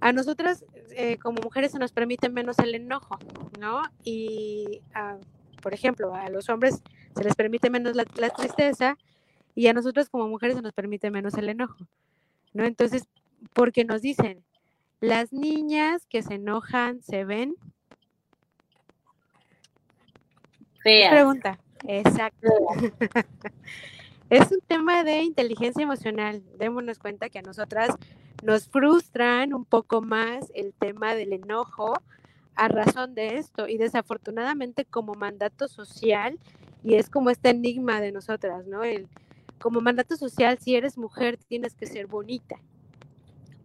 A 0.00 0.12
nosotras 0.12 0.64
eh, 0.90 1.18
como 1.18 1.40
mujeres 1.42 1.72
se 1.72 1.78
nos 1.78 1.92
permite 1.92 2.28
menos 2.28 2.58
el 2.58 2.74
enojo, 2.74 3.18
¿no? 3.58 3.82
Y, 4.04 4.80
por 5.62 5.74
ejemplo, 5.74 6.14
a 6.14 6.28
los 6.28 6.48
hombres 6.48 6.82
se 7.16 7.24
les 7.24 7.34
permite 7.34 7.70
menos 7.70 7.96
la, 7.96 8.04
la, 8.16 8.30
tristeza 8.30 8.96
y 9.54 9.66
a 9.66 9.72
nosotros 9.72 10.08
como 10.08 10.28
mujeres 10.28 10.56
se 10.56 10.62
nos 10.62 10.72
permite 10.72 11.10
menos 11.10 11.34
el 11.34 11.48
enojo, 11.48 11.86
¿no? 12.52 12.64
Entonces, 12.64 13.08
porque 13.54 13.84
nos 13.84 14.02
dicen, 14.02 14.44
las 15.00 15.32
niñas 15.32 16.06
que 16.06 16.22
se 16.22 16.34
enojan 16.34 17.02
se 17.02 17.24
ven. 17.24 17.54
Feas. 20.82 21.12
Pregunta. 21.12 21.58
Exacto. 21.86 22.48
es 24.30 24.50
un 24.50 24.60
tema 24.66 25.04
de 25.04 25.22
inteligencia 25.22 25.82
emocional. 25.82 26.42
Démonos 26.56 26.98
cuenta 26.98 27.28
que 27.28 27.38
a 27.38 27.42
nosotras 27.42 27.90
nos 28.42 28.68
frustran 28.68 29.54
un 29.54 29.64
poco 29.64 30.00
más 30.00 30.50
el 30.54 30.72
tema 30.72 31.14
del 31.14 31.32
enojo 31.32 31.94
a 32.54 32.68
razón 32.68 33.14
de 33.14 33.38
esto 33.38 33.68
y 33.68 33.78
desafortunadamente 33.78 34.84
como 34.84 35.14
mandato 35.14 35.68
social 35.68 36.38
y 36.82 36.94
es 36.94 37.10
como 37.10 37.30
este 37.30 37.50
enigma 37.50 38.00
de 38.00 38.12
nosotras, 38.12 38.66
¿no? 38.66 38.84
El, 38.84 39.08
como 39.60 39.80
mandato 39.80 40.16
social, 40.16 40.58
si 40.58 40.76
eres 40.76 40.96
mujer 40.96 41.36
tienes 41.36 41.74
que 41.74 41.86
ser 41.86 42.06
bonita, 42.06 42.56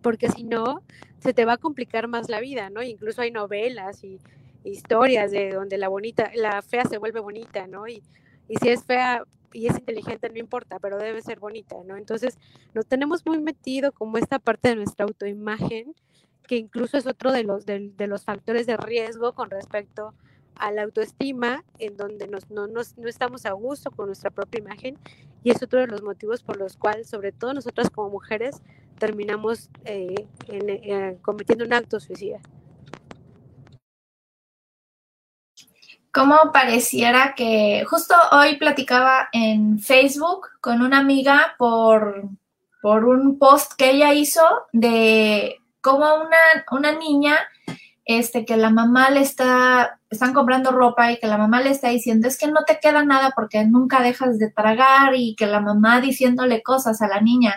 porque 0.02 0.30
si 0.30 0.44
no, 0.44 0.82
se 1.20 1.34
te 1.34 1.46
va 1.46 1.54
a 1.54 1.58
complicar 1.58 2.08
más 2.08 2.30
la 2.30 2.40
vida, 2.40 2.70
¿no? 2.70 2.84
Incluso 2.84 3.22
hay 3.22 3.32
novelas 3.32 4.04
y 4.04 4.20
historias 4.64 5.32
de 5.32 5.52
donde 5.52 5.78
la 5.78 5.88
bonita, 5.88 6.32
la 6.36 6.62
fea 6.62 6.86
se 6.86 6.98
vuelve 6.98 7.20
bonita, 7.20 7.68
¿no? 7.68 7.88
Y, 7.88 8.04
y 8.48 8.56
si 8.58 8.70
es 8.70 8.84
fea 8.84 9.24
y 9.54 9.68
es 9.68 9.78
inteligente, 9.78 10.30
no 10.30 10.38
importa, 10.38 10.80
pero 10.80 10.97
debe 10.97 11.22
ser 11.22 11.39
bonita, 11.39 11.76
¿no? 11.86 11.97
Entonces, 11.97 12.38
nos 12.74 12.86
tenemos 12.86 13.26
muy 13.26 13.39
metido 13.39 13.91
como 13.91 14.18
esta 14.18 14.39
parte 14.39 14.70
de 14.70 14.76
nuestra 14.76 15.06
autoimagen, 15.06 15.93
que 16.47 16.58
incluso 16.58 16.97
es 16.97 17.08
otro 17.08 17.32
de 17.32 17.43
los, 17.43 17.66
de, 17.66 17.93
los 18.08 18.24
factores 18.24 18.66
de 18.68 18.78
riesgo 18.78 19.34
con 19.34 19.49
respecto 19.49 20.14
a 20.56 20.72
la 20.72 20.84
autoestima, 20.84 21.64
en 21.80 21.97
donde 21.97 22.28
nos, 22.28 22.49
no, 22.49 22.68
nos, 22.68 22.97
no 22.97 23.08
estamos 23.08 23.45
a 23.45 23.54
gusto 23.54 23.91
con 23.91 24.08
nuestra 24.08 24.30
propia 24.30 24.60
imagen, 24.60 24.97
y 25.43 25.51
es 25.51 25.62
otro 25.64 25.80
de 25.80 25.88
los 25.88 26.01
motivos 26.01 26.43
por 26.43 26.58
los 26.58 26.78
cuales, 26.78 27.10
sobre 27.10 27.32
todo 27.32 27.54
nosotras 27.54 27.89
como 27.89 28.10
mujeres, 28.10 28.62
terminamos 28.99 29.70
eh, 29.86 30.28
eh, 30.47 31.18
cometiendo 31.22 31.66
un 31.66 31.74
acto 31.74 31.99
suicida. 31.99 32.39
Como 36.14 36.51
pareciera 36.51 37.34
que 37.36 37.84
justo 37.89 38.14
hoy 38.32 38.57
platicaba 38.57 39.30
en 39.32 39.80
Facebook 39.80 40.47
con 40.61 40.84
una 40.84 40.99
amiga 40.99 41.55
por, 41.57 42.30
por 42.84 43.05
un 43.05 43.39
post 43.39 43.74
que 43.74 43.91
ella 43.91 44.14
hizo 44.14 44.43
de 44.72 45.57
cómo 45.82 46.05
una, 46.16 46.38
una 46.72 46.91
niña 46.91 47.39
este, 48.05 48.45
que 48.45 48.57
la 48.57 48.70
mamá 48.70 49.09
le 49.09 49.22
está, 49.22 49.99
están 50.09 50.34
comprando 50.34 50.72
ropa 50.72 51.11
y 51.11 51.18
que 51.18 51.26
la 51.26 51.38
mamá 51.38 51.61
le 51.61 51.72
está 51.72 51.89
diciendo, 51.89 52.28
es 52.28 52.38
que 52.38 52.47
no 52.47 52.64
te 52.64 52.80
queda 52.80 53.03
nada 53.03 53.32
porque 53.36 53.66
nunca 53.66 54.01
dejas 54.01 54.38
de 54.38 54.51
tragar 54.51 55.16
y 55.16 55.36
que 55.36 55.47
la 55.47 55.61
mamá 55.61 55.99
diciéndole 55.99 56.61
cosas 56.61 57.01
a 57.01 57.07
la 57.07 57.22
niña. 57.22 57.55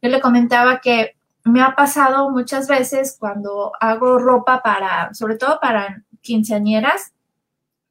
Yo 0.00 0.08
le 0.08 0.20
comentaba 0.20 0.80
que 0.80 1.16
me 1.44 1.60
ha 1.60 1.74
pasado 1.74 2.30
muchas 2.30 2.66
veces 2.66 3.16
cuando 3.18 3.72
hago 3.78 4.18
ropa 4.18 4.62
para, 4.62 5.12
sobre 5.12 5.36
todo 5.36 5.58
para 5.60 6.02
quinceañeras, 6.22 7.12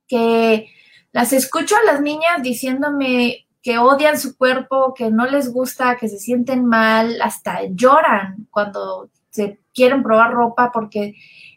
que 0.10 0.68
las 1.14 1.32
escucho 1.32 1.76
a 1.78 1.84
las 1.84 2.02
niñas 2.02 2.42
diciéndome 2.42 3.48
que 3.62 3.78
odian 3.78 4.20
su 4.20 4.38
cuerpo, 4.38 4.94
que 4.94 5.12
no 5.12 5.26
les 5.26 5.52
gusta, 5.54 5.98
que 5.98 6.10
se 6.10 6.18
sienten 6.18 6.66
mal, 6.66 7.22
hasta 7.22 7.62
lloran 7.70 8.48
cuando 8.50 9.10
se 9.30 9.60
quieren 9.74 10.04
probar 10.04 10.32
ropa 10.32 10.72
porque 10.74 11.14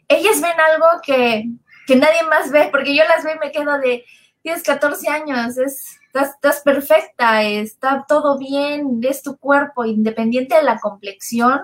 ellas 0.07 0.41
ven 0.41 0.59
algo 0.71 0.85
que, 1.01 1.49
que 1.87 1.95
nadie 1.95 2.23
más 2.29 2.51
ve, 2.51 2.69
porque 2.71 2.95
yo 2.95 3.03
las 3.05 3.23
veo 3.23 3.35
y 3.35 3.39
me 3.39 3.51
quedo 3.51 3.77
de 3.79 4.05
10, 4.43 4.63
14 4.63 5.09
años, 5.09 5.57
es, 5.57 5.97
estás, 6.07 6.35
estás 6.35 6.61
perfecta, 6.61 7.43
está 7.43 8.05
todo 8.07 8.37
bien, 8.37 8.99
es 9.01 9.23
tu 9.23 9.37
cuerpo, 9.37 9.85
independiente 9.85 10.55
de 10.55 10.63
la 10.63 10.79
complexión, 10.79 11.61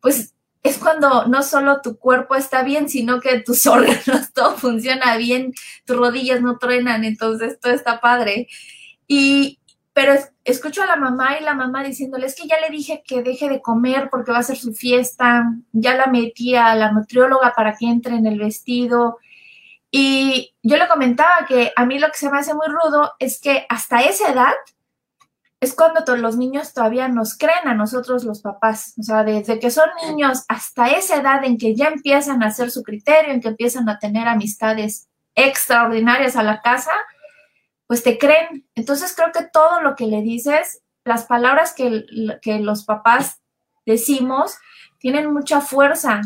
pues 0.00 0.34
es 0.68 0.78
cuando 0.78 1.26
no 1.26 1.42
solo 1.42 1.80
tu 1.80 1.98
cuerpo 1.98 2.34
está 2.34 2.62
bien, 2.62 2.88
sino 2.88 3.20
que 3.20 3.40
tus 3.40 3.66
órganos, 3.66 4.32
todo 4.32 4.56
funciona 4.56 5.16
bien, 5.16 5.52
tus 5.84 5.96
rodillas 5.96 6.40
no 6.40 6.58
truenan, 6.58 7.04
entonces 7.04 7.58
todo 7.60 7.72
está 7.72 8.00
padre. 8.00 8.48
Y, 9.06 9.58
pero 9.92 10.14
escucho 10.44 10.82
a 10.82 10.86
la 10.86 10.96
mamá 10.96 11.38
y 11.38 11.44
la 11.44 11.54
mamá 11.54 11.82
diciéndole, 11.82 12.26
es 12.26 12.36
que 12.36 12.46
ya 12.46 12.60
le 12.60 12.70
dije 12.70 13.02
que 13.06 13.22
deje 13.22 13.48
de 13.48 13.62
comer 13.62 14.08
porque 14.10 14.32
va 14.32 14.38
a 14.38 14.42
ser 14.42 14.56
su 14.56 14.72
fiesta, 14.72 15.44
ya 15.72 15.94
la 15.94 16.06
metí 16.06 16.54
a 16.54 16.74
la 16.74 16.92
nutrióloga 16.92 17.52
para 17.56 17.74
que 17.74 17.86
entre 17.86 18.14
en 18.16 18.26
el 18.26 18.38
vestido. 18.38 19.18
Y 19.90 20.54
yo 20.62 20.76
le 20.76 20.86
comentaba 20.86 21.46
que 21.46 21.72
a 21.74 21.86
mí 21.86 21.98
lo 21.98 22.08
que 22.08 22.18
se 22.18 22.30
me 22.30 22.38
hace 22.38 22.54
muy 22.54 22.66
rudo 22.68 23.12
es 23.18 23.40
que 23.40 23.66
hasta 23.68 24.02
esa 24.02 24.30
edad, 24.30 24.52
es 25.60 25.74
cuando 25.74 26.04
todos 26.04 26.20
los 26.20 26.36
niños 26.36 26.72
todavía 26.72 27.08
nos 27.08 27.36
creen 27.36 27.66
a 27.66 27.74
nosotros 27.74 28.24
los 28.24 28.42
papás. 28.42 28.94
O 28.98 29.02
sea, 29.02 29.24
desde 29.24 29.58
que 29.58 29.70
son 29.70 29.88
niños 30.06 30.44
hasta 30.48 30.88
esa 30.88 31.16
edad 31.16 31.44
en 31.44 31.58
que 31.58 31.74
ya 31.74 31.88
empiezan 31.88 32.42
a 32.42 32.46
hacer 32.46 32.70
su 32.70 32.82
criterio, 32.82 33.32
en 33.32 33.40
que 33.40 33.48
empiezan 33.48 33.88
a 33.88 33.98
tener 33.98 34.28
amistades 34.28 35.08
extraordinarias 35.34 36.36
a 36.36 36.44
la 36.44 36.60
casa, 36.60 36.92
pues 37.86 38.04
te 38.04 38.18
creen. 38.18 38.68
Entonces 38.76 39.14
creo 39.16 39.32
que 39.32 39.48
todo 39.52 39.80
lo 39.80 39.96
que 39.96 40.06
le 40.06 40.22
dices, 40.22 40.82
las 41.04 41.24
palabras 41.24 41.74
que, 41.74 42.04
que 42.40 42.60
los 42.60 42.84
papás 42.84 43.40
decimos, 43.84 44.58
tienen 44.98 45.32
mucha 45.32 45.60
fuerza, 45.60 46.20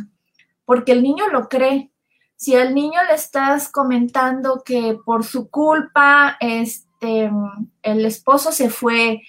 porque 0.67 0.93
el 0.93 1.03
niño 1.03 1.29
lo 1.29 1.49
cree. 1.49 1.91
Si 2.37 2.57
al 2.57 2.75
niño 2.75 3.01
le 3.09 3.15
estás 3.15 3.71
comentando 3.71 4.63
que 4.65 4.99
por 5.07 5.25
su 5.25 5.49
culpa, 5.49 6.37
este, 6.41 6.92
este, 7.03 7.31
el 7.83 8.07
esposo 8.07 8.53
se 8.53 8.71
fue, 8.71 9.23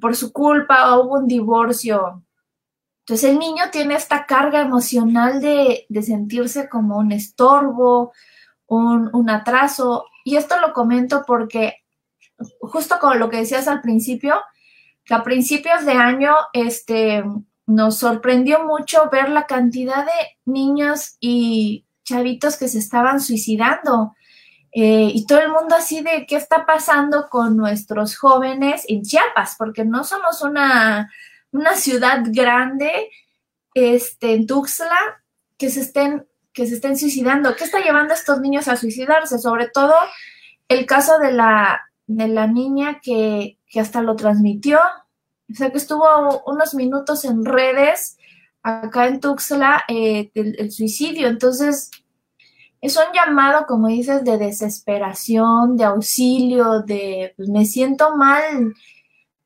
por 0.00 0.16
su 0.16 0.32
culpa 0.32 0.98
hubo 0.98 1.18
un 1.18 1.26
divorcio. 1.26 2.24
Entonces 3.00 3.30
el 3.30 3.38
niño 3.38 3.64
tiene 3.72 3.94
esta 3.94 4.26
carga 4.26 4.60
emocional 4.60 5.40
de, 5.40 5.86
de 5.88 6.02
sentirse 6.02 6.68
como 6.68 6.98
un 6.98 7.12
estorbo, 7.12 8.12
un, 8.66 9.10
un, 9.12 9.30
atraso. 9.30 10.06
Y 10.24 10.36
esto 10.36 10.60
lo 10.60 10.72
comento 10.72 11.24
porque 11.26 11.76
justo 12.60 12.98
con 13.00 13.18
lo 13.18 13.28
que 13.28 13.38
decías 13.38 13.68
al 13.68 13.80
principio, 13.80 14.40
que 15.04 15.14
a 15.14 15.24
principios 15.24 15.84
de 15.84 15.92
año 15.92 16.34
este, 16.52 17.24
nos 17.66 17.98
sorprendió 17.98 18.64
mucho 18.64 19.08
ver 19.10 19.28
la 19.30 19.46
cantidad 19.46 20.04
de 20.04 20.38
niños 20.44 21.16
y 21.20 21.86
chavitos 22.04 22.56
que 22.56 22.68
se 22.68 22.78
estaban 22.78 23.20
suicidando. 23.20 24.14
Eh, 24.72 25.10
y 25.12 25.26
todo 25.26 25.40
el 25.40 25.50
mundo 25.50 25.74
así 25.76 26.00
de 26.00 26.26
qué 26.26 26.36
está 26.36 26.64
pasando 26.64 27.28
con 27.28 27.56
nuestros 27.56 28.16
jóvenes 28.16 28.84
en 28.88 29.02
Chiapas, 29.02 29.56
porque 29.58 29.84
no 29.84 30.04
somos 30.04 30.42
una, 30.42 31.10
una 31.50 31.74
ciudad 31.74 32.22
grande, 32.26 33.10
este, 33.74 34.34
en 34.34 34.46
Tuxtla, 34.46 35.22
que 35.56 35.70
se 35.70 35.80
estén 35.80 36.26
que 36.52 36.66
se 36.66 36.74
estén 36.74 36.98
suicidando. 36.98 37.54
¿Qué 37.54 37.64
está 37.64 37.80
llevando 37.80 38.12
a 38.12 38.16
estos 38.16 38.40
niños 38.40 38.68
a 38.68 38.76
suicidarse? 38.76 39.38
Sobre 39.38 39.68
todo 39.68 39.94
el 40.68 40.84
caso 40.86 41.18
de 41.18 41.32
la, 41.32 41.80
de 42.06 42.28
la 42.28 42.46
niña 42.46 43.00
que, 43.00 43.58
que 43.68 43.80
hasta 43.80 44.02
lo 44.02 44.16
transmitió, 44.16 44.80
o 45.50 45.54
sea, 45.54 45.70
que 45.70 45.78
estuvo 45.78 46.42
unos 46.46 46.74
minutos 46.74 47.24
en 47.24 47.44
redes 47.44 48.18
acá 48.62 49.06
en 49.06 49.20
Tuxtla 49.20 49.84
eh, 49.88 50.30
el, 50.34 50.56
el 50.58 50.72
suicidio. 50.72 51.28
Entonces, 51.28 51.90
es 52.80 52.96
un 52.96 53.12
llamado, 53.12 53.66
como 53.66 53.88
dices, 53.88 54.24
de 54.24 54.38
desesperación, 54.38 55.76
de 55.76 55.84
auxilio, 55.84 56.80
de 56.80 57.34
pues, 57.36 57.48
me 57.48 57.66
siento 57.66 58.16
mal. 58.16 58.74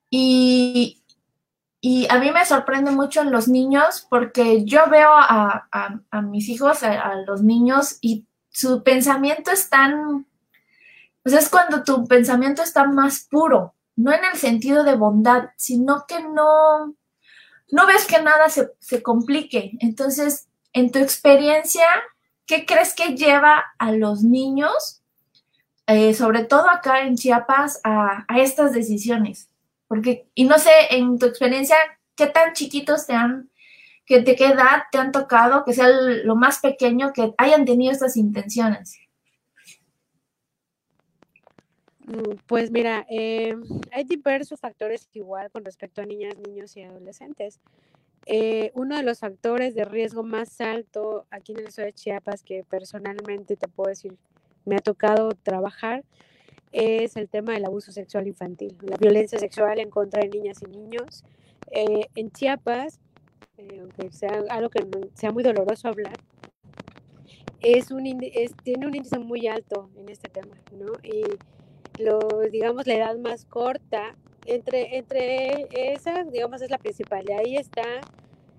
Y, 0.08 1.02
y, 1.80 2.06
a 2.10 2.18
mí 2.18 2.30
me 2.30 2.46
sorprende 2.46 2.92
mucho 2.92 3.22
en 3.22 3.32
los 3.32 3.48
niños 3.48 4.06
porque 4.08 4.64
yo 4.64 4.88
veo 4.88 5.10
a, 5.12 5.68
a, 6.10 6.22
mis 6.22 6.48
hijos, 6.48 6.84
a, 6.84 6.92
a, 7.00 7.16
los 7.22 7.42
niños, 7.42 7.98
y 8.00 8.26
su 8.50 8.84
pensamiento 8.84 9.50
es 9.50 9.68
tan, 9.68 10.26
pues 11.24 11.34
es 11.34 11.48
cuando 11.48 11.82
tu 11.82 12.06
pensamiento 12.06 12.62
está 12.62 12.84
más 12.84 13.26
puro, 13.28 13.74
no 13.96 14.12
en 14.12 14.24
el 14.32 14.38
sentido 14.38 14.84
de 14.84 14.94
bondad, 14.94 15.50
sino 15.56 16.04
que 16.06 16.22
no, 16.22 16.94
no 17.72 17.86
ves 17.86 18.06
que 18.06 18.22
nada 18.22 18.48
se, 18.48 18.70
se 18.78 19.02
complique. 19.02 19.72
Entonces, 19.80 20.46
en 20.72 20.92
tu 20.92 21.00
experiencia, 21.00 21.86
¿qué 22.46 22.66
crees 22.66 22.94
que 22.94 23.16
lleva 23.16 23.64
a 23.78 23.92
los 23.92 24.22
niños, 24.22 25.02
eh, 25.86 26.14
sobre 26.14 26.44
todo 26.44 26.68
acá 26.68 27.02
en 27.02 27.16
Chiapas, 27.16 27.80
a, 27.84 28.26
estas 28.36 28.72
decisiones? 28.72 29.48
Porque, 29.88 30.28
y 30.34 30.44
no 30.44 30.58
sé, 30.58 30.70
en 30.90 31.18
tu 31.18 31.26
experiencia, 31.26 31.76
¿qué 32.16 32.26
tan 32.26 32.52
chiquitos 32.52 33.06
te 33.06 33.14
han, 33.14 33.50
que 34.06 34.20
de 34.20 34.36
qué 34.36 34.46
edad 34.46 34.84
te 34.90 34.98
han 34.98 35.12
tocado, 35.12 35.64
que 35.64 35.72
sea 35.72 35.88
lo 35.88 36.36
más 36.36 36.60
pequeño, 36.60 37.12
que 37.12 37.34
hayan 37.38 37.64
tenido 37.64 37.92
estas 37.92 38.16
intenciones? 38.16 38.98
Pues 42.46 42.70
mira, 42.70 43.06
eh, 43.08 43.54
hay 43.90 44.04
diversos 44.04 44.60
factores 44.60 45.08
igual 45.14 45.50
con 45.50 45.64
respecto 45.64 46.02
a 46.02 46.06
niñas, 46.06 46.36
niños 46.38 46.76
y 46.76 46.82
adolescentes. 46.82 47.60
Eh, 48.26 48.70
uno 48.74 48.96
de 48.96 49.02
los 49.02 49.18
factores 49.18 49.74
de 49.74 49.84
riesgo 49.84 50.22
más 50.22 50.60
alto 50.60 51.26
aquí 51.30 51.52
en 51.52 51.58
el 51.58 51.66
estado 51.66 51.86
de 51.86 51.92
Chiapas 51.92 52.42
que 52.42 52.64
personalmente 52.64 53.56
te 53.56 53.68
puedo 53.68 53.90
decir 53.90 54.16
me 54.64 54.76
ha 54.76 54.78
tocado 54.78 55.30
trabajar 55.42 56.04
es 56.74 57.16
el 57.16 57.28
tema 57.28 57.52
del 57.52 57.64
abuso 57.66 57.92
sexual 57.92 58.26
infantil, 58.26 58.76
la 58.82 58.96
violencia 58.96 59.38
sexual 59.38 59.78
en 59.78 59.90
contra 59.90 60.22
de 60.22 60.28
niñas 60.28 60.60
y 60.60 60.66
niños. 60.66 61.22
Eh, 61.70 62.08
en 62.16 62.32
Chiapas, 62.32 62.98
eh, 63.58 63.78
aunque 63.80 64.10
sea 64.10 64.42
algo 64.50 64.70
que 64.70 64.84
sea 65.14 65.30
muy 65.30 65.44
doloroso 65.44 65.86
hablar, 65.86 66.18
es 67.60 67.92
un, 67.92 68.04
es, 68.22 68.56
tiene 68.64 68.88
un 68.88 68.94
índice 68.94 69.20
muy 69.20 69.46
alto 69.46 69.88
en 69.96 70.08
este 70.08 70.28
tema, 70.28 70.56
¿no? 70.72 70.92
Y 71.04 71.22
lo, 72.02 72.40
digamos, 72.50 72.88
la 72.88 72.94
edad 72.94 73.16
más 73.18 73.44
corta 73.44 74.16
entre, 74.46 74.96
entre 74.96 75.68
esas, 75.92 76.30
digamos, 76.30 76.62
es 76.62 76.70
la 76.70 76.78
principal. 76.78 77.24
Y 77.28 77.32
ahí 77.32 77.56
está 77.56 77.82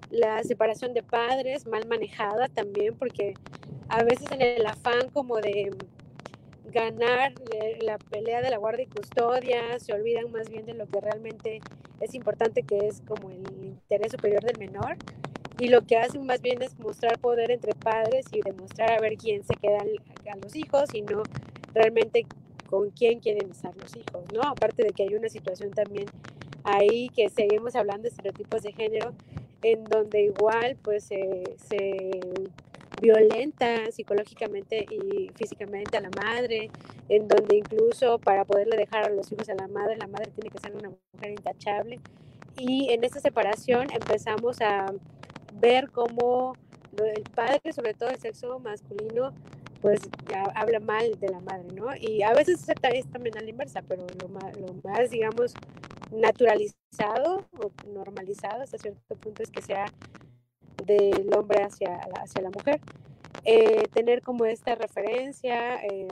la 0.09 0.43
separación 0.43 0.93
de 0.93 1.03
padres 1.03 1.65
mal 1.65 1.87
manejada 1.87 2.47
también, 2.47 2.95
porque 2.95 3.33
a 3.89 4.03
veces 4.03 4.31
en 4.31 4.41
el 4.41 4.65
afán 4.65 5.09
como 5.13 5.37
de 5.37 5.71
ganar 6.71 7.33
eh, 7.53 7.79
la 7.81 7.97
pelea 7.97 8.41
de 8.41 8.49
la 8.49 8.57
guardia 8.57 8.83
y 8.83 8.87
custodia, 8.87 9.79
se 9.79 9.93
olvidan 9.93 10.31
más 10.31 10.49
bien 10.49 10.65
de 10.65 10.73
lo 10.73 10.87
que 10.87 10.99
realmente 10.99 11.61
es 12.01 12.13
importante, 12.13 12.63
que 12.63 12.87
es 12.87 13.01
como 13.01 13.29
el 13.29 13.43
interés 13.63 14.11
superior 14.11 14.43
del 14.43 14.57
menor. 14.59 14.97
Y 15.57 15.69
lo 15.69 15.85
que 15.85 15.97
hacen 15.97 16.25
más 16.25 16.41
bien 16.41 16.61
es 16.61 16.77
mostrar 16.79 17.17
poder 17.19 17.49
entre 17.49 17.73
padres 17.75 18.25
y 18.33 18.41
demostrar 18.41 18.91
a 18.91 18.99
ver 18.99 19.15
quién 19.15 19.45
se 19.45 19.55
queda 19.55 19.79
a 19.79 20.35
los 20.35 20.53
hijos 20.53 20.93
y 20.93 21.01
no 21.01 21.23
realmente 21.73 22.25
con 22.69 22.89
quién 22.91 23.19
quieren 23.19 23.51
estar 23.51 23.75
los 23.77 23.95
hijos, 23.95 24.23
¿no? 24.33 24.41
Aparte 24.41 24.83
de 24.83 24.89
que 24.89 25.03
hay 25.03 25.15
una 25.15 25.29
situación 25.29 25.71
también 25.71 26.07
ahí 26.63 27.09
que 27.09 27.29
seguimos 27.29 27.75
hablando 27.75 28.03
de 28.03 28.09
estereotipos 28.09 28.63
de 28.63 28.73
género, 28.73 29.13
en 29.61 29.83
donde 29.85 30.23
igual 30.23 30.77
pues 30.81 31.05
se 31.05 32.19
violenta 33.01 33.91
psicológicamente 33.91 34.85
y 34.89 35.29
físicamente 35.35 35.97
a 35.97 36.01
la 36.01 36.09
madre, 36.09 36.69
en 37.09 37.27
donde 37.27 37.57
incluso 37.57 38.19
para 38.19 38.45
poderle 38.45 38.77
dejar 38.77 39.05
a 39.05 39.09
los 39.09 39.31
hijos 39.31 39.49
a 39.49 39.55
la 39.55 39.67
madre, 39.67 39.97
la 39.97 40.07
madre 40.07 40.31
tiene 40.31 40.49
que 40.49 40.59
ser 40.59 40.75
una 40.75 40.89
mujer 41.13 41.31
intachable. 41.31 41.99
Y 42.57 42.89
en 42.91 43.03
esta 43.03 43.19
separación 43.19 43.87
empezamos 43.91 44.61
a 44.61 44.93
ver 45.59 45.91
cómo 45.91 46.55
el 46.97 47.23
padre, 47.23 47.73
sobre 47.73 47.93
todo 47.93 48.09
el 48.09 48.19
sexo 48.19 48.59
masculino, 48.59 49.33
pues 49.81 50.01
habla 50.55 50.79
mal 50.79 51.19
de 51.19 51.29
la 51.29 51.39
madre, 51.41 51.67
¿no? 51.73 51.95
Y 51.95 52.23
a 52.23 52.33
veces 52.33 52.67
es 52.67 53.07
también 53.11 53.37
a 53.37 53.41
la 53.41 53.49
inversa, 53.49 53.81
pero 53.87 54.05
lo 54.21 54.29
más, 54.29 54.57
lo 54.57 54.73
más, 54.83 55.09
digamos, 55.09 55.53
naturalizado 56.11 57.45
o 57.59 57.71
normalizado 57.87 58.63
hasta 58.63 58.77
cierto 58.77 59.15
punto 59.15 59.43
es 59.43 59.51
que 59.51 59.61
sea 59.61 59.85
del 60.85 61.33
hombre 61.35 61.63
hacia 61.63 61.89
la, 61.89 62.21
hacia 62.23 62.41
la 62.41 62.49
mujer. 62.49 62.81
Eh, 63.43 63.83
tener 63.93 64.21
como 64.21 64.45
esta 64.45 64.75
referencia, 64.75 65.75
eh, 65.83 66.07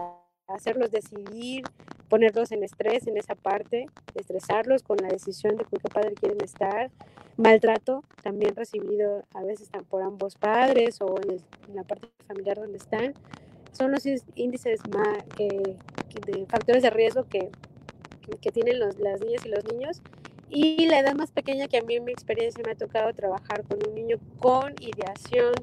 hacerlos 0.47 0.91
decidir, 0.91 1.64
ponerlos 2.09 2.51
en 2.51 2.64
estrés 2.64 3.07
en 3.07 3.18
esa 3.18 3.34
parte, 3.34 3.88
estresarlos 4.14 4.84
con 4.84 4.97
la 4.97 5.07
decisión 5.07 5.57
de 5.57 5.66
con 5.66 5.80
qué 5.80 5.89
padre 5.89 6.14
quieren 6.14 6.38
estar, 6.43 6.91
maltrato 7.38 8.03
también 8.22 8.55
recibido 8.55 9.24
a 9.34 9.43
veces 9.43 9.70
por 9.89 10.03
ambos 10.03 10.36
padres 10.36 11.01
o 11.01 11.16
en, 11.28 11.39
la 11.76 11.84
parte 11.84 12.07
familiar 12.28 12.57
donde 12.57 12.78
están, 12.78 13.14
son 13.74 13.92
los 13.92 14.06
índices 14.36 14.80
más, 14.90 15.18
de 15.38 16.46
factores 16.48 16.84
de 16.84 16.90
riesgo 16.90 17.26
que, 17.26 17.50
que 18.42 18.52
tienen 18.52 18.80
las 18.80 18.98
niñas 18.98 19.46
y 19.46 19.50
los 19.50 19.66
niños. 19.66 20.02
Y 20.50 20.86
la 20.86 21.00
edad 21.00 21.16
más 21.16 21.32
pequeña 21.32 21.68
que 21.68 21.78
a 21.78 21.82
mí 21.82 21.96
en 21.96 22.06
mi 22.06 22.12
experiencia 22.12 22.64
me 22.64 22.74
ha 22.74 22.76
tocado 22.76 23.12
trabajar 23.14 23.64
con 23.64 23.80
un 23.88 23.96
niño 23.96 24.18
con 24.40 24.74
ideación 24.80 25.54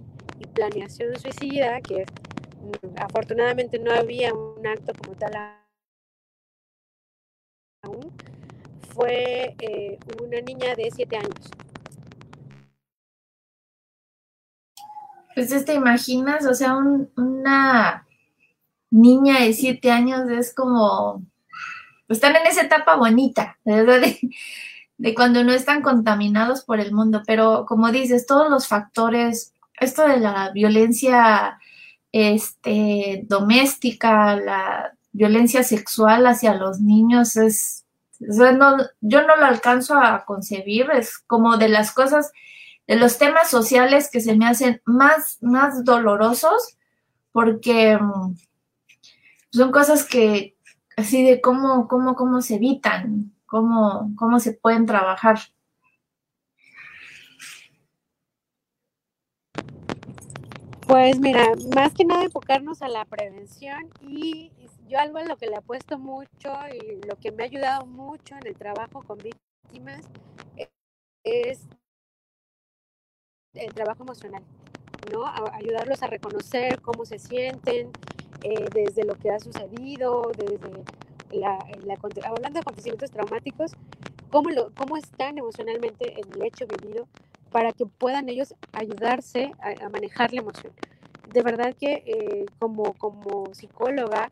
y 0.40 0.46
planeación 0.46 1.16
suicida, 1.16 1.80
que 1.80 2.04
mm, 2.04 2.96
afortunadamente 2.96 3.78
no 3.78 3.92
había 3.92 4.34
un 4.34 4.66
acto 4.66 4.92
como 5.00 5.16
tal 5.16 5.36
aún, 7.82 8.12
fue 8.94 9.54
eh, 9.60 9.98
una 10.20 10.40
niña 10.40 10.74
de 10.74 10.90
siete 10.90 11.16
años. 11.16 11.50
Pues 15.34 15.64
te 15.64 15.74
imaginas, 15.74 16.44
o 16.46 16.54
sea, 16.54 16.76
una 16.76 18.06
niña 18.90 19.40
de 19.40 19.52
siete 19.52 19.90
años 19.90 20.28
es 20.28 20.52
como, 20.52 21.22
están 22.08 22.34
en 22.36 22.46
esa 22.46 22.62
etapa 22.62 22.96
bonita, 22.96 23.58
¿verdad? 23.64 24.00
De, 24.98 25.14
cuando 25.14 25.44
no 25.44 25.52
están 25.52 25.82
contaminados 25.82 26.62
por 26.62 26.80
el 26.80 26.92
mundo, 26.92 27.22
pero 27.26 27.64
como 27.66 27.90
dices, 27.90 28.26
todos 28.26 28.50
los 28.50 28.66
factores, 28.66 29.54
esto 29.78 30.06
de 30.06 30.18
la 30.18 30.50
violencia 30.50 31.58
este, 32.12 33.24
doméstica, 33.26 34.36
la 34.36 34.92
violencia 35.12 35.62
sexual 35.62 36.26
hacia 36.26 36.54
los 36.54 36.80
niños 36.80 37.36
es, 37.36 37.86
yo 38.18 38.52
no 38.52 39.36
lo 39.36 39.44
alcanzo 39.44 39.94
a 39.94 40.24
concebir, 40.26 40.90
es 40.90 41.18
como 41.18 41.56
de 41.56 41.68
las 41.68 41.92
cosas 41.92 42.32
de 42.90 42.96
los 42.96 43.18
temas 43.18 43.48
sociales 43.48 44.10
que 44.10 44.20
se 44.20 44.34
me 44.34 44.48
hacen 44.48 44.82
más, 44.84 45.38
más 45.40 45.84
dolorosos, 45.84 46.76
porque 47.30 47.96
mm, 47.96 48.34
son 49.52 49.70
cosas 49.70 50.04
que, 50.04 50.56
así 50.96 51.22
de 51.22 51.40
cómo, 51.40 51.86
cómo, 51.86 52.16
cómo 52.16 52.42
se 52.42 52.56
evitan, 52.56 53.32
cómo, 53.46 54.10
cómo 54.16 54.40
se 54.40 54.54
pueden 54.54 54.86
trabajar. 54.86 55.38
Pues 60.88 61.20
mira, 61.20 61.46
más 61.72 61.94
que 61.94 62.04
nada 62.04 62.24
enfocarnos 62.24 62.82
a 62.82 62.88
la 62.88 63.04
prevención 63.04 63.88
y 64.00 64.50
yo 64.88 64.98
algo 64.98 65.20
en 65.20 65.28
lo 65.28 65.36
que 65.36 65.46
le 65.46 65.54
apuesto 65.54 65.96
mucho 65.96 66.52
y 66.74 67.06
lo 67.06 67.14
que 67.20 67.30
me 67.30 67.44
ha 67.44 67.46
ayudado 67.46 67.86
mucho 67.86 68.34
en 68.34 68.48
el 68.48 68.56
trabajo 68.56 69.00
con 69.04 69.18
víctimas 69.18 70.00
es 71.22 71.68
el 73.54 73.72
trabajo 73.74 74.02
emocional, 74.04 74.42
¿no? 75.12 75.26
ayudarlos 75.26 76.02
a 76.02 76.06
reconocer 76.06 76.80
cómo 76.80 77.04
se 77.04 77.18
sienten 77.18 77.90
eh, 78.42 78.66
desde 78.72 79.04
lo 79.04 79.14
que 79.16 79.30
ha 79.30 79.40
sucedido, 79.40 80.30
desde 80.36 80.84
la, 81.32 81.58
hablando 82.24 82.54
de 82.54 82.60
acontecimientos 82.60 83.10
traumáticos, 83.10 83.72
cómo, 84.30 84.50
cómo 84.76 84.96
están 84.96 85.38
emocionalmente 85.38 86.20
en 86.20 86.32
el 86.34 86.46
hecho 86.46 86.66
vivido 86.66 87.08
para 87.50 87.72
que 87.72 87.86
puedan 87.86 88.28
ellos 88.28 88.54
ayudarse 88.72 89.52
a, 89.60 89.88
manejar 89.88 90.32
la 90.32 90.40
emoción. 90.40 90.72
De 91.32 91.42
verdad 91.42 91.74
que 91.78 92.04
eh, 92.06 92.46
como, 92.58 92.92
como 92.94 93.52
psicóloga, 93.54 94.30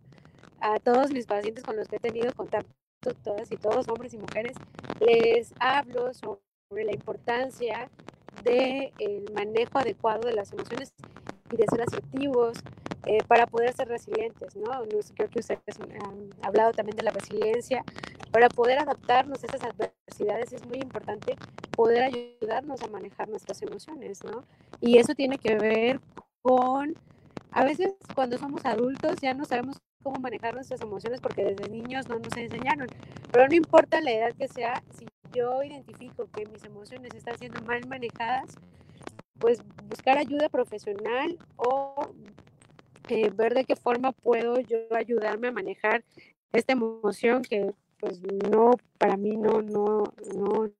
a 0.60 0.78
todos 0.80 1.10
mis 1.12 1.26
pacientes 1.26 1.64
con 1.64 1.76
los 1.76 1.88
que 1.88 1.96
he 1.96 2.00
tenido 2.00 2.32
contacto, 2.32 2.72
todas 3.22 3.50
y 3.50 3.56
todos, 3.56 3.88
hombres 3.88 4.14
y 4.14 4.18
mujeres, 4.18 4.56
les 5.00 5.52
hablo 5.60 6.12
sobre 6.14 6.84
la 6.84 6.92
importancia 6.92 7.88
del 8.44 8.92
el 8.98 9.32
manejo 9.34 9.78
adecuado 9.78 10.26
de 10.26 10.34
las 10.34 10.52
emociones 10.52 10.92
y 11.52 11.56
de 11.56 11.64
ser 11.66 11.82
asertivos 11.82 12.58
eh, 13.06 13.18
para 13.26 13.46
poder 13.46 13.72
ser 13.74 13.88
resilientes, 13.88 14.54
¿no? 14.56 14.82
Creo 15.14 15.30
que 15.30 15.40
ustedes 15.40 15.78
han 15.80 16.30
hablado 16.42 16.72
también 16.72 16.96
de 16.96 17.04
la 17.04 17.10
resiliencia. 17.10 17.84
Para 18.30 18.48
poder 18.48 18.78
adaptarnos 18.80 19.42
a 19.42 19.46
esas 19.46 19.62
adversidades 19.64 20.52
es 20.52 20.66
muy 20.66 20.78
importante 20.78 21.36
poder 21.70 22.02
ayudarnos 22.02 22.82
a 22.82 22.88
manejar 22.88 23.28
nuestras 23.28 23.62
emociones, 23.62 24.22
¿no? 24.24 24.44
Y 24.80 24.98
eso 24.98 25.14
tiene 25.14 25.38
que 25.38 25.56
ver 25.56 26.00
con, 26.42 26.94
a 27.50 27.64
veces 27.64 27.94
cuando 28.14 28.36
somos 28.36 28.64
adultos 28.66 29.16
ya 29.22 29.32
no 29.32 29.44
sabemos 29.44 29.80
cómo 30.02 30.20
manejar 30.20 30.54
nuestras 30.54 30.80
emociones 30.80 31.20
porque 31.20 31.44
desde 31.44 31.68
niños 31.68 32.08
no 32.08 32.18
nos 32.18 32.36
enseñaron. 32.36 32.88
Pero 33.32 33.48
no 33.48 33.54
importa 33.54 34.00
la 34.00 34.10
edad 34.10 34.32
que 34.34 34.48
sea, 34.48 34.82
si 34.98 35.06
yo 35.34 35.62
identifico 35.62 36.28
que 36.30 36.46
mis 36.46 36.64
emociones 36.64 37.14
están 37.14 37.38
siendo 37.38 37.60
mal 37.62 37.86
manejadas, 37.86 38.54
pues 39.38 39.62
buscar 39.88 40.18
ayuda 40.18 40.48
profesional 40.48 41.38
o 41.56 42.10
eh, 43.08 43.30
ver 43.30 43.54
de 43.54 43.64
qué 43.64 43.76
forma 43.76 44.12
puedo 44.12 44.60
yo 44.60 44.78
ayudarme 44.94 45.48
a 45.48 45.52
manejar 45.52 46.04
esta 46.52 46.72
emoción 46.72 47.42
que 47.42 47.72
pues 47.98 48.20
no, 48.50 48.72
para 48.98 49.16
mí 49.16 49.36
no, 49.36 49.62
no, 49.62 50.04
no. 50.34 50.70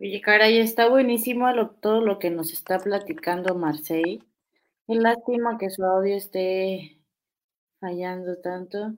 Oye, 0.00 0.20
caray, 0.22 0.58
está 0.58 0.88
buenísimo 0.88 1.50
lo, 1.52 1.70
todo 1.70 2.00
lo 2.00 2.18
que 2.18 2.30
nos 2.30 2.52
está 2.52 2.78
platicando 2.78 3.54
Marcel. 3.54 4.24
Qué 4.86 4.94
lástima 4.94 5.58
que 5.58 5.70
su 5.70 5.84
audio 5.84 6.16
esté 6.16 6.99
fallando 7.80 8.38
tanto. 8.40 8.96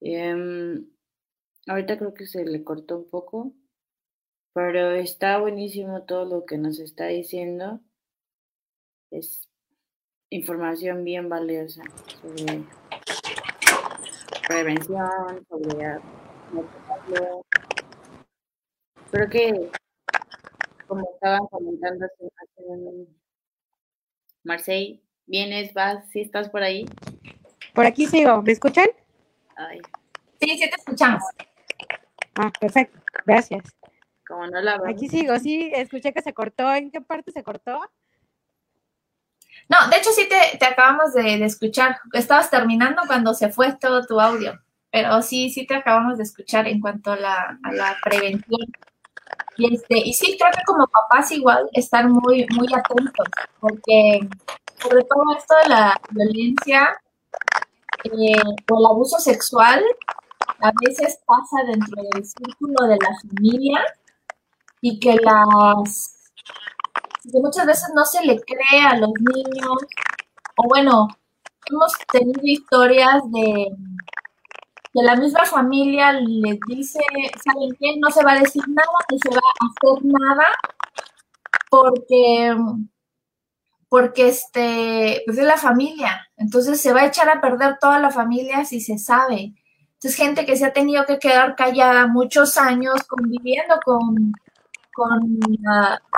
Em, 0.00 0.86
ahorita 1.66 1.98
creo 1.98 2.14
que 2.14 2.26
se 2.26 2.44
le 2.44 2.64
cortó 2.64 2.98
un 2.98 3.08
poco, 3.08 3.54
pero 4.52 4.90
está 4.92 5.38
buenísimo 5.38 6.02
todo 6.04 6.24
lo 6.24 6.44
que 6.44 6.58
nos 6.58 6.78
está 6.80 7.06
diciendo. 7.06 7.80
Es 9.10 9.48
información 10.30 11.04
bien 11.04 11.28
valiosa 11.28 11.82
sobre 12.20 12.64
prevención, 14.46 15.46
sobre 15.48 16.00
Creo 19.10 19.28
que, 19.28 19.70
como 20.86 21.08
estaban 21.14 21.46
comentando 21.48 22.06
Marcel, 24.44 25.02
¿vienes, 25.26 25.74
vas, 25.74 26.08
si 26.10 26.20
estás 26.20 26.48
por 26.48 26.62
ahí? 26.62 26.86
Por 27.74 27.86
aquí 27.86 28.06
sigo, 28.06 28.42
¿me 28.42 28.52
escuchan? 28.52 28.88
Ay. 29.56 29.80
Sí, 30.40 30.58
sí 30.58 30.70
te 30.70 30.76
escuchamos. 30.76 31.22
Ah, 32.36 32.50
perfecto, 32.58 32.98
gracias. 33.26 33.64
Como 34.26 34.46
no 34.46 34.60
la 34.60 34.80
Aquí 34.88 35.08
sigo, 35.08 35.38
sí, 35.38 35.70
escuché 35.74 36.12
que 36.12 36.22
se 36.22 36.32
cortó. 36.32 36.72
¿En 36.72 36.90
qué 36.90 37.00
parte 37.00 37.32
se 37.32 37.42
cortó? 37.42 37.80
No, 39.68 39.88
de 39.88 39.96
hecho 39.98 40.10
sí 40.12 40.28
te, 40.28 40.64
acabamos 40.64 41.14
de, 41.14 41.44
escuchar. 41.44 41.98
Estabas 42.12 42.50
terminando 42.50 43.02
cuando 43.06 43.34
se 43.34 43.50
fue 43.50 43.72
todo 43.74 44.04
tu 44.04 44.20
audio, 44.20 44.58
pero 44.90 45.20
sí, 45.22 45.50
sí 45.50 45.66
te 45.66 45.74
acabamos 45.74 46.18
de 46.18 46.24
escuchar 46.24 46.66
en 46.66 46.80
cuanto 46.80 47.12
a 47.12 47.16
la, 47.16 47.96
prevención. 48.02 48.66
Y, 49.56 49.74
este, 49.74 49.98
y 49.98 50.12
sí, 50.14 50.36
creo 50.38 50.50
que 50.52 50.62
como 50.64 50.86
papás 50.86 51.30
igual 51.32 51.68
estar 51.72 52.08
muy, 52.08 52.46
muy 52.50 52.68
atentos, 52.72 53.26
porque 53.60 54.20
sobre 54.80 55.04
todo 55.04 55.36
esto 55.36 55.54
de 55.62 55.68
la 55.68 56.00
violencia 56.10 57.00
eh, 58.04 58.32
el 58.32 58.86
abuso 58.86 59.18
sexual 59.18 59.82
a 60.60 60.72
veces 60.84 61.18
pasa 61.26 61.64
dentro 61.66 62.02
del 62.12 62.24
círculo 62.24 62.86
de 62.86 62.96
la 62.96 63.18
familia 63.20 63.84
y 64.80 64.98
que 64.98 65.16
las 65.16 66.16
que 67.22 67.38
muchas 67.40 67.66
veces 67.66 67.90
no 67.94 68.04
se 68.04 68.24
le 68.24 68.40
cree 68.40 68.82
a 68.82 68.96
los 68.96 69.12
niños, 69.20 69.76
o 70.56 70.68
bueno, 70.68 71.08
hemos 71.70 71.92
tenido 72.10 72.40
historias 72.42 73.22
de 73.30 73.68
que 74.92 75.02
la 75.02 75.16
misma 75.16 75.44
familia 75.44 76.12
les 76.12 76.58
dice, 76.66 76.98
¿saben 77.44 77.76
qué? 77.78 77.96
No 77.98 78.10
se 78.10 78.24
va 78.24 78.32
a 78.32 78.40
decir 78.40 78.62
nada, 78.68 78.88
ni 79.10 79.18
se 79.18 79.28
va 79.30 79.36
a 79.36 79.66
hacer 79.66 80.04
nada, 80.04 80.46
porque, 81.70 82.56
porque 83.90 84.28
este, 84.28 85.22
pues 85.26 85.36
es 85.36 85.44
la 85.44 85.58
familia. 85.58 86.28
Entonces 86.36 86.80
se 86.80 86.92
va 86.94 87.00
a 87.00 87.06
echar 87.06 87.28
a 87.28 87.40
perder 87.40 87.76
toda 87.78 87.98
la 87.98 88.10
familia 88.10 88.64
si 88.64 88.80
se 88.80 88.96
sabe. 88.98 89.52
Entonces, 89.94 90.16
gente 90.16 90.46
que 90.46 90.56
se 90.56 90.64
ha 90.64 90.72
tenido 90.72 91.04
que 91.04 91.18
quedar 91.18 91.56
callada 91.56 92.06
muchos 92.06 92.56
años 92.56 93.02
conviviendo 93.06 93.78
con, 93.84 94.32
con, 94.94 95.40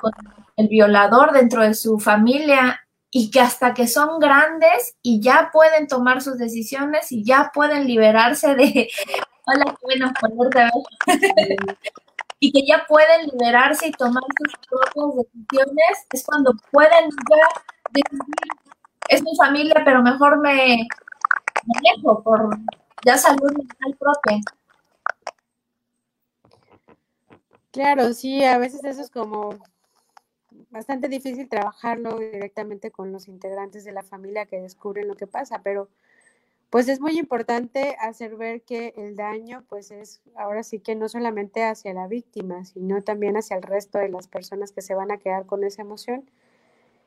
con 0.01 0.13
el 0.57 0.69
violador 0.69 1.33
dentro 1.33 1.63
de 1.63 1.75
su 1.75 1.99
familia 1.99 2.79
y 3.11 3.31
que 3.31 3.41
hasta 3.41 3.73
que 3.75 3.89
son 3.89 4.21
grandes 4.21 4.97
y 5.03 5.21
ya 5.21 5.51
pueden 5.51 5.89
tomar 5.89 6.21
sus 6.21 6.39
decisiones 6.39 7.11
y 7.11 7.25
ya 7.25 7.51
pueden 7.55 7.87
liberarse 7.87 8.55
de, 8.55 8.91
hola, 9.47 9.65
qué 9.65 9.77
bueno 9.83 10.13
y 12.45 12.51
que 12.51 12.67
ya 12.67 12.85
pueden 12.89 13.29
liberarse 13.29 13.87
y 13.87 13.93
tomar 13.93 14.25
sus 14.37 14.53
propias 14.69 15.29
decisiones, 15.33 16.07
es 16.13 16.25
cuando 16.25 16.53
pueden 16.73 17.09
ya 17.31 17.63
decidir, 17.93 18.53
es 19.09 19.23
mi 19.23 19.37
familia, 19.37 19.81
pero 19.85 20.03
mejor 20.03 20.41
me, 20.41 20.89
dejo 21.83 22.21
por 22.25 22.59
ya 23.07 23.17
salud 23.17 23.53
mental 23.53 23.97
propia. 23.97 24.41
Claro, 27.71 28.13
sí, 28.13 28.43
a 28.45 28.59
veces 28.59 28.83
eso 28.83 29.03
es 29.03 29.11
como 29.11 29.51
bastante 30.71 31.09
difícil 31.09 31.49
trabajarlo 31.49 32.19
directamente 32.19 32.91
con 32.91 33.13
los 33.13 33.29
integrantes 33.29 33.85
de 33.85 33.93
la 33.93 34.03
familia 34.03 34.47
que 34.47 34.61
descubren 34.61 35.07
lo 35.07 35.15
que 35.15 35.29
pasa, 35.29 35.61
pero 35.63 35.91
pues 36.73 36.89
es 36.89 37.01
muy 37.01 37.19
importante 37.19 37.97
hacer 38.01 38.37
ver 38.37 38.63
que 38.63 38.95
el 38.97 39.15
daño 39.15 39.65
pues 39.69 39.93
es 39.93 40.23
ahora 40.35 40.65
sí 40.65 40.81
que 40.81 40.97
no 40.97 41.09
solamente 41.09 41.63
hacia 41.63 41.95
la 41.95 42.09
víctima, 42.09 42.65
sino 42.65 43.03
también 43.03 43.37
hacia 43.37 43.57
el 43.57 43.63
resto 43.63 43.99
de 43.99 44.09
las 44.09 44.27
personas 44.27 44.73
que 44.73 44.83
se 44.83 44.95
van 44.95 45.13
a 45.13 45.19
quedar 45.19 45.47
con 45.47 45.63
esa 45.63 45.83
emoción. 45.83 46.29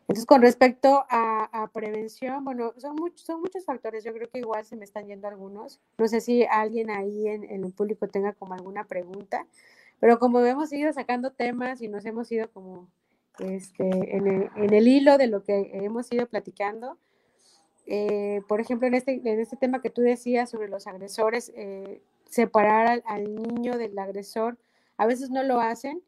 Entonces, 0.01 0.27
con 0.27 0.43
respecto 0.43 1.03
a, 1.09 1.69
prevención, 1.73 2.45
bueno, 2.45 2.73
son, 2.77 2.95
muchos 2.95 3.65
factores, 3.65 4.03
yo 4.03 4.13
creo 4.13 4.29
que 4.29 4.37
igual 4.37 4.63
se 4.63 4.75
me 4.75 4.85
están 4.85 5.07
yendo 5.07 5.27
algunos. 5.27 5.81
No 5.97 6.07
sé 6.07 6.21
si 6.21 6.45
alguien 6.45 6.91
ahí 6.91 7.27
en 7.27 7.65
el 7.65 7.73
público 7.73 8.07
tenga 8.07 8.33
como 8.33 8.53
alguna 8.53 8.85
pregunta, 8.85 9.47
pero 9.99 10.19
como 10.19 10.39
hemos 10.41 10.71
ido 10.71 10.93
sacando 10.93 11.31
temas 11.31 11.81
y 11.81 11.87
nos 11.87 12.05
hemos 12.05 12.31
ido 12.31 12.51
como 12.51 12.87
este, 13.39 14.15
en, 14.15 14.49
el, 14.55 14.87
hilo 14.87 15.17
de 15.17 15.27
lo 15.27 15.43
que 15.43 15.71
hemos 15.73 16.11
ido 16.11 16.27
platicando. 16.27 16.97
Eh, 17.85 18.41
por 18.47 18.61
ejemplo, 18.61 18.87
en 18.87 18.95
este, 18.95 19.21
en 19.23 19.39
este 19.39 19.57
tema 19.57 19.81
que 19.81 19.89
tú 19.89 20.01
decías 20.01 20.49
sobre 20.49 20.69
los 20.69 20.87
agresores, 20.87 21.51
eh, 21.55 22.01
separar 22.29 23.03
al, 23.05 23.35
niño 23.35 23.77
del 23.77 23.97
agresor, 23.99 24.57
a 24.97 25.05
veces 25.05 25.29
no 25.29 25.43
lo 25.43 25.59
hacen 25.59 26.01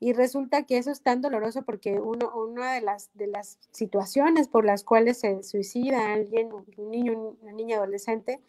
y 0.00 0.12
resulta 0.12 0.64
que 0.64 0.76
eso 0.76 0.90
es 0.90 1.02
tan 1.02 1.22
doloroso 1.22 1.62
porque 1.62 2.00
uno, 2.00 2.30
una 2.34 2.74
de 2.74 2.82
las, 2.82 3.10
de 3.14 3.26
las 3.26 3.58
situaciones 3.70 4.48
por 4.48 4.64
las 4.64 4.84
cuales 4.84 5.18
se 5.20 5.42
suicida 5.42 6.12
alguien, 6.12 6.50
un 6.52 6.90
niño, 6.90 7.36
una 7.40 7.52
niña 7.52 7.76
adolescente, 7.76 8.40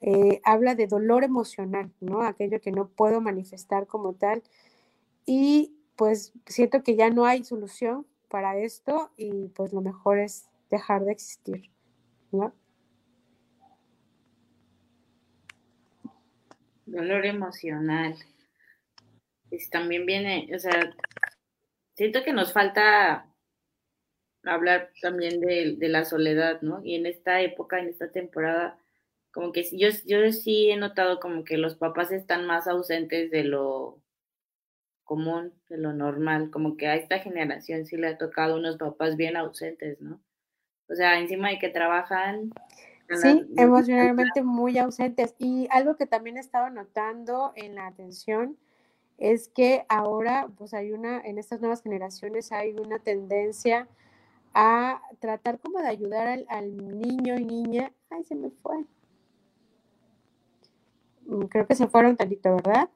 eh, 0.00 0.40
habla 0.44 0.74
de 0.74 0.86
dolor 0.86 1.24
emocional, 1.24 1.92
¿no? 2.00 2.22
Aquello 2.22 2.60
que 2.60 2.70
no 2.70 2.88
puedo 2.88 3.20
manifestar 3.20 3.86
como 3.86 4.14
tal. 4.14 4.42
Y 5.26 5.74
pues 5.96 6.32
siento 6.46 6.82
que 6.82 6.96
ya 6.96 7.10
no 7.10 7.26
hay 7.26 7.44
solución 7.44 8.06
para 8.28 8.58
esto 8.58 9.10
y 9.16 9.48
pues 9.48 9.72
lo 9.72 9.80
mejor 9.80 10.18
es 10.18 10.48
dejar 10.70 11.04
de 11.04 11.12
existir, 11.12 11.70
¿no? 12.32 12.54
Dolor 16.86 17.26
emocional. 17.26 18.14
También 19.70 20.06
viene, 20.06 20.48
o 20.54 20.58
sea, 20.58 20.94
siento 21.94 22.22
que 22.24 22.32
nos 22.32 22.52
falta 22.52 23.26
hablar 24.44 24.90
también 25.00 25.40
de, 25.40 25.76
de, 25.76 25.88
la 25.88 26.04
soledad, 26.04 26.60
¿no? 26.62 26.80
Y 26.84 26.94
en 26.94 27.06
esta 27.06 27.40
época, 27.40 27.78
en 27.80 27.88
esta 27.88 28.10
temporada, 28.10 28.78
como 29.32 29.52
que 29.52 29.64
yo, 29.72 29.88
yo 30.06 30.32
sí 30.32 30.70
he 30.70 30.76
notado 30.76 31.20
como 31.20 31.44
que 31.44 31.58
los 31.58 31.76
papás 31.76 32.12
están 32.12 32.46
más 32.46 32.66
ausentes 32.66 33.30
de 33.30 33.44
lo 33.44 34.02
común, 35.04 35.52
de 35.68 35.78
lo 35.78 35.92
normal, 35.92 36.50
como 36.50 36.76
que 36.76 36.88
a 36.88 36.96
esta 36.96 37.18
generación 37.18 37.86
sí 37.86 37.96
le 37.96 38.08
ha 38.08 38.18
tocado 38.18 38.56
unos 38.56 38.76
papás 38.76 39.16
bien 39.16 39.36
ausentes, 39.36 40.00
¿no? 40.00 40.20
O 40.88 40.94
sea, 40.94 41.18
encima 41.18 41.50
de 41.50 41.58
que 41.58 41.68
trabajan. 41.68 42.52
Sí, 43.22 43.46
emocionalmente 43.56 44.42
muy 44.42 44.78
ausentes. 44.78 45.34
Y 45.38 45.68
algo 45.70 45.96
que 45.96 46.06
también 46.06 46.36
he 46.36 46.40
estado 46.40 46.70
notando 46.70 47.52
en 47.54 47.76
la 47.76 47.86
atención 47.86 48.56
es 49.18 49.48
que 49.48 49.86
ahora, 49.88 50.48
pues 50.58 50.74
hay 50.74 50.92
una, 50.92 51.20
en 51.20 51.38
estas 51.38 51.60
nuevas 51.60 51.82
generaciones 51.82 52.52
hay 52.52 52.72
una 52.72 52.98
tendencia 52.98 53.88
a 54.54 55.00
tratar 55.20 55.58
como 55.60 55.80
de 55.80 55.88
ayudar 55.88 56.26
al, 56.26 56.46
al 56.48 56.98
niño 56.98 57.38
y 57.38 57.44
niña. 57.44 57.92
Ay, 58.10 58.24
se 58.24 58.34
me 58.34 58.50
fue. 58.50 58.84
Mm, 61.26 61.42
creo 61.44 61.66
que 61.66 61.74
se 61.74 61.86
fueron 61.88 62.16
tantito, 62.16 62.56
¿verdad? 62.56 62.88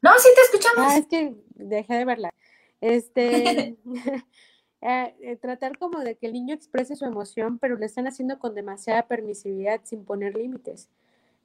No, 0.00 0.10
sí 0.18 0.28
te 0.34 0.40
escuchamos. 0.42 0.92
Ah, 0.92 0.98
es 0.98 1.06
que 1.06 1.34
dejé 1.54 1.94
de 1.94 2.04
verla. 2.04 2.34
Este, 2.80 3.76
eh, 4.86 5.14
eh, 5.22 5.36
tratar 5.36 5.78
como 5.78 6.00
de 6.00 6.16
que 6.16 6.26
el 6.26 6.34
niño 6.34 6.54
exprese 6.54 6.94
su 6.94 7.06
emoción, 7.06 7.58
pero 7.58 7.76
lo 7.78 7.86
están 7.86 8.06
haciendo 8.06 8.38
con 8.38 8.54
demasiada 8.54 9.06
permisividad 9.06 9.80
sin 9.84 10.04
poner 10.04 10.36
límites. 10.36 10.90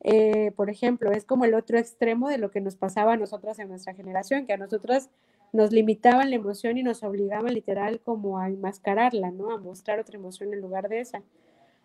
Eh, 0.01 0.51
por 0.57 0.69
ejemplo, 0.69 1.13
es 1.13 1.23
como 1.23 1.45
el 1.45 1.53
otro 1.53 1.77
extremo 1.77 2.27
de 2.27 2.37
lo 2.37 2.51
que 2.51 2.59
nos 2.59 2.75
pasaba 2.75 3.13
a 3.13 3.17
nosotras 3.17 3.57
en 3.59 3.69
nuestra 3.69 3.93
generación, 3.93 4.45
que 4.45 4.51
a 4.51 4.57
nosotras 4.57 5.09
nos 5.53 5.71
limitaban 5.71 6.29
la 6.29 6.35
emoción 6.35 6.77
y 6.77 6.83
nos 6.83 7.01
obligaban 7.01 7.53
literal 7.53 8.01
como 8.01 8.39
a 8.39 8.49
enmascararla, 8.49 9.31
¿no? 9.31 9.51
A 9.51 9.57
mostrar 9.57 10.01
otra 10.01 10.17
emoción 10.17 10.53
en 10.53 10.59
lugar 10.59 10.89
de 10.89 10.99
esa. 10.99 11.23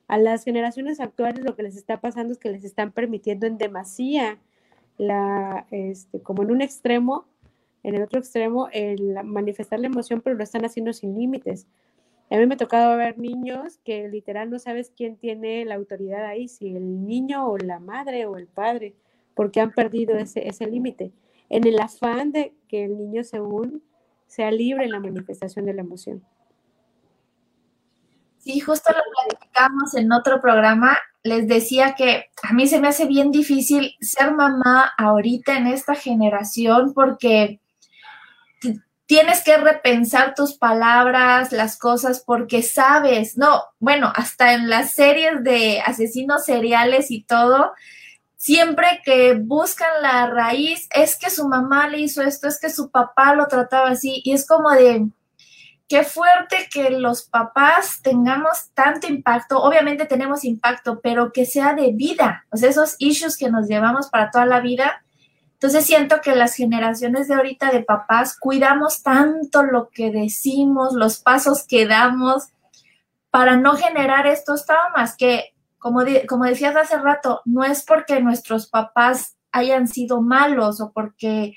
A 0.08 0.18
las 0.18 0.42
generaciones 0.42 0.98
actuales 0.98 1.44
lo 1.44 1.54
que 1.54 1.62
les 1.62 1.76
está 1.76 2.00
pasando 2.00 2.32
es 2.32 2.38
que 2.40 2.50
les 2.50 2.64
están 2.64 2.90
permitiendo 2.90 3.46
en 3.46 3.58
demasía 3.58 4.40
la, 4.98 5.66
este, 5.70 6.20
como 6.20 6.42
en 6.42 6.50
un 6.50 6.62
extremo, 6.62 7.26
en 7.84 7.94
el 7.94 8.02
otro 8.02 8.18
extremo, 8.18 8.68
el 8.72 9.14
manifestar 9.24 9.78
la 9.78 9.86
emoción, 9.86 10.20
pero 10.22 10.34
lo 10.34 10.42
están 10.42 10.64
haciendo 10.64 10.92
sin 10.92 11.14
límites. 11.14 11.66
A 12.30 12.36
mí 12.36 12.46
me 12.46 12.54
ha 12.54 12.58
tocado 12.58 12.96
ver 12.96 13.18
niños 13.18 13.78
que 13.84 14.08
literal 14.08 14.50
no 14.50 14.58
sabes 14.58 14.90
quién 14.96 15.16
tiene 15.16 15.64
la 15.66 15.74
autoridad 15.76 16.24
ahí, 16.24 16.48
si 16.48 16.74
el 16.74 17.06
niño 17.06 17.46
o 17.46 17.58
la 17.58 17.78
madre 17.78 18.26
o 18.26 18.38
el 18.38 18.48
padre, 18.48 18.94
porque 19.34 19.60
han 19.60 19.72
perdido 19.72 20.16
ese, 20.16 20.48
ese 20.48 20.66
límite. 20.66 21.12
En 21.50 21.66
el 21.66 21.78
afán 21.78 22.32
de 22.32 22.54
que 22.68 22.84
el 22.84 22.96
niño 22.96 23.22
según 23.22 23.82
sea 24.26 24.50
libre 24.50 24.84
en 24.84 24.90
la 24.90 25.00
manifestación 25.00 25.66
de 25.66 25.74
la 25.74 25.82
emoción. 25.82 26.24
Sí, 28.38 28.60
justo 28.60 28.92
lo 28.92 29.00
platicamos 29.28 29.94
en 29.94 30.10
otro 30.10 30.40
programa. 30.40 30.96
Les 31.22 31.46
decía 31.46 31.94
que 31.94 32.26
a 32.42 32.52
mí 32.54 32.66
se 32.66 32.80
me 32.80 32.88
hace 32.88 33.06
bien 33.06 33.30
difícil 33.30 33.94
ser 34.00 34.32
mamá 34.32 34.92
ahorita 34.98 35.56
en 35.56 35.66
esta 35.66 35.94
generación 35.94 36.92
porque 36.94 37.60
tienes 39.06 39.42
que 39.44 39.56
repensar 39.56 40.34
tus 40.34 40.56
palabras, 40.56 41.52
las 41.52 41.78
cosas, 41.78 42.22
porque 42.24 42.62
sabes, 42.62 43.36
no, 43.36 43.62
bueno, 43.78 44.12
hasta 44.14 44.54
en 44.54 44.70
las 44.70 44.92
series 44.92 45.42
de 45.44 45.80
asesinos 45.80 46.44
seriales 46.44 47.10
y 47.10 47.22
todo, 47.22 47.72
siempre 48.36 49.02
que 49.04 49.34
buscan 49.34 50.02
la 50.02 50.26
raíz, 50.26 50.88
es 50.94 51.18
que 51.18 51.30
su 51.30 51.48
mamá 51.48 51.88
le 51.88 52.00
hizo 52.00 52.22
esto, 52.22 52.48
es 52.48 52.58
que 52.58 52.70
su 52.70 52.90
papá 52.90 53.34
lo 53.34 53.46
trataba 53.46 53.90
así, 53.90 54.22
y 54.24 54.32
es 54.32 54.46
como 54.46 54.70
de, 54.70 55.06
qué 55.88 56.02
fuerte 56.02 56.68
que 56.72 56.90
los 56.90 57.24
papás 57.24 58.00
tengamos 58.02 58.70
tanto 58.72 59.06
impacto, 59.06 59.62
obviamente 59.62 60.06
tenemos 60.06 60.44
impacto, 60.44 61.00
pero 61.02 61.30
que 61.30 61.44
sea 61.44 61.74
de 61.74 61.92
vida, 61.92 62.46
o 62.50 62.56
sea, 62.56 62.70
esos 62.70 62.96
issues 62.98 63.36
que 63.36 63.50
nos 63.50 63.68
llevamos 63.68 64.08
para 64.08 64.30
toda 64.30 64.46
la 64.46 64.60
vida, 64.60 65.04
entonces 65.64 65.86
siento 65.86 66.20
que 66.20 66.36
las 66.36 66.54
generaciones 66.56 67.26
de 67.26 67.36
ahorita 67.36 67.72
de 67.72 67.82
papás 67.82 68.36
cuidamos 68.38 69.02
tanto 69.02 69.62
lo 69.62 69.88
que 69.88 70.10
decimos, 70.10 70.92
los 70.92 71.20
pasos 71.20 71.64
que 71.66 71.86
damos 71.86 72.48
para 73.30 73.56
no 73.56 73.74
generar 73.74 74.26
estos 74.26 74.66
traumas 74.66 75.16
que, 75.16 75.54
como, 75.78 76.02
como 76.28 76.44
decías 76.44 76.76
hace 76.76 76.98
rato, 76.98 77.40
no 77.46 77.64
es 77.64 77.82
porque 77.82 78.20
nuestros 78.20 78.66
papás 78.66 79.38
hayan 79.52 79.88
sido 79.88 80.20
malos 80.20 80.82
o 80.82 80.92
porque 80.92 81.54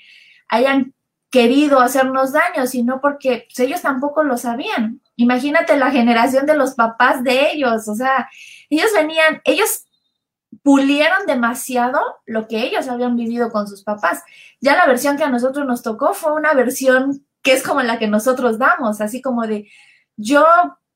hayan 0.48 0.94
querido 1.28 1.78
hacernos 1.78 2.32
daño, 2.32 2.66
sino 2.66 3.02
porque 3.02 3.46
pues, 3.46 3.58
ellos 3.58 3.82
tampoco 3.82 4.22
lo 4.22 4.38
sabían. 4.38 5.02
Imagínate 5.16 5.76
la 5.76 5.90
generación 5.90 6.46
de 6.46 6.56
los 6.56 6.72
papás 6.72 7.22
de 7.22 7.50
ellos, 7.52 7.86
o 7.86 7.94
sea, 7.94 8.26
ellos 8.70 8.90
venían, 8.94 9.42
ellos 9.44 9.84
pulieron 10.62 11.26
demasiado 11.26 12.00
lo 12.26 12.48
que 12.48 12.62
ellos 12.62 12.88
habían 12.88 13.16
vivido 13.16 13.50
con 13.50 13.68
sus 13.68 13.84
papás. 13.84 14.22
Ya 14.60 14.76
la 14.76 14.86
versión 14.86 15.16
que 15.16 15.24
a 15.24 15.30
nosotros 15.30 15.66
nos 15.66 15.82
tocó 15.82 16.14
fue 16.14 16.32
una 16.32 16.54
versión 16.54 17.24
que 17.42 17.52
es 17.52 17.62
como 17.62 17.82
la 17.82 17.98
que 17.98 18.08
nosotros 18.08 18.58
damos, 18.58 19.00
así 19.00 19.22
como 19.22 19.46
de 19.46 19.70
yo 20.16 20.44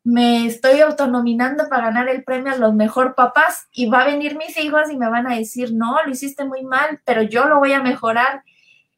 me 0.04 0.46
estoy 0.46 0.80
autonominando 0.80 1.68
para 1.68 1.84
ganar 1.84 2.08
el 2.08 2.24
premio 2.24 2.52
a 2.52 2.56
los 2.56 2.74
mejor 2.74 3.14
papás 3.14 3.68
y 3.72 3.86
va 3.86 4.02
a 4.02 4.06
venir 4.06 4.36
mis 4.36 4.56
hijos 4.58 4.90
y 4.90 4.96
me 4.96 5.08
van 5.08 5.30
a 5.30 5.36
decir, 5.36 5.72
no, 5.72 6.02
lo 6.04 6.10
hiciste 6.10 6.44
muy 6.44 6.64
mal, 6.64 7.00
pero 7.04 7.22
yo 7.22 7.46
lo 7.46 7.58
voy 7.58 7.72
a 7.72 7.82
mejorar. 7.82 8.42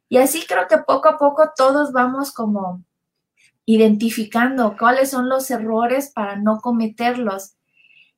Y 0.09 0.16
así 0.16 0.46
creo 0.46 0.66
que 0.66 0.78
poco 0.78 1.09
a 1.09 1.18
poco 1.18 1.52
todos 1.55 1.92
vamos 1.92 2.32
como 2.32 2.82
identificando 3.66 4.76
cuáles 4.78 5.11
son 5.11 5.28
los 5.28 5.50
errores 5.50 6.11
para 6.11 6.36
no 6.36 6.61
cometerlos. 6.61 7.55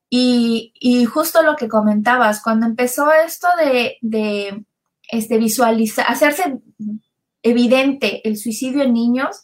Y, 0.09 1.05
justo 1.07 1.43
lo 1.43 1.57
que 1.57 1.69
comentabas, 1.69 2.43
cuando 2.43 2.67
empezó 2.67 3.13
esto 3.13 3.49
de, 3.59 4.65
este, 5.09 5.39
visualizar, 5.39 6.07
hacerse 6.09 6.61
evidente 7.43 8.27
el 8.29 8.37
suicidio 8.37 8.83
en 8.83 8.93
niños, 8.93 9.43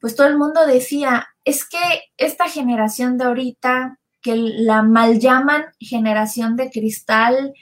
pues 0.00 0.14
todo 0.14 0.26
el 0.26 0.38
mundo 0.38 0.66
decía, 0.66 1.28
es 1.44 1.68
que 1.68 1.78
esta 2.16 2.48
generación 2.48 3.18
de 3.18 3.24
ahorita, 3.24 3.98
que 4.20 4.36
la 4.36 4.82
mal 4.82 5.18
llaman 5.18 5.64
generación 5.80 6.56
de 6.56 6.70
cristal, 6.70 7.54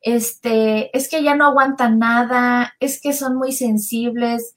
este, 0.00 0.96
es 0.96 1.08
que 1.08 1.22
ya 1.22 1.34
no 1.34 1.46
aguantan 1.46 1.98
nada, 1.98 2.74
es 2.80 3.00
que 3.00 3.12
son 3.12 3.36
muy 3.36 3.52
sensibles. 3.52 4.56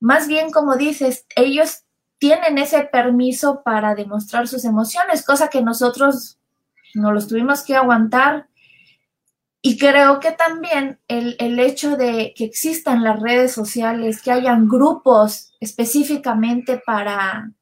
Más 0.00 0.28
bien, 0.28 0.50
como 0.50 0.76
dices, 0.76 1.26
ellos 1.36 1.84
tienen 2.18 2.58
ese 2.58 2.84
permiso 2.84 3.62
para 3.64 3.94
demostrar 3.94 4.46
sus 4.46 4.64
emociones, 4.64 5.24
cosa 5.24 5.48
que 5.48 5.62
nosotros 5.62 6.38
no 6.94 7.12
los 7.12 7.28
tuvimos 7.28 7.62
que 7.62 7.76
aguantar. 7.76 8.48
Y 9.60 9.78
creo 9.78 10.18
que 10.18 10.32
también 10.32 10.98
el, 11.06 11.36
el, 11.38 11.60
hecho 11.60 11.96
de 11.96 12.34
que 12.36 12.44
existan 12.44 13.04
las 13.04 13.20
redes 13.20 13.52
sociales, 13.52 14.20
que 14.20 14.32
hayan 14.32 14.66
grupos 14.66 15.54
específicamente 15.60 16.82
para 16.84 17.52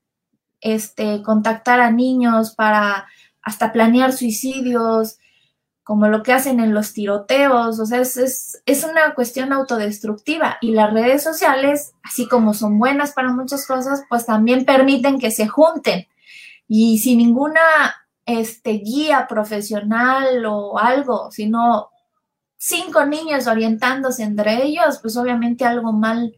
este, 0.61 1.23
contactar 1.23 1.81
a 1.81 1.91
niños, 1.91 2.55
para 2.55 3.07
hasta 3.43 3.73
planear 3.73 4.13
suicidios, 4.15 5.19
como 5.83 6.09
lo 6.09 6.23
que 6.23 6.33
hacen 6.33 6.61
en 6.61 6.73
los 6.73 6.93
tiroteos, 6.93 7.81
o 7.81 7.85
sea, 7.85 8.01
es, 8.01 8.17
es, 8.17 8.63
es 8.65 8.85
una 8.85 9.15
cuestión 9.15 9.53
autodestructiva. 9.53 10.57
Y 10.61 10.73
las 10.73 10.93
redes 10.93 11.23
sociales, 11.23 11.93
así 12.03 12.29
como 12.29 12.55
son 12.55 12.79
buenas 12.79 13.13
para 13.13 13.33
muchas 13.33 13.67
cosas, 13.67 14.05
pues 14.09 14.25
también 14.25 14.65
permiten 14.65 15.19
que 15.19 15.31
se 15.31 15.49
junten. 15.49 16.07
Y 16.69 16.99
sin 16.99 17.19
ninguna 17.19 17.61
este, 18.39 18.73
guía 18.73 19.27
profesional 19.29 20.45
o 20.47 20.79
algo, 20.79 21.31
sino 21.31 21.89
cinco 22.57 23.07
niños 23.07 23.47
orientándose 23.47 24.23
entre 24.23 24.63
ellos, 24.63 24.99
pues 25.01 25.17
obviamente 25.17 25.65
algo 25.65 25.93
mal 25.93 26.35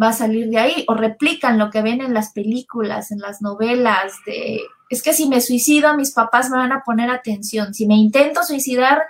va 0.00 0.08
a 0.08 0.12
salir 0.12 0.50
de 0.50 0.58
ahí, 0.58 0.84
o 0.88 0.94
replican 0.94 1.58
lo 1.58 1.70
que 1.70 1.82
ven 1.82 2.00
en 2.00 2.14
las 2.14 2.32
películas, 2.32 3.12
en 3.12 3.20
las 3.20 3.40
novelas, 3.40 4.12
de, 4.26 4.60
es 4.90 5.02
que 5.02 5.12
si 5.12 5.28
me 5.28 5.40
suicido, 5.40 5.96
mis 5.96 6.12
papás 6.12 6.50
me 6.50 6.56
van 6.56 6.72
a 6.72 6.82
poner 6.82 7.10
atención, 7.10 7.74
si 7.74 7.86
me 7.86 7.94
intento 7.94 8.42
suicidar, 8.42 9.04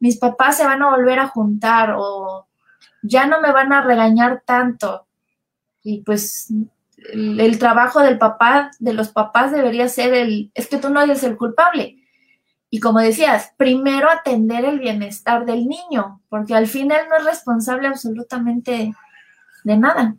mis 0.00 0.18
papás 0.18 0.56
se 0.56 0.64
van 0.64 0.82
a 0.82 0.90
volver 0.90 1.20
a 1.20 1.28
juntar, 1.28 1.94
o 1.96 2.48
ya 3.02 3.26
no 3.26 3.40
me 3.40 3.52
van 3.52 3.72
a 3.72 3.82
regañar 3.82 4.42
tanto. 4.44 5.06
Y 5.82 6.00
pues 6.00 6.48
el, 7.12 7.58
trabajo 7.58 8.00
del 8.00 8.18
papá, 8.18 8.70
de 8.78 8.92
los 8.92 9.10
papás 9.10 9.52
debería 9.52 9.88
ser 9.88 10.14
el, 10.14 10.50
es 10.54 10.68
que 10.68 10.78
tú 10.78 10.90
no 10.90 11.00
eres 11.00 11.22
el 11.22 11.36
culpable. 11.36 11.98
Y 12.70 12.80
como 12.80 12.98
decías, 12.98 13.52
primero 13.56 14.10
atender 14.10 14.64
el 14.64 14.80
bienestar 14.80 15.46
del 15.46 15.66
niño, 15.66 16.22
porque 16.28 16.54
al 16.54 16.66
final 16.66 17.08
no 17.08 17.16
es 17.16 17.24
responsable 17.24 17.86
absolutamente 17.86 18.92
de 19.64 19.76
nada. 19.76 20.16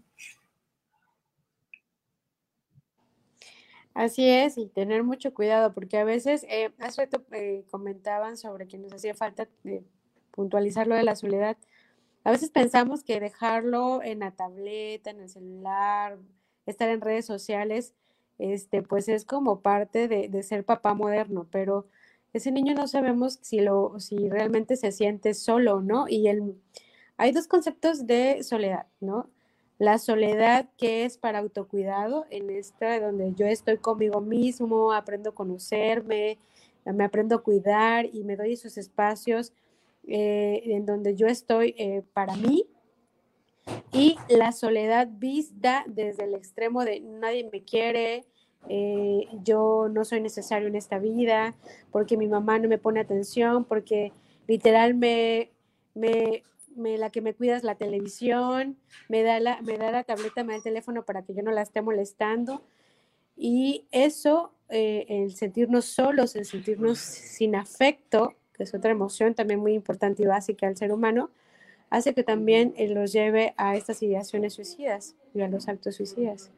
Así 3.94 4.28
es, 4.28 4.58
y 4.58 4.68
tener 4.68 5.04
mucho 5.04 5.34
cuidado, 5.34 5.74
porque 5.74 5.98
a 5.98 6.04
veces, 6.04 6.46
eh, 6.50 6.74
hace 6.80 7.04
rato 7.04 7.24
eh, 7.32 7.64
comentaban 7.72 8.36
sobre 8.36 8.68
que 8.68 8.78
nos 8.78 8.92
hacía 8.92 9.16
falta 9.16 9.48
eh, 9.64 9.84
puntualizar 10.32 10.86
lo 10.86 10.96
de 10.96 11.04
la 11.04 11.16
soledad. 11.16 11.58
A 12.26 12.32
veces 12.32 12.50
pensamos 12.50 13.04
que 13.04 13.20
dejarlo 13.22 14.04
en 14.04 14.20
la 14.20 14.32
tableta, 14.32 15.12
en 15.12 15.22
el 15.22 15.30
celular, 15.30 16.18
estar 16.66 16.90
en 16.90 17.02
redes 17.02 17.26
sociales, 17.26 17.94
este, 18.38 18.82
pues 18.82 19.08
es 19.08 19.26
como 19.26 19.62
parte 19.62 20.08
de, 20.08 20.44
ser 20.44 20.66
papá 20.66 20.94
moderno, 20.94 21.48
pero 21.52 21.88
ese 22.34 22.52
niño 22.52 22.74
no 22.74 22.88
sabemos 22.88 23.40
si, 23.42 23.62
lo, 23.62 24.00
si 24.00 24.30
realmente 24.30 24.76
se 24.76 24.92
siente 24.92 25.34
solo, 25.34 25.82
¿no? 25.82 26.08
Y 26.10 26.28
el, 26.28 26.56
hay 27.18 27.32
dos 27.32 27.48
conceptos 27.48 28.06
de 28.08 28.44
soledad, 28.44 28.88
¿no? 29.00 29.30
La 29.78 29.98
soledad 29.98 30.70
que 30.78 31.06
es 31.06 31.18
para 31.18 31.40
autocuidado, 31.40 32.26
en 32.30 32.50
esta 32.50 33.00
donde 33.00 33.34
yo 33.36 33.46
estoy 33.46 33.78
conmigo 33.78 34.22
mismo, 34.22 34.94
aprendo 34.94 35.32
a 35.32 35.36
conocerme, 35.36 36.38
me 36.86 37.04
aprendo 37.04 37.36
a 37.36 37.44
cuidar 37.44 38.06
y 38.06 38.24
me 38.24 38.36
doy 38.36 38.54
esos 38.54 38.78
espacios 38.78 39.54
eh, 40.08 40.62
en 40.66 40.86
donde 40.86 41.16
yo 41.16 41.28
estoy 41.28 41.74
eh, 41.78 42.04
para 42.14 42.36
mí, 42.36 42.68
y 43.92 44.18
la 44.30 44.52
soledad 44.52 45.08
vista 45.10 45.84
desde 45.88 46.26
el 46.26 46.34
extremo 46.34 46.84
de 46.84 47.00
nadie 47.00 47.50
me 47.52 47.64
quiere, 47.64 48.26
eh, 48.68 49.28
yo 49.44 49.88
no 49.90 50.06
soy 50.06 50.22
necesario 50.22 50.68
en 50.68 50.76
esta 50.76 51.00
vida, 51.00 51.56
porque 51.92 52.18
mi 52.18 52.28
mamá 52.28 52.60
no 52.60 52.68
me 52.68 52.78
pone 52.78 53.00
atención, 53.00 53.64
porque 53.64 54.12
literal 54.48 54.96
me, 54.96 55.52
me, 55.94 56.44
la 56.76 57.10
que 57.10 57.22
me 57.22 57.34
cuida 57.34 57.56
es 57.56 57.64
la 57.64 57.76
televisión, 57.76 58.78
me 59.08 59.24
da 59.24 59.40
la, 59.40 59.62
me 59.62 59.78
da 59.78 59.92
la 59.92 60.04
tableta, 60.04 60.44
me 60.44 60.54
da 60.54 60.58
el 60.58 60.64
teléfono 60.64 61.04
para 61.04 61.24
que 61.24 61.34
yo 61.34 61.42
no 61.42 61.52
la 61.52 61.62
esté 61.62 61.82
molestando. 61.82 62.62
Y 63.38 63.86
eso, 63.92 64.54
eh, 64.70 65.06
el 65.10 65.36
sentirnos 65.36 65.86
solos, 65.86 66.36
el 66.36 66.46
sentirnos 66.46 67.00
sin 67.00 67.56
afecto, 67.56 68.34
que 68.54 68.64
es 68.64 68.74
otra 68.74 68.92
emoción 68.92 69.36
también 69.36 69.60
muy 69.60 69.74
importante 69.74 70.24
y 70.24 70.26
básica 70.26 70.68
al 70.68 70.78
ser 70.78 70.92
humano, 70.92 71.30
hace 71.90 72.14
que 72.14 72.24
también 72.24 72.74
los 72.94 73.14
lleve 73.14 73.54
a 73.58 73.76
estas 73.76 74.02
ideaciones 74.04 74.54
suicidas 74.54 75.16
y 75.34 75.42
a 75.42 75.48
los 75.48 75.68
actos 75.68 75.96
suicidas. 75.96 76.52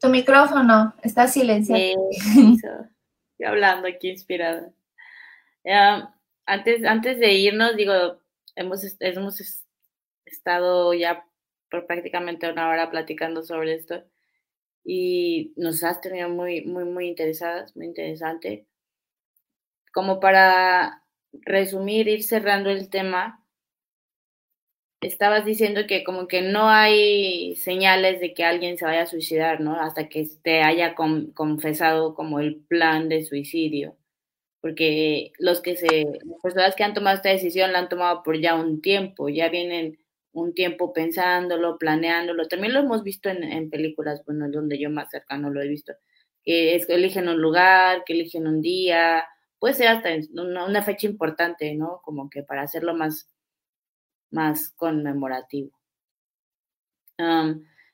Tu 0.00 0.08
micrófono 0.08 0.94
está 1.02 1.26
silenciado. 1.26 2.10
estoy 2.10 3.46
hablando 3.46 3.88
aquí 3.88 4.10
inspirada. 4.10 4.72
antes, 6.46 6.84
antes 6.84 7.18
de 7.18 7.32
irnos, 7.32 7.76
digo, 7.76 8.20
hemos, 8.54 8.84
hemos 9.00 9.40
estado 10.24 10.94
ya 10.94 11.24
por 11.70 11.86
prácticamente 11.86 12.50
una 12.50 12.68
hora 12.68 12.90
platicando 12.90 13.42
sobre 13.42 13.74
esto 13.74 14.04
y 14.84 15.52
nos 15.56 15.82
has 15.82 16.00
tenido 16.00 16.28
muy, 16.28 16.64
muy, 16.64 16.84
muy 16.84 17.08
interesadas, 17.08 17.74
muy 17.76 17.86
interesante. 17.86 18.66
Como 19.96 20.20
para 20.20 21.02
resumir, 21.32 22.06
ir 22.06 22.22
cerrando 22.22 22.68
el 22.68 22.90
tema, 22.90 23.42
estabas 25.00 25.46
diciendo 25.46 25.86
que 25.86 26.04
como 26.04 26.28
que 26.28 26.42
no 26.42 26.68
hay 26.68 27.56
señales 27.56 28.20
de 28.20 28.34
que 28.34 28.44
alguien 28.44 28.76
se 28.76 28.84
vaya 28.84 29.04
a 29.04 29.06
suicidar, 29.06 29.62
¿no? 29.62 29.80
Hasta 29.80 30.10
que 30.10 30.28
te 30.42 30.60
haya 30.60 30.94
confesado 30.94 32.14
como 32.14 32.40
el 32.40 32.56
plan 32.56 33.08
de 33.08 33.24
suicidio. 33.24 33.96
Porque 34.60 35.32
los 35.38 35.62
que 35.62 35.76
se, 35.76 36.04
las 36.26 36.40
personas 36.42 36.76
que 36.76 36.84
han 36.84 36.92
tomado 36.92 37.16
esta 37.16 37.30
decisión 37.30 37.72
la 37.72 37.78
han 37.78 37.88
tomado 37.88 38.22
por 38.22 38.38
ya 38.38 38.54
un 38.54 38.82
tiempo, 38.82 39.30
ya 39.30 39.48
vienen 39.48 39.98
un 40.32 40.52
tiempo 40.52 40.92
pensándolo, 40.92 41.78
planeándolo. 41.78 42.48
También 42.48 42.74
lo 42.74 42.80
hemos 42.80 43.02
visto 43.02 43.30
en, 43.30 43.70
películas, 43.70 44.22
bueno, 44.26 44.50
donde 44.50 44.78
yo 44.78 44.90
más 44.90 45.10
cercano 45.10 45.48
lo 45.48 45.62
he 45.62 45.68
visto, 45.68 45.94
que 46.44 46.74
es 46.74 46.86
que 46.86 46.96
eligen 46.96 47.30
un 47.30 47.40
lugar, 47.40 48.04
que 48.04 48.12
eligen 48.12 48.46
un 48.46 48.60
día, 48.60 49.24
puede 49.66 49.78
ser 49.78 49.88
hasta 49.88 50.10
una, 50.32 50.82
fecha 50.84 51.08
importante, 51.08 51.74
¿no? 51.74 52.00
Como 52.04 52.30
que 52.30 52.44
para 52.44 52.62
hacerlo 52.62 52.94
más, 52.94 53.28
más 54.30 54.68
conmemorativo. 54.76 55.72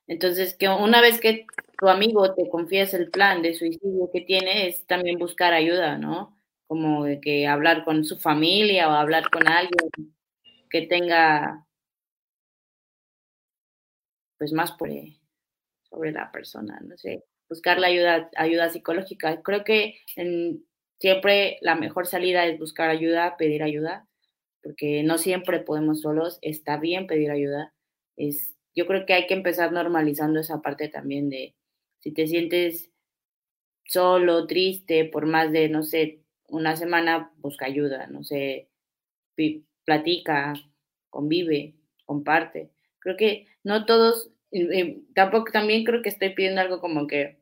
entonces, 0.07 0.55
que 0.55 0.69
una 0.69 1.01
vez 1.01 1.19
que 1.19 1.47
tu 1.79 1.89
amigo 1.89 2.35
te 2.35 2.51
confiesa 2.51 2.99
el 2.99 3.11
plan 3.11 3.41
de 3.41 3.55
suicidio 3.55 4.11
que 4.13 4.21
tiene, 4.21 4.69
es 4.69 4.87
también 4.87 5.19
buscar 5.19 5.55
ayuda, 5.55 5.97
¿no? 5.97 6.37
Como 6.67 7.07
que 7.23 7.47
hablar 7.47 7.87
con 7.87 8.05
su 8.05 8.19
familia 8.19 8.91
o 8.91 8.93
hablar 8.93 9.31
con 9.31 9.49
alguien 9.49 9.89
que 10.69 10.83
tenga 10.83 11.67
pues 14.37 14.53
más 14.53 14.73
por, 14.73 14.91
eh, 14.91 15.19
sobre 15.85 16.13
la 16.13 16.31
persona, 16.31 16.79
no 16.83 16.99
sé, 16.99 17.25
buscar 17.49 17.79
la 17.79 17.87
ayuda, 17.87 18.31
ayuda 18.37 18.69
psicológica. 18.69 19.41
Creo 19.43 19.65
que 19.65 20.03
siempre 21.03 21.59
la 21.63 21.75
mejor 21.75 22.07
salida 22.07 22.47
es 22.47 22.61
buscar 22.61 22.89
ayuda, 22.89 23.37
pedir 23.37 23.65
ayuda, 23.65 24.07
porque 24.63 25.03
no 25.03 25.19
siempre 25.19 25.59
podemos 25.59 26.01
solos, 26.01 26.39
está 26.43 26.77
bien 26.77 27.09
pedir 27.09 27.33
ayuda. 27.33 27.75
Es, 28.17 28.55
yo 28.77 28.87
creo 28.87 29.05
que 29.05 29.15
hay 29.15 29.27
que 29.27 29.35
empezar 29.35 29.73
normalizando 29.73 30.39
esa 30.39 30.63
parte 30.63 30.89
también 30.89 31.29
de 31.29 31.57
si 31.99 32.13
te 32.13 32.29
sientes 32.29 32.93
solo, 33.85 34.47
triste, 34.47 35.05
por 35.05 35.27
más 35.27 35.51
de, 35.51 35.69
no 35.69 35.83
sé, 35.83 36.21
una 36.47 36.77
semana, 36.77 37.33
busca 37.39 37.67
ayuda, 37.67 38.07
no 38.07 38.23
sé, 38.23 38.69
platica, 39.85 40.55
convive, 41.11 41.75
comparte. 42.05 42.71
Creo 43.01 43.17
que 43.17 43.49
no 43.65 43.87
todos 43.87 44.31
tampoco, 45.17 45.51
también 45.51 45.83
creo 45.83 46.01
que 46.01 46.11
estoy 46.11 46.31
pidiendo 46.31 46.61
algo 46.61 46.81
como 46.81 47.09
que 47.09 47.42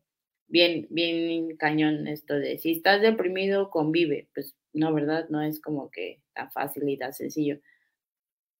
bien, 0.50 0.86
bien 0.90 1.56
cañón 1.56 2.06
esto 2.06 2.34
de 2.34 2.58
si 2.58 2.72
estás 2.72 3.00
deprimido, 3.00 3.70
convive. 3.70 4.28
Pues 4.34 4.54
no, 4.72 4.92
¿verdad? 4.92 5.28
No 5.30 5.42
es 5.42 5.60
como 5.60 5.90
que 5.90 6.20
tan 6.34 6.50
fácil 6.52 6.88
y 6.88 6.98
tan 6.98 7.12
sencillo. 7.14 7.58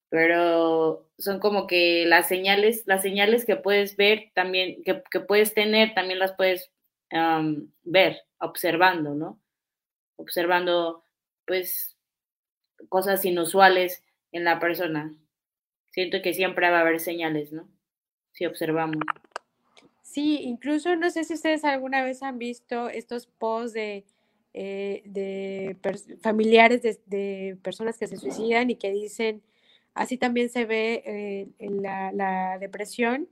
Pero 0.08 1.08
son 1.18 1.38
como 1.40 1.66
que 1.66 2.04
las 2.06 2.28
señales, 2.28 2.84
las 2.86 3.02
señales 3.02 3.44
que 3.44 3.56
puedes 3.56 3.96
ver 3.96 4.30
también, 4.34 4.82
que, 4.82 5.02
que 5.10 5.20
puedes 5.20 5.54
tener, 5.54 5.94
también 5.94 6.18
las 6.18 6.32
puedes 6.32 6.72
ver, 7.82 8.22
observando, 8.38 9.14
¿no? 9.14 9.40
Observando, 10.16 11.04
pues, 11.46 11.96
cosas 12.88 13.24
inusuales 13.24 14.04
en 14.32 14.44
la 14.44 14.60
persona. 14.60 15.14
Siento 15.90 16.22
que 16.22 16.34
siempre 16.34 16.70
va 16.70 16.78
a 16.78 16.80
haber 16.82 17.00
señales, 17.00 17.52
¿no? 17.52 17.68
si 18.32 18.46
observamos. 18.46 19.02
Sí, 20.10 20.40
incluso 20.42 20.96
no 20.96 21.08
sé 21.10 21.22
si 21.22 21.34
ustedes 21.34 21.64
alguna 21.64 22.02
vez 22.02 22.24
han 22.24 22.36
visto 22.36 22.88
estos 22.88 23.28
posts 23.28 23.74
de, 23.74 24.04
eh, 24.54 25.02
de 25.04 25.76
familiares 26.20 26.82
de, 27.06 27.56
personas 27.62 27.96
que 27.96 28.08
se 28.08 28.16
suicidan 28.16 28.70
y 28.70 28.74
que 28.74 28.90
dicen, 28.90 29.40
así 29.94 30.16
también 30.16 30.48
se 30.48 30.64
ve 30.64 31.04
eh, 31.06 31.48
la, 31.70 32.58
depresión, 32.58 33.28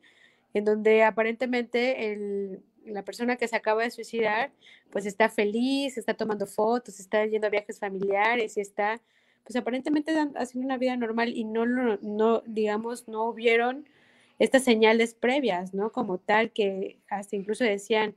en 0.55 0.65
donde 0.65 1.03
aparentemente 1.03 2.13
el, 2.13 2.63
la 2.85 3.03
persona 3.03 3.35
que 3.35 3.49
se 3.49 3.57
acaba 3.57 3.83
de 3.83 3.91
suicidar, 3.91 4.53
pues 4.91 5.05
está 5.05 5.29
feliz, 5.29 5.99
está 5.99 6.15
tomando 6.15 6.47
fotos, 6.47 7.01
está 7.01 7.27
yendo 7.27 7.49
a 7.49 7.51
viajes 7.51 7.81
familiares 7.81 8.57
y 8.57 8.61
está, 8.61 9.01
pues 9.43 9.57
aparentemente 9.57 10.13
haciendo 10.37 10.67
una 10.67 10.79
vida 10.79 10.97
normal 10.97 11.31
y 11.37 11.43
no, 11.43 11.67
no 11.67 12.43
digamos, 12.47 13.09
no 13.09 13.25
hubieron 13.25 13.89
estas 14.39 14.65
señales 14.65 15.15
previas, 15.15 15.75
¿no? 15.75 15.91
Como 15.91 16.19
tal, 16.19 16.53
que 16.53 17.01
hasta 17.09 17.37
incluso 17.37 17.65
decían, 17.65 18.15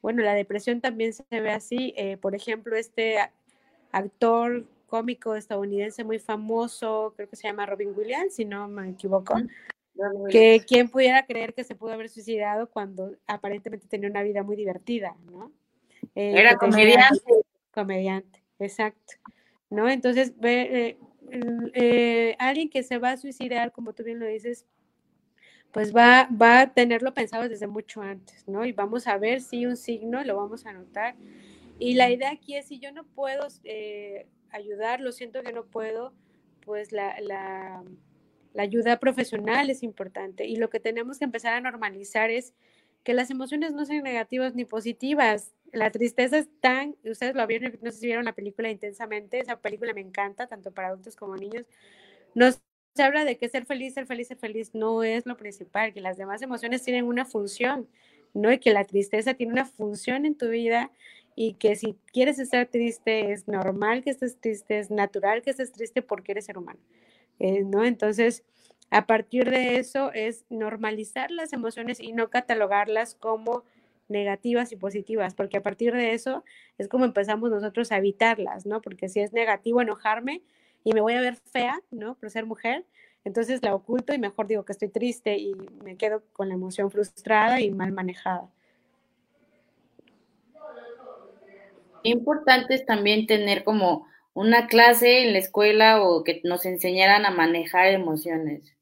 bueno, 0.00 0.22
la 0.22 0.34
depresión 0.34 0.80
también 0.80 1.12
se 1.12 1.24
ve 1.40 1.50
así. 1.50 1.92
Eh, 1.96 2.16
por 2.16 2.34
ejemplo, 2.34 2.76
este 2.76 3.18
actor 3.90 4.64
cómico 4.86 5.34
estadounidense 5.34 6.04
muy 6.04 6.18
famoso, 6.18 7.12
creo 7.16 7.28
que 7.28 7.36
se 7.36 7.48
llama 7.48 7.66
Robin 7.66 7.92
Williams, 7.96 8.34
si 8.34 8.44
no 8.44 8.68
me 8.68 8.90
equivoco, 8.90 9.34
que 10.30 10.62
quien 10.66 10.88
pudiera 10.88 11.26
creer 11.26 11.54
que 11.54 11.64
se 11.64 11.74
pudo 11.74 11.92
haber 11.92 12.08
suicidado 12.08 12.70
cuando 12.70 13.16
aparentemente 13.26 13.88
tenía 13.88 14.08
una 14.08 14.22
vida 14.22 14.42
muy 14.42 14.54
divertida, 14.54 15.16
¿no? 15.30 15.50
Eh, 16.14 16.34
Era 16.36 16.56
comediante. 16.56 17.20
Comediante, 17.72 18.42
exacto. 18.58 19.14
¿No? 19.68 19.88
Entonces, 19.90 20.38
ve, 20.38 20.96
eh, 21.74 22.36
alguien 22.38 22.70
que 22.70 22.84
se 22.84 22.98
va 22.98 23.10
a 23.10 23.16
suicidar, 23.16 23.72
como 23.72 23.92
tú 23.92 24.04
bien 24.04 24.20
lo 24.20 24.26
dices, 24.26 24.64
pues 25.76 25.94
va, 25.94 26.26
va 26.32 26.60
a 26.62 26.72
tenerlo 26.72 27.12
pensado 27.12 27.50
desde 27.50 27.66
mucho 27.66 28.00
antes, 28.00 28.48
¿no? 28.48 28.64
Y 28.64 28.72
vamos 28.72 29.06
a 29.06 29.18
ver 29.18 29.42
si 29.42 29.66
un 29.66 29.76
signo 29.76 30.24
lo 30.24 30.34
vamos 30.34 30.64
a 30.64 30.72
notar. 30.72 31.16
Y 31.78 31.96
la 31.96 32.10
idea 32.10 32.30
aquí 32.30 32.56
es, 32.56 32.68
si 32.68 32.78
yo 32.78 32.92
no 32.92 33.04
puedo 33.04 33.46
eh, 33.62 34.26
ayudar, 34.48 35.02
lo 35.02 35.12
siento 35.12 35.42
que 35.42 35.52
no 35.52 35.66
puedo, 35.66 36.14
pues 36.62 36.92
la, 36.92 37.20
la, 37.20 37.84
la 38.54 38.62
ayuda 38.62 38.98
profesional 38.98 39.68
es 39.68 39.82
importante. 39.82 40.46
Y 40.46 40.56
lo 40.56 40.70
que 40.70 40.80
tenemos 40.80 41.18
que 41.18 41.26
empezar 41.26 41.52
a 41.52 41.60
normalizar 41.60 42.30
es 42.30 42.54
que 43.04 43.12
las 43.12 43.30
emociones 43.30 43.74
no 43.74 43.84
sean 43.84 44.02
negativas 44.02 44.54
ni 44.54 44.64
positivas. 44.64 45.52
La 45.72 45.90
tristeza 45.90 46.38
es 46.38 46.48
tan, 46.60 46.96
ustedes 47.04 47.34
lo 47.34 47.46
vieron, 47.46 47.78
no 47.82 47.90
sé 47.90 47.98
si 47.98 48.06
vieron 48.06 48.24
la 48.24 48.32
película 48.32 48.70
intensamente, 48.70 49.40
esa 49.40 49.60
película 49.60 49.92
me 49.92 50.00
encanta, 50.00 50.46
tanto 50.46 50.72
para 50.72 50.88
adultos 50.88 51.16
como 51.16 51.36
niños. 51.36 51.66
Nos 52.34 52.62
se 52.96 53.02
habla 53.02 53.24
de 53.24 53.36
que 53.36 53.48
ser 53.48 53.66
feliz, 53.66 53.94
ser 53.94 54.06
feliz, 54.06 54.28
ser 54.28 54.38
feliz 54.38 54.74
no 54.74 55.02
es 55.02 55.26
lo 55.26 55.36
principal, 55.36 55.92
que 55.92 56.00
las 56.00 56.16
demás 56.16 56.42
emociones 56.42 56.82
tienen 56.82 57.04
una 57.04 57.24
función, 57.24 57.86
¿no? 58.34 58.52
Y 58.52 58.58
que 58.58 58.72
la 58.72 58.84
tristeza 58.84 59.34
tiene 59.34 59.52
una 59.52 59.66
función 59.66 60.24
en 60.26 60.36
tu 60.36 60.48
vida 60.48 60.90
y 61.36 61.54
que 61.54 61.76
si 61.76 61.96
quieres 62.12 62.38
estar 62.38 62.66
triste 62.66 63.32
es 63.32 63.46
normal 63.46 64.02
que 64.02 64.10
estés 64.10 64.40
triste, 64.40 64.78
es 64.78 64.90
natural 64.90 65.42
que 65.42 65.50
estés 65.50 65.72
triste 65.72 66.00
porque 66.02 66.32
eres 66.32 66.46
ser 66.46 66.58
humano, 66.58 66.80
eh, 67.38 67.62
¿no? 67.62 67.84
Entonces, 67.84 68.42
a 68.90 69.06
partir 69.06 69.50
de 69.50 69.76
eso 69.78 70.12
es 70.12 70.44
normalizar 70.48 71.30
las 71.30 71.52
emociones 71.52 72.00
y 72.00 72.12
no 72.12 72.30
catalogarlas 72.30 73.14
como 73.14 73.64
negativas 74.08 74.72
y 74.72 74.76
positivas, 74.76 75.34
porque 75.34 75.58
a 75.58 75.62
partir 75.62 75.92
de 75.92 76.14
eso 76.14 76.44
es 76.78 76.88
como 76.88 77.04
empezamos 77.04 77.50
nosotros 77.50 77.92
a 77.92 77.98
evitarlas, 77.98 78.64
¿no? 78.64 78.80
Porque 78.80 79.08
si 79.08 79.20
es 79.20 79.32
negativo 79.32 79.82
enojarme, 79.82 80.42
y 80.86 80.92
me 80.92 81.00
voy 81.00 81.14
a 81.14 81.20
ver 81.20 81.34
fea, 81.34 81.80
¿no? 81.90 82.14
Por 82.14 82.30
ser 82.30 82.46
mujer, 82.46 82.86
entonces 83.24 83.60
la 83.60 83.74
oculto 83.74 84.14
y 84.14 84.18
mejor 84.18 84.46
digo 84.46 84.64
que 84.64 84.70
estoy 84.70 84.86
triste 84.88 85.36
y 85.36 85.52
me 85.82 85.96
quedo 85.96 86.22
con 86.32 86.48
la 86.48 86.54
emoción 86.54 86.92
frustrada 86.92 87.60
y 87.60 87.72
mal 87.72 87.90
manejada. 87.90 88.48
Importante 92.04 92.76
es 92.76 92.86
también 92.86 93.26
tener 93.26 93.64
como 93.64 94.06
una 94.32 94.68
clase 94.68 95.24
en 95.24 95.32
la 95.32 95.40
escuela 95.40 96.04
o 96.04 96.22
que 96.22 96.40
nos 96.44 96.64
enseñaran 96.64 97.26
a 97.26 97.30
manejar 97.32 97.88
emociones, 97.88 98.72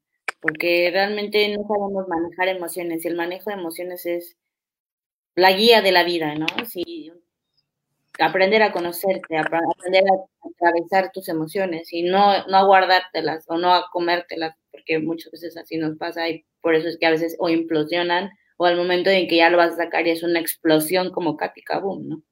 porque 0.40 0.90
realmente 0.92 1.56
no 1.56 1.66
sabemos 1.66 2.06
manejar 2.06 2.48
emociones 2.48 3.02
y 3.02 3.08
el 3.08 3.16
manejo 3.16 3.48
de 3.48 3.56
emociones 3.56 4.04
es 4.04 4.36
la 5.36 5.52
guía 5.52 5.80
de 5.80 5.92
la 5.92 6.04
vida, 6.04 6.34
¿no? 6.34 6.46
Si 6.68 7.10
aprender 8.20 8.62
a 8.62 8.72
conocerte, 8.72 9.36
aprender 9.36 10.04
a 10.04 10.48
atravesar 10.48 11.10
tus 11.12 11.28
emociones 11.28 11.92
y 11.92 12.02
no, 12.02 12.46
no 12.46 12.56
a 12.56 12.64
guardártelas 12.64 13.44
o 13.48 13.58
no 13.58 13.74
a 13.74 13.90
comértelas, 13.90 14.56
porque 14.70 14.98
muchas 14.98 15.32
veces 15.32 15.56
así 15.56 15.76
nos 15.76 15.96
pasa 15.96 16.28
y 16.28 16.44
por 16.60 16.74
eso 16.74 16.88
es 16.88 16.98
que 16.98 17.06
a 17.06 17.10
veces 17.10 17.36
o 17.38 17.48
implosionan 17.48 18.30
o 18.56 18.66
al 18.66 18.76
momento 18.76 19.10
en 19.10 19.26
que 19.26 19.36
ya 19.36 19.50
lo 19.50 19.58
vas 19.58 19.72
a 19.72 19.76
sacar 19.76 20.06
y 20.06 20.10
es 20.10 20.22
una 20.22 20.40
explosión 20.40 21.10
como 21.10 21.36
Katy 21.36 21.62
Kaboom, 21.62 22.08
¿no? 22.08 22.22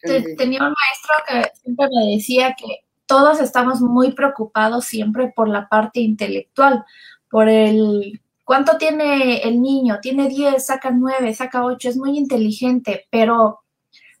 Tenía 0.00 0.60
un 0.60 0.74
maestro 0.74 1.14
que 1.28 1.50
siempre 1.60 1.86
me 1.94 2.14
decía 2.16 2.56
que 2.58 2.84
todos 3.06 3.40
estamos 3.40 3.80
muy 3.80 4.12
preocupados 4.12 4.86
siempre 4.86 5.32
por 5.34 5.48
la 5.48 5.68
parte 5.68 6.00
intelectual, 6.00 6.84
por 7.30 7.48
el 7.48 8.20
cuánto 8.44 8.78
tiene 8.78 9.42
el 9.42 9.62
niño, 9.62 9.98
tiene 10.00 10.28
10, 10.28 10.64
saca 10.64 10.90
9, 10.90 11.34
saca 11.34 11.64
8, 11.64 11.88
es 11.88 11.96
muy 11.96 12.18
inteligente, 12.18 13.06
pero 13.10 13.61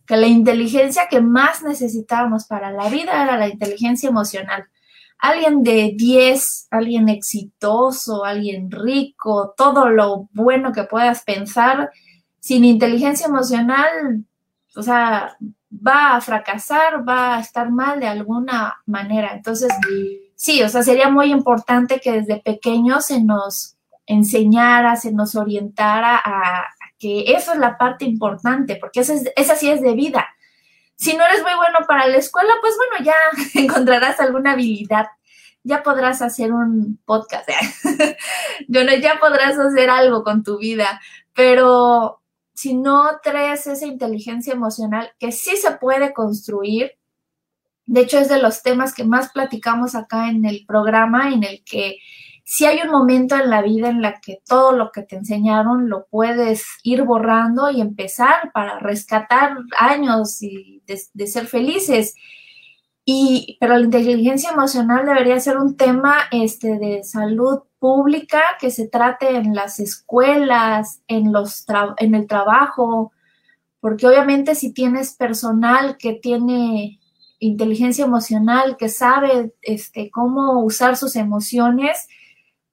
que 0.06 0.16
la 0.16 0.26
inteligencia 0.26 1.08
que 1.08 1.20
más 1.20 1.62
necesitábamos 1.62 2.46
para 2.46 2.70
la 2.70 2.88
vida 2.88 3.22
era 3.22 3.36
la 3.36 3.48
inteligencia 3.48 4.08
emocional. 4.08 4.68
alguien 5.18 5.62
de 5.62 5.94
10, 5.96 6.66
alguien 6.72 7.08
exitoso, 7.08 8.24
alguien 8.24 8.70
rico, 8.72 9.54
todo 9.56 9.88
lo 9.88 10.28
bueno 10.32 10.72
que 10.72 10.82
puedas 10.82 11.22
pensar, 11.22 11.90
sin 12.40 12.64
inteligencia 12.64 13.28
emocional, 13.28 14.24
o 14.74 14.82
sea, 14.82 15.36
va 15.70 16.16
a 16.16 16.20
fracasar, 16.20 17.08
va 17.08 17.36
a 17.36 17.40
estar 17.40 17.70
mal 17.70 18.00
de 18.00 18.08
alguna 18.08 18.74
manera. 18.86 19.32
Entonces, 19.34 19.72
sí, 20.34 20.62
o 20.62 20.68
sea, 20.68 20.82
sería 20.82 21.08
muy 21.08 21.30
importante 21.30 22.00
que 22.00 22.12
desde 22.12 22.40
pequeños 22.40 23.06
se 23.06 23.22
nos 23.22 23.76
enseñara, 24.06 24.96
se 24.96 25.12
nos 25.12 25.34
orientara 25.34 26.20
a, 26.24 26.64
que 27.02 27.24
eso 27.32 27.52
es 27.52 27.58
la 27.58 27.76
parte 27.76 28.04
importante, 28.04 28.76
porque 28.76 29.00
esa, 29.00 29.14
esa 29.34 29.56
sí 29.56 29.68
es 29.68 29.82
de 29.82 29.94
vida. 29.94 30.28
Si 30.94 31.16
no 31.16 31.24
eres 31.24 31.42
muy 31.42 31.54
bueno 31.56 31.80
para 31.88 32.06
la 32.06 32.16
escuela, 32.16 32.52
pues 32.60 32.76
bueno, 32.76 33.04
ya 33.04 33.16
encontrarás 33.60 34.20
alguna 34.20 34.52
habilidad. 34.52 35.06
Ya 35.64 35.82
podrás 35.82 36.22
hacer 36.22 36.52
un 36.52 37.00
podcast, 37.04 37.48
¿eh? 37.48 38.16
ya 38.68 39.18
podrás 39.18 39.58
hacer 39.58 39.90
algo 39.90 40.22
con 40.22 40.44
tu 40.44 40.58
vida, 40.58 41.00
pero 41.34 42.22
si 42.54 42.74
no 42.74 43.18
traes 43.20 43.66
esa 43.66 43.86
inteligencia 43.86 44.52
emocional 44.52 45.12
que 45.18 45.32
sí 45.32 45.56
se 45.56 45.72
puede 45.72 46.12
construir, 46.12 46.92
de 47.86 48.02
hecho 48.02 48.18
es 48.18 48.28
de 48.28 48.40
los 48.40 48.62
temas 48.62 48.94
que 48.94 49.04
más 49.04 49.32
platicamos 49.32 49.96
acá 49.96 50.28
en 50.28 50.44
el 50.44 50.64
programa, 50.66 51.32
en 51.32 51.42
el 51.42 51.64
que 51.64 51.98
si 52.54 52.66
hay 52.66 52.80
un 52.84 52.90
momento 52.90 53.34
en 53.36 53.48
la 53.48 53.62
vida 53.62 53.88
en 53.88 54.02
la 54.02 54.20
que 54.20 54.42
todo 54.46 54.72
lo 54.72 54.92
que 54.92 55.00
te 55.00 55.16
enseñaron 55.16 55.88
lo 55.88 56.06
puedes 56.10 56.66
ir 56.82 57.02
borrando 57.02 57.70
y 57.70 57.80
empezar 57.80 58.52
para 58.52 58.78
rescatar 58.78 59.56
años 59.78 60.42
y 60.42 60.82
de, 60.86 61.26
ser 61.26 61.46
felices. 61.46 62.14
Y, 63.06 63.56
pero 63.58 63.78
la 63.78 63.84
inteligencia 63.86 64.50
emocional 64.50 65.06
debería 65.06 65.40
ser 65.40 65.56
un 65.56 65.78
tema 65.78 66.14
este, 66.30 66.78
de 66.78 67.04
salud 67.04 67.60
pública 67.78 68.42
que 68.60 68.70
se 68.70 68.86
trate 68.86 69.34
en 69.34 69.54
las 69.54 69.80
escuelas, 69.80 71.00
en, 71.08 71.32
los 71.32 71.64
en 71.96 72.14
el 72.14 72.26
trabajo, 72.26 73.12
porque 73.80 74.06
obviamente 74.06 74.56
si 74.56 74.74
tienes 74.74 75.14
personal 75.14 75.96
que 75.96 76.12
tiene 76.12 77.00
inteligencia 77.38 78.04
emocional, 78.04 78.76
que 78.76 78.90
sabe 78.90 79.54
este, 79.62 80.10
cómo 80.10 80.62
usar 80.62 80.98
sus 80.98 81.16
emociones, 81.16 82.08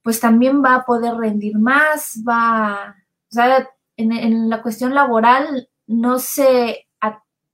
pues 0.03 0.19
también 0.19 0.63
va 0.63 0.75
a 0.75 0.85
poder 0.85 1.15
rendir 1.15 1.57
más, 1.57 2.23
va, 2.27 2.95
o 3.29 3.33
sea, 3.33 3.69
en, 3.97 4.49
la 4.49 4.61
cuestión 4.61 4.95
laboral 4.95 5.69
no 5.87 6.19
se, 6.19 6.87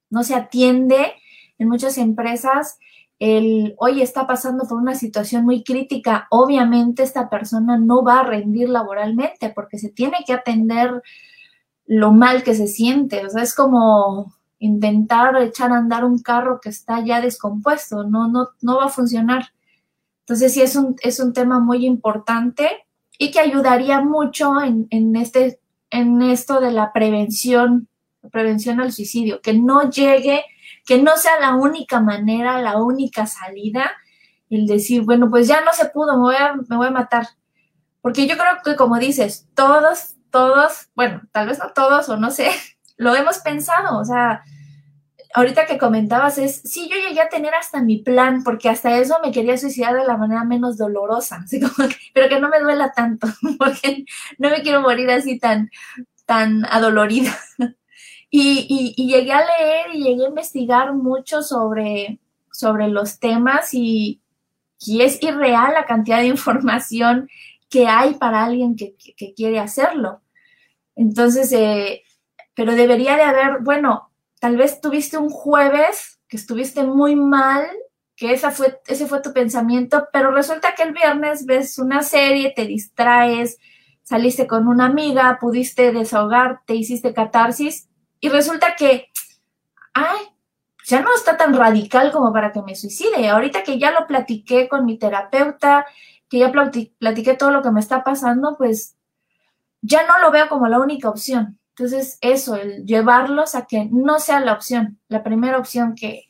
no 0.10 0.24
se 0.24 0.36
atiende 0.36 1.14
en 1.58 1.68
muchas 1.70 1.98
empresas 1.98 2.78
el, 3.20 3.76
hoy 3.78 4.02
está 4.02 4.28
pasando 4.28 4.68
por 4.68 4.78
una 4.78 4.96
situación 4.96 5.46
muy 5.46 5.64
crítica, 5.64 6.28
obviamente 6.30 7.04
esta 7.04 7.30
persona 7.30 7.78
no 7.78 8.04
va 8.04 8.20
a 8.20 8.24
rendir 8.24 8.70
laboralmente 8.70 9.50
porque 9.50 9.78
se 9.78 9.90
tiene 9.90 10.18
que 10.26 10.34
atender 10.34 11.02
lo 11.86 12.12
mal 12.12 12.44
que 12.44 12.56
se 12.56 12.68
siente, 12.68 13.26
o 13.26 13.30
sea, 13.30 13.44
es 13.44 13.56
como 13.56 14.34
intentar 14.60 15.36
echar 15.42 15.72
a 15.72 15.78
andar 15.78 16.04
un 16.04 16.20
carro 16.20 16.60
que 16.62 16.70
está 16.70 17.00
ya 17.02 17.22
descompuesto, 17.22 18.04
no, 18.04 18.28
no, 18.28 18.50
no 18.62 18.78
va 18.78 18.86
a 18.86 18.90
funcionar. 18.90 19.55
Entonces 20.26 20.56
sí 20.56 20.62
es 20.62 20.76
un, 20.76 20.96
es 21.04 21.20
un 21.20 21.34
tema 21.34 21.60
muy 21.60 21.86
importante 21.86 22.88
y 23.20 23.30
que 23.30 23.40
ayudaría 23.40 24.02
mucho 24.02 24.56
en, 24.60 25.16
este, 25.16 25.60
en 25.92 26.24
esto 26.24 26.60
de 26.60 26.72
la 26.72 26.92
prevención, 26.94 27.88
prevención 28.32 28.82
al 28.82 28.92
suicidio, 28.92 29.40
que 29.42 29.54
no 29.54 29.92
llegue, 29.92 30.44
que 30.84 31.00
no 31.00 31.16
sea 31.18 31.40
la 31.40 31.54
única 31.54 32.02
manera, 32.02 32.60
la 32.60 32.82
única 32.82 33.28
salida, 33.28 33.92
el 34.50 34.66
decir, 34.66 35.04
bueno, 35.04 35.30
pues 35.30 35.48
ya 35.48 35.62
no 35.62 35.72
se 35.74 35.86
pudo, 35.90 36.14
me 36.14 36.24
voy 36.24 36.36
a, 36.38 36.56
me 36.56 36.76
voy 36.76 36.88
a 36.88 36.92
matar. 36.92 37.28
Porque 38.02 38.26
yo 38.26 38.36
creo 38.36 38.54
que 38.64 38.76
como 38.76 38.98
dices, 38.98 39.48
todos, 39.54 40.16
todos, 40.32 40.90
bueno, 40.96 41.22
tal 41.32 41.48
vez 41.48 41.60
no 41.60 41.70
todos 41.70 42.10
o 42.10 42.18
no 42.18 42.32
sé, 42.32 42.50
lo 42.98 43.16
hemos 43.16 43.38
pensado, 43.40 44.00
o 44.00 44.06
sea, 44.06 44.44
ahorita 45.36 45.66
que 45.66 45.78
comentabas 45.78 46.38
es, 46.38 46.62
sí, 46.64 46.90
yo 46.90 46.96
llegué 46.96 47.20
a 47.20 47.28
tener 47.28 47.54
hasta 47.54 47.82
mi 47.82 47.98
plan, 47.98 48.42
porque 48.44 48.70
hasta 48.70 48.98
eso 48.98 49.18
me 49.22 49.34
quería 49.34 49.58
suicidar 49.58 49.94
de 49.94 50.06
la 50.06 50.16
manera 50.16 50.46
menos 50.46 50.78
dolorosa, 50.78 51.42
así 51.44 51.60
como 51.60 51.90
pero 52.14 52.30
que 52.30 52.40
no 52.40 52.50
me 52.50 52.62
duela 52.62 52.94
tanto, 52.94 53.28
porque 53.60 54.06
no 54.38 54.50
me 54.50 54.62
quiero 54.62 54.82
morir 54.82 55.12
así 55.12 55.38
tan, 55.38 55.70
tan 56.26 56.66
adolorida. 56.66 57.38
Y, 58.32 58.94
y, 58.98 59.08
llegué 59.08 59.32
a 59.32 59.46
leer 59.46 59.86
y 59.94 60.04
llegué 60.04 60.26
a 60.26 60.30
investigar 60.30 60.94
mucho 60.94 61.42
sobre, 61.42 62.20
sobre 62.52 62.90
los 62.90 63.20
temas 63.20 63.74
y, 63.74 64.22
y 64.86 65.02
es 65.04 65.22
irreal 65.24 65.74
la 65.74 65.86
cantidad 65.86 66.20
de 66.20 66.28
información 66.28 67.30
que 67.70 67.88
hay 67.88 68.16
para 68.16 68.44
alguien 68.44 68.76
que, 68.76 68.96
que, 69.16 69.34
quiere 69.34 69.60
hacerlo. 69.60 70.22
Entonces, 70.96 71.52
eh, 71.54 72.04
pero 72.56 72.74
debería 72.76 73.16
de 73.16 73.24
haber, 73.24 73.60
bueno, 73.62 74.12
tal 74.46 74.58
vez 74.58 74.80
tuviste 74.80 75.18
un 75.18 75.32
jueves 75.32 76.20
que 76.28 76.38
estuviste 76.38 76.84
muy 76.84 77.16
mal, 77.16 77.66
que 78.16 78.32
esa 78.32 78.52
fue, 78.52 78.80
ese 78.86 79.08
fue 79.08 79.20
tu 79.20 79.34
pensamiento, 79.34 80.08
pero 80.14 80.30
resulta 80.30 80.76
que 80.76 80.84
el 80.84 80.94
viernes 80.94 81.48
ves 81.48 81.80
una 81.80 82.04
serie, 82.04 82.54
te 82.56 82.68
distraes, 82.68 83.58
saliste 84.04 84.46
con 84.46 84.68
una 84.68 84.86
amiga, 84.86 85.40
pudiste 85.42 85.92
desahogarte, 85.92 86.76
hiciste 86.76 87.12
catarsis 87.12 87.90
y 88.20 88.30
resulta 88.30 88.76
que, 88.76 89.08
ay, 89.96 90.20
ya 90.86 91.02
no 91.02 91.10
está 91.16 91.38
tan 91.38 91.56
radical 91.56 92.12
como 92.12 92.32
para 92.32 92.52
que 92.52 92.62
me 92.62 92.76
suicide. 92.76 93.28
Ahorita 93.28 93.64
que 93.64 93.80
ya 93.80 93.90
lo 93.90 94.06
platiqué 94.06 94.70
con 94.70 94.86
mi 94.86 95.00
terapeuta, 95.00 95.88
que 96.30 96.38
ya 96.38 96.52
platiqué 96.52 97.34
todo 97.34 97.50
lo 97.50 97.64
que 97.64 97.72
me 97.72 97.80
está 97.80 98.04
pasando, 98.04 98.56
pues 98.60 98.96
ya 99.82 100.06
no 100.06 100.20
lo 100.20 100.30
veo 100.30 100.48
como 100.50 100.68
la 100.68 100.80
única 100.80 101.10
opción. 101.10 101.58
Entonces, 101.78 102.18
eso, 102.22 102.56
el 102.56 102.86
llevarlos 102.86 103.54
a 103.54 103.68
que 103.68 103.90
no 103.92 104.20
sea 104.20 104.40
la 104.40 104.54
opción, 104.54 104.98
la 105.10 105.24
primera 105.24 105.58
opción 105.58 105.94
que, 105.94 106.30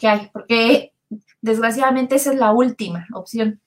hay, 0.00 0.30
porque 0.32 0.92
desgraciadamente 1.40 2.14
esa 2.14 2.30
es 2.30 2.38
la 2.38 2.52
última 2.52 3.04
opción. 3.12 3.60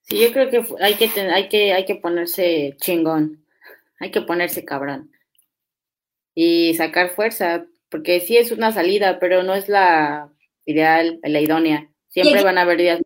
Sí, 0.00 0.20
yo 0.20 0.32
creo 0.32 0.48
que 0.48 0.64
hay 0.80 0.94
que, 0.94 1.20
hay 1.20 1.48
que, 1.50 1.74
hay 1.74 1.84
que 1.84 1.96
ponerse 1.96 2.76
chingón, 2.80 3.44
hay 4.00 4.10
que 4.10 4.22
ponerse 4.22 4.64
cabrón 4.64 5.10
y 6.34 6.72
sacar 6.72 7.10
fuerza, 7.10 7.66
porque 7.90 8.20
sí 8.20 8.38
es 8.38 8.52
una 8.52 8.72
salida, 8.72 9.18
pero 9.20 9.42
no 9.42 9.54
es 9.54 9.68
la 9.68 10.30
ideal, 10.64 11.20
la 11.22 11.40
idónea. 11.40 11.90
Siempre 12.08 12.42
van 12.42 12.56
a 12.56 12.62
haber 12.62 12.78
días 12.78 13.02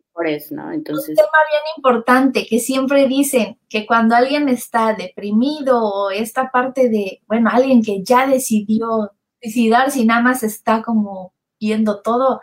¿no? 0.51 0.71
Entonces... 0.71 1.09
Un 1.09 1.15
tema 1.15 1.27
bien 1.51 1.61
importante 1.77 2.45
que 2.45 2.59
siempre 2.59 3.07
dicen 3.07 3.57
que 3.69 3.85
cuando 3.85 4.15
alguien 4.15 4.49
está 4.49 4.93
deprimido 4.93 5.83
o 5.83 6.11
esta 6.11 6.51
parte 6.51 6.89
de, 6.89 7.21
bueno, 7.27 7.49
alguien 7.51 7.81
que 7.81 8.03
ya 8.03 8.27
decidió 8.27 9.11
suicidarse 9.41 9.99
y 9.99 10.05
nada 10.05 10.21
más 10.21 10.43
está 10.43 10.81
como 10.81 11.33
viendo 11.59 12.01
todo, 12.01 12.41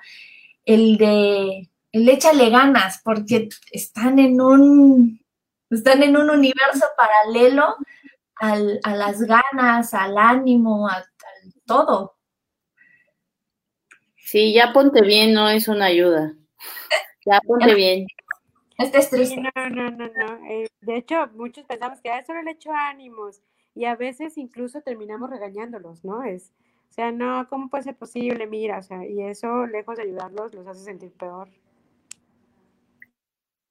el 0.64 0.96
de, 0.98 1.70
el 1.92 2.08
échale 2.08 2.50
ganas, 2.50 3.00
porque 3.04 3.48
están 3.70 4.18
en 4.18 4.40
un, 4.40 5.20
están 5.70 6.02
en 6.02 6.16
un 6.16 6.30
universo 6.30 6.86
paralelo 6.96 7.76
al, 8.36 8.80
a 8.82 8.94
las 8.96 9.22
ganas, 9.22 9.94
al 9.94 10.18
ánimo, 10.18 10.88
a 10.88 11.04
todo. 11.66 12.16
Sí, 14.16 14.52
ya 14.52 14.72
ponte 14.72 15.02
bien, 15.02 15.34
no 15.34 15.48
es 15.48 15.68
una 15.68 15.86
ayuda. 15.86 16.34
Ya, 17.26 17.40
ponte 17.40 17.74
bien. 17.74 18.06
Este 18.78 18.98
es 18.98 19.10
triste. 19.10 19.36
no, 19.40 19.50
no, 19.68 19.90
no, 19.90 20.06
no. 20.06 20.46
Eh, 20.48 20.68
de 20.80 20.96
hecho, 20.96 21.28
muchos 21.34 21.64
pensamos 21.64 22.00
que 22.00 22.10
a 22.10 22.20
eso 22.20 22.32
le 22.34 22.52
echo 22.52 22.70
ánimos 22.72 23.42
y 23.74 23.84
a 23.84 23.96
veces 23.96 24.38
incluso 24.38 24.80
terminamos 24.80 25.28
regañándolos, 25.28 26.04
¿no? 26.04 26.22
Es, 26.22 26.52
o 26.88 26.92
sea, 26.92 27.10
no, 27.10 27.46
¿cómo 27.48 27.68
puede 27.68 27.84
ser 27.84 27.96
posible? 27.96 28.46
Mira, 28.46 28.78
o 28.78 28.82
sea, 28.82 29.04
y 29.04 29.22
eso, 29.22 29.66
lejos 29.66 29.96
de 29.96 30.04
ayudarlos, 30.04 30.54
los 30.54 30.66
hace 30.66 30.84
sentir 30.84 31.10
peor. 31.12 31.48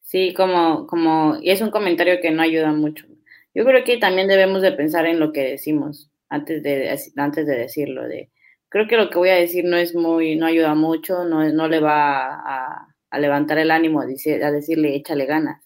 Sí, 0.01 0.33
como, 0.33 0.85
como, 0.85 1.37
y 1.41 1.49
es 1.49 1.61
un 1.61 1.71
comentario 1.71 2.19
que 2.21 2.31
no 2.31 2.43
ayuda 2.43 2.71
mucho. 2.73 3.05
Yo 3.53 3.63
creo 3.63 3.83
que 3.83 3.97
también 3.97 4.27
debemos 4.27 4.61
de 4.61 4.73
pensar 4.73 5.05
en 5.05 5.19
lo 5.19 5.31
que 5.31 5.43
decimos 5.43 6.11
antes 6.29 6.61
de, 6.61 6.95
antes 7.15 7.47
de 7.47 7.57
decirlo. 7.57 8.03
De, 8.07 8.31
creo 8.69 8.87
que 8.87 8.97
lo 8.97 9.09
que 9.09 9.17
voy 9.17 9.29
a 9.29 9.35
decir 9.35 9.63
no 9.65 9.77
es 9.77 9.95
muy, 9.95 10.35
no 10.35 10.45
ayuda 10.45 10.75
mucho, 10.75 11.23
no, 11.23 11.47
no 11.51 11.67
le 11.67 11.79
va 11.79 12.35
a, 12.35 12.85
a 12.85 12.94
levantar 13.11 13.57
el 13.57 13.71
ánimo, 13.71 14.01
a, 14.01 14.05
decirle, 14.05 14.95
échale 14.95 15.25
ganas. 15.25 15.63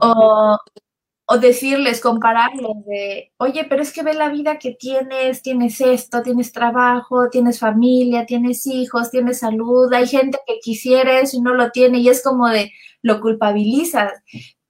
O, 0.00 0.58
o, 1.26 1.38
decirles, 1.38 2.00
compararles 2.00 2.84
de, 2.86 3.32
oye, 3.38 3.64
pero 3.68 3.82
es 3.82 3.92
que 3.92 4.02
ve 4.02 4.14
la 4.14 4.28
vida 4.28 4.58
que 4.58 4.72
tienes, 4.72 5.42
tienes 5.42 5.80
esto, 5.80 6.22
tienes 6.22 6.52
trabajo, 6.52 7.30
tienes 7.30 7.58
familia, 7.58 8.26
tienes 8.26 8.66
hijos, 8.66 9.10
tienes 9.10 9.38
salud, 9.38 9.92
hay 9.94 10.06
gente 10.06 10.38
que 10.46 10.58
quisiera 10.60 11.20
eso 11.20 11.38
y 11.38 11.40
no 11.40 11.54
lo 11.54 11.70
tiene 11.70 11.98
y 11.98 12.08
es 12.08 12.22
como 12.22 12.48
de, 12.48 12.72
lo 13.06 13.20
culpabilizas, 13.20 14.12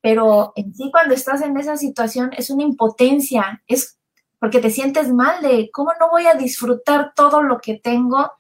pero 0.01 0.53
en 0.57 0.75
sí 0.75 0.91
cuando 0.93 1.15
estás 1.15 1.43
en 1.43 1.57
esa 1.57 1.77
situación 1.77 2.31
es 2.37 2.51
una 2.51 2.63
impotencia, 2.63 3.63
es 3.67 3.99
porque 4.39 4.61
te 4.61 4.71
sientes 4.71 5.11
mal 5.13 5.43
de 5.43 5.71
cómo 5.73 5.93
no 5.99 6.11
voy 6.11 6.27
a 6.27 6.35
disfrutar 6.35 7.13
todo 7.17 7.43
lo 7.43 7.59
que 7.59 7.79
tengo 7.79 8.31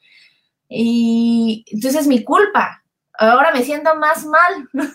Y 0.68 1.64
entonces 1.68 2.02
es 2.02 2.06
mi 2.06 2.24
culpa. 2.24 2.82
Ahora 3.18 3.52
me 3.52 3.62
siento 3.62 3.94
más 3.96 4.26
mal. 4.26 4.68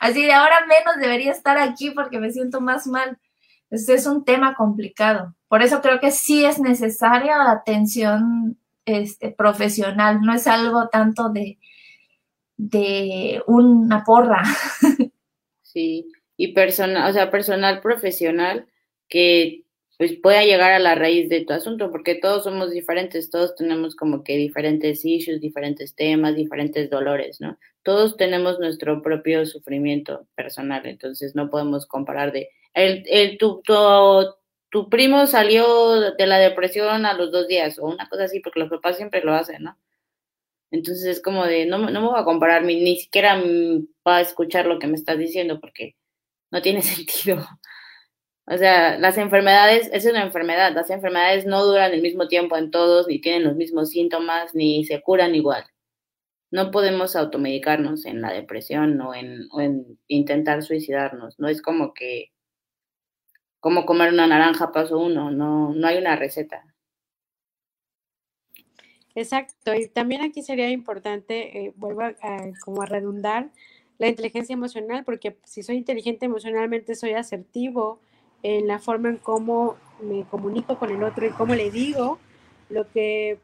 Así 0.00 0.22
de 0.22 0.32
ahora 0.32 0.66
menos 0.66 0.96
debería 1.00 1.32
estar 1.32 1.56
aquí 1.58 1.90
porque 1.90 2.18
me 2.18 2.30
siento 2.30 2.60
más 2.60 2.86
mal. 2.86 3.18
Este 3.70 3.94
es 3.94 4.06
un 4.06 4.24
tema 4.24 4.54
complicado. 4.54 5.34
Por 5.48 5.62
eso 5.62 5.80
creo 5.80 6.00
que 6.00 6.10
sí 6.10 6.44
es 6.44 6.58
necesaria 6.58 7.38
la 7.38 7.52
atención 7.52 8.58
este, 8.84 9.30
profesional. 9.30 10.20
No 10.20 10.34
es 10.34 10.46
algo 10.46 10.88
tanto 10.88 11.30
de, 11.30 11.58
de 12.56 13.42
una 13.46 14.04
porra. 14.04 14.42
Sí, 15.74 16.06
y 16.36 16.52
personal, 16.52 17.10
o 17.10 17.12
sea, 17.12 17.32
personal 17.32 17.80
profesional 17.80 18.68
que 19.08 19.63
pues 19.98 20.14
pueda 20.20 20.44
llegar 20.44 20.72
a 20.72 20.78
la 20.78 20.94
raíz 20.94 21.28
de 21.28 21.44
tu 21.44 21.52
asunto, 21.52 21.90
porque 21.90 22.16
todos 22.16 22.44
somos 22.44 22.70
diferentes, 22.70 23.30
todos 23.30 23.54
tenemos 23.54 23.94
como 23.94 24.24
que 24.24 24.36
diferentes 24.36 25.04
issues, 25.04 25.40
diferentes 25.40 25.94
temas, 25.94 26.34
diferentes 26.34 26.90
dolores, 26.90 27.40
¿no? 27.40 27.58
Todos 27.82 28.16
tenemos 28.16 28.58
nuestro 28.58 29.02
propio 29.02 29.46
sufrimiento 29.46 30.26
personal, 30.34 30.86
entonces 30.86 31.34
no 31.36 31.48
podemos 31.50 31.86
comparar 31.86 32.32
de, 32.32 32.48
el, 32.72 33.04
el, 33.06 33.38
tu, 33.38 33.62
tu, 34.70 34.88
primo 34.90 35.26
salió 35.26 36.00
de 36.12 36.26
la 36.26 36.38
depresión 36.38 37.06
a 37.06 37.14
los 37.14 37.30
dos 37.30 37.46
días, 37.46 37.78
o 37.78 37.86
una 37.86 38.08
cosa 38.08 38.24
así, 38.24 38.40
porque 38.40 38.60
los 38.60 38.70
papás 38.70 38.96
siempre 38.96 39.22
lo 39.22 39.32
hacen, 39.32 39.62
¿no? 39.62 39.78
Entonces 40.72 41.04
es 41.04 41.22
como 41.22 41.46
de, 41.46 41.66
no, 41.66 41.78
no 41.78 42.00
me 42.00 42.08
voy 42.08 42.20
a 42.20 42.24
comparar, 42.24 42.64
ni 42.64 42.96
siquiera 42.96 43.40
va 44.06 44.16
a 44.16 44.20
escuchar 44.20 44.66
lo 44.66 44.80
que 44.80 44.88
me 44.88 44.96
estás 44.96 45.18
diciendo, 45.18 45.60
porque 45.60 45.94
no 46.50 46.62
tiene 46.62 46.82
sentido. 46.82 47.46
O 48.46 48.58
sea, 48.58 48.98
las 48.98 49.16
enfermedades, 49.16 49.88
es 49.92 50.04
una 50.04 50.22
enfermedad, 50.22 50.74
las 50.74 50.90
enfermedades 50.90 51.46
no 51.46 51.64
duran 51.64 51.92
el 51.92 52.02
mismo 52.02 52.28
tiempo 52.28 52.58
en 52.58 52.70
todos, 52.70 53.06
ni 53.08 53.18
tienen 53.18 53.44
los 53.44 53.56
mismos 53.56 53.88
síntomas, 53.90 54.54
ni 54.54 54.84
se 54.84 55.00
curan 55.00 55.34
igual. 55.34 55.64
No 56.50 56.70
podemos 56.70 57.16
automedicarnos 57.16 58.04
en 58.04 58.20
la 58.20 58.32
depresión 58.32 59.00
o 59.00 59.14
en, 59.14 59.48
o 59.50 59.60
en 59.62 59.98
intentar 60.08 60.62
suicidarnos. 60.62 61.38
No 61.38 61.48
es 61.48 61.62
como 61.62 61.94
que, 61.94 62.32
como 63.60 63.86
comer 63.86 64.12
una 64.12 64.26
naranja 64.26 64.72
paso 64.72 64.98
uno, 64.98 65.30
no, 65.30 65.72
no 65.74 65.86
hay 65.86 65.96
una 65.96 66.14
receta. 66.16 66.64
Exacto, 69.14 69.74
y 69.74 69.88
también 69.88 70.22
aquí 70.22 70.42
sería 70.42 70.70
importante, 70.70 71.66
eh, 71.66 71.72
vuelvo 71.76 72.02
a, 72.02 72.14
a, 72.20 72.52
como 72.64 72.82
a 72.82 72.86
redundar, 72.86 73.50
la 73.98 74.08
inteligencia 74.08 74.52
emocional, 74.52 75.04
porque 75.04 75.38
si 75.44 75.62
soy 75.62 75.76
inteligente 75.76 76.26
emocionalmente, 76.26 76.94
soy 76.94 77.12
asertivo 77.12 78.00
en 78.44 78.68
la 78.68 78.78
forma 78.78 79.08
en 79.08 79.16
cómo 79.16 79.76
me 80.02 80.24
comunico 80.24 80.78
con 80.78 80.90
el 80.90 81.02
otro 81.02 81.26
y 81.26 81.30
cómo 81.30 81.54
le 81.54 81.70
digo 81.70 82.18
lo 82.68 82.88
que 82.90 83.38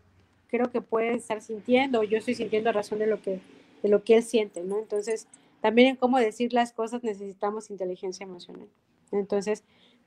creo 0.49 0.71
que 0.71 0.83
puede 0.83 1.15
estar 1.15 1.41
sintiendo, 1.41 2.03
yo 2.03 2.19
estoy 2.19 2.35
sintiendo 2.35 2.69
a 2.69 2.73
razón 2.73 2.99
de 2.99 3.07
lo 3.07 3.21
que, 3.23 3.41
de 3.83 3.89
lo 3.89 4.05
que 4.05 4.17
él 4.17 4.23
siente, 4.23 4.63
¿no? 4.63 4.79
Entonces, 4.79 5.27
también 5.63 5.89
en 5.89 5.97
cómo 5.97 6.19
decir 6.19 6.53
las 6.53 6.73
cosas 6.73 7.03
necesitamos 7.03 7.71
inteligencia 7.71 8.25
emocional. 8.25 8.69
Entonces, 9.11 9.65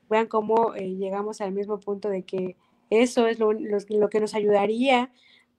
vean 0.09 0.27
cómo 0.27 0.75
eh, 0.75 0.95
llegamos 0.95 1.41
al 1.41 1.53
mismo 1.53 1.79
punto 1.79 2.09
de 2.09 2.21
que 2.21 2.55
eso 2.91 3.25
es 3.25 3.39
lo, 3.39 3.51
lo, 3.51 4.09
que 4.09 4.19
nos 4.19 4.35
ayudaría 4.35 5.11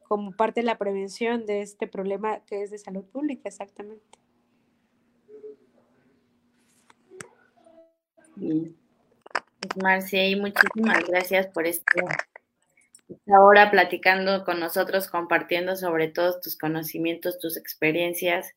como 0.06 0.30
parte 0.30 0.60
de 0.60 0.66
la 0.66 0.78
prevención 0.78 1.44
de 1.44 1.62
este 1.62 1.88
problema 1.88 2.38
que 2.40 2.62
es 2.62 2.70
de 2.70 2.78
salud 2.78 3.04
pública, 3.04 3.48
exactamente. 3.48 4.18
Bien. 8.36 8.83
Marcia, 9.82 10.26
y 10.28 10.36
muchísimas 10.36 11.04
gracias 11.06 11.46
por 11.48 11.66
este, 11.66 12.02
esta 13.08 13.40
hora 13.40 13.70
platicando 13.70 14.44
con 14.44 14.60
nosotros, 14.60 15.08
compartiendo 15.08 15.76
sobre 15.76 16.08
todos 16.08 16.40
tus 16.40 16.56
conocimientos, 16.56 17.38
tus 17.38 17.56
experiencias. 17.56 18.54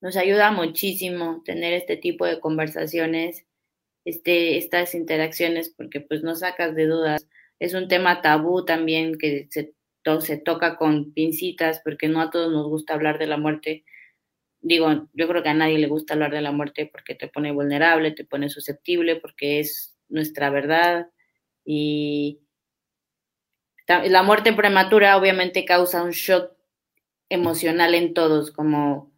Nos 0.00 0.16
ayuda 0.16 0.50
muchísimo 0.50 1.42
tener 1.44 1.72
este 1.74 1.96
tipo 1.96 2.26
de 2.26 2.40
conversaciones, 2.40 3.44
este, 4.04 4.56
estas 4.56 4.94
interacciones, 4.94 5.68
porque 5.70 6.00
pues 6.00 6.22
nos 6.22 6.40
sacas 6.40 6.74
de 6.74 6.86
dudas. 6.86 7.26
Es 7.58 7.74
un 7.74 7.88
tema 7.88 8.22
tabú 8.22 8.64
también 8.64 9.18
que 9.18 9.48
se, 9.50 9.74
to 10.02 10.20
se 10.20 10.38
toca 10.38 10.76
con 10.76 11.12
pincitas, 11.12 11.80
porque 11.84 12.08
no 12.08 12.20
a 12.20 12.30
todos 12.30 12.52
nos 12.52 12.68
gusta 12.68 12.94
hablar 12.94 13.18
de 13.18 13.26
la 13.26 13.36
muerte 13.36 13.84
digo, 14.62 15.08
yo 15.14 15.28
creo 15.28 15.42
que 15.42 15.48
a 15.48 15.54
nadie 15.54 15.78
le 15.78 15.86
gusta 15.86 16.14
hablar 16.14 16.32
de 16.32 16.42
la 16.42 16.52
muerte 16.52 16.88
porque 16.90 17.14
te 17.14 17.28
pone 17.28 17.52
vulnerable, 17.52 18.12
te 18.12 18.24
pone 18.24 18.48
susceptible, 18.48 19.16
porque 19.16 19.60
es 19.60 19.96
nuestra 20.10 20.50
verdad 20.50 21.08
y 21.64 22.40
la 23.86 24.22
muerte 24.22 24.52
prematura 24.52 25.16
obviamente 25.16 25.64
causa 25.64 26.02
un 26.02 26.10
shock 26.10 26.52
emocional 27.28 27.94
en 27.94 28.14
todos, 28.14 28.50
como, 28.52 29.12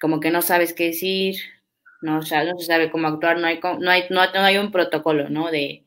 como 0.00 0.20
que 0.20 0.30
no 0.30 0.42
sabes 0.42 0.72
qué 0.72 0.86
decir, 0.86 1.36
no, 2.00 2.18
o 2.18 2.22
sea, 2.22 2.44
no 2.44 2.58
se 2.58 2.66
sabe 2.66 2.90
cómo 2.90 3.08
actuar, 3.08 3.38
no 3.38 3.46
hay, 3.46 3.60
no 3.62 3.90
hay, 3.90 4.04
no, 4.10 4.20
hay 4.20 4.58
un 4.58 4.70
protocolo, 4.72 5.28
¿no? 5.28 5.50
De 5.50 5.84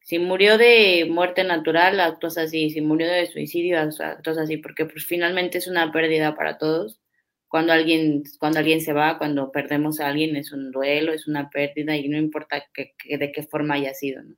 si 0.00 0.18
murió 0.18 0.58
de 0.58 1.06
muerte 1.10 1.44
natural, 1.44 2.00
actúas 2.00 2.38
así, 2.38 2.70
si 2.70 2.80
murió 2.80 3.08
de 3.08 3.26
suicidio, 3.26 3.80
actúas 3.80 4.38
así, 4.38 4.56
porque 4.56 4.86
pues 4.86 5.04
finalmente 5.04 5.58
es 5.58 5.66
una 5.66 5.92
pérdida 5.92 6.34
para 6.34 6.58
todos 6.58 7.00
cuando 7.48 7.72
alguien, 7.72 8.24
cuando 8.38 8.58
alguien 8.58 8.80
se 8.80 8.92
va, 8.92 9.18
cuando 9.18 9.50
perdemos 9.50 10.00
a 10.00 10.08
alguien, 10.08 10.36
es 10.36 10.52
un 10.52 10.70
duelo, 10.70 11.12
es 11.12 11.26
una 11.26 11.48
pérdida 11.48 11.96
y 11.96 12.08
no 12.08 12.18
importa 12.18 12.64
que, 12.72 12.94
de 13.04 13.32
qué 13.32 13.42
forma 13.42 13.74
haya 13.74 13.94
sido. 13.94 14.22
¿no? 14.22 14.36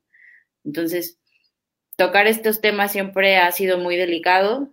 Entonces, 0.64 1.18
tocar 1.96 2.28
estos 2.28 2.60
temas 2.60 2.92
siempre 2.92 3.36
ha 3.36 3.50
sido 3.50 3.78
muy 3.78 3.96
delicado. 3.96 4.72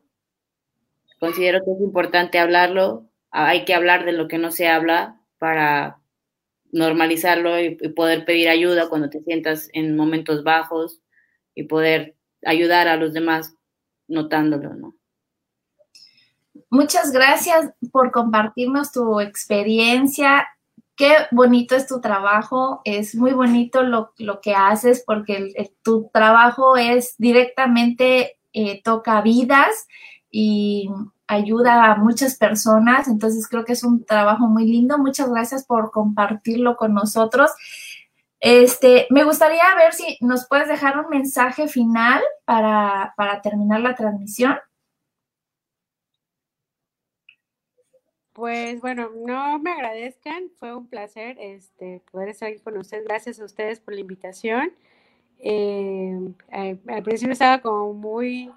Considero 1.19 1.59
que 1.65 1.71
es 1.71 1.81
importante 1.81 2.37
hablarlo. 2.37 3.09
Hay 3.31 3.65
que 3.65 3.73
hablar 3.73 4.05
de 4.05 4.11
lo 4.11 4.27
que 4.27 4.37
no 4.37 4.51
se 4.51 4.67
habla 4.67 5.19
para 5.39 5.99
normalizarlo 6.71 7.59
y, 7.59 7.77
y 7.81 7.89
poder 7.89 8.25
pedir 8.25 8.49
ayuda 8.49 8.89
cuando 8.89 9.09
te 9.09 9.21
sientas 9.21 9.69
en 9.73 9.95
momentos 9.95 10.43
bajos 10.43 11.01
y 11.55 11.63
poder 11.63 12.15
ayudar 12.45 12.87
a 12.87 12.97
los 12.97 13.13
demás 13.13 13.55
notándolo, 14.07 14.75
¿no? 14.75 14.96
Muchas 16.69 17.11
gracias 17.11 17.71
por 17.91 18.11
compartirnos 18.11 18.91
tu 18.91 19.19
experiencia. 19.19 20.47
Qué 20.95 21.13
bonito 21.31 21.75
es 21.75 21.87
tu 21.87 22.01
trabajo, 22.01 22.81
es 22.83 23.15
muy 23.15 23.31
bonito 23.31 23.83
lo, 23.83 24.13
lo 24.17 24.41
que 24.41 24.55
haces 24.55 25.03
porque 25.05 25.53
tu 25.83 26.09
trabajo 26.11 26.75
es 26.75 27.15
directamente, 27.17 28.39
eh, 28.51 28.81
toca 28.83 29.21
vidas 29.21 29.87
y 30.31 30.89
ayuda 31.27 31.91
a 31.91 31.95
muchas 31.97 32.35
personas, 32.35 33.07
entonces 33.07 33.47
creo 33.47 33.65
que 33.65 33.73
es 33.73 33.83
un 33.83 34.05
trabajo 34.05 34.47
muy 34.47 34.65
lindo. 34.65 34.97
Muchas 34.97 35.29
gracias 35.29 35.65
por 35.65 35.91
compartirlo 35.91 36.77
con 36.77 36.93
nosotros. 36.93 37.51
Este, 38.39 39.07
me 39.09 39.23
gustaría 39.23 39.63
ver 39.75 39.93
si 39.93 40.17
nos 40.21 40.47
puedes 40.47 40.67
dejar 40.67 40.99
un 40.99 41.09
mensaje 41.09 41.67
final 41.67 42.21
para, 42.45 43.13
para 43.17 43.41
terminar 43.41 43.81
la 43.81 43.95
transmisión. 43.95 44.57
Pues 48.37 48.81
bueno, 48.81 49.09
no 49.15 49.57
me 49.57 49.71
agradezcan, 49.71 50.51
fue 50.59 50.75
un 50.75 50.85
placer 50.85 51.37
este, 51.39 52.03
poder 52.11 52.29
estar 52.29 52.47
aquí 52.47 52.59
con 52.59 52.77
ustedes. 52.77 53.03
Gracias 53.03 53.39
a 53.39 53.45
ustedes 53.45 53.79
por 53.79 53.95
la 53.95 54.01
invitación. 54.01 54.73
Eh, 55.39 56.19
al, 56.51 56.79
al, 56.87 57.01
principio 57.01 57.33
estaba 57.33 57.63
como 57.63 57.93
muy 57.95 58.51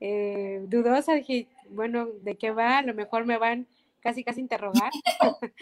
eh, 0.00 0.64
dudosa, 0.68 1.12
dije, 1.12 1.46
bueno, 1.68 2.06
¿de 2.22 2.38
qué 2.38 2.52
va? 2.52 2.78
A 2.78 2.82
lo 2.82 2.94
mejor 2.94 3.26
me 3.26 3.36
van 3.36 3.66
casi, 4.00 4.24
casi 4.24 4.40
interrogar. 4.40 4.92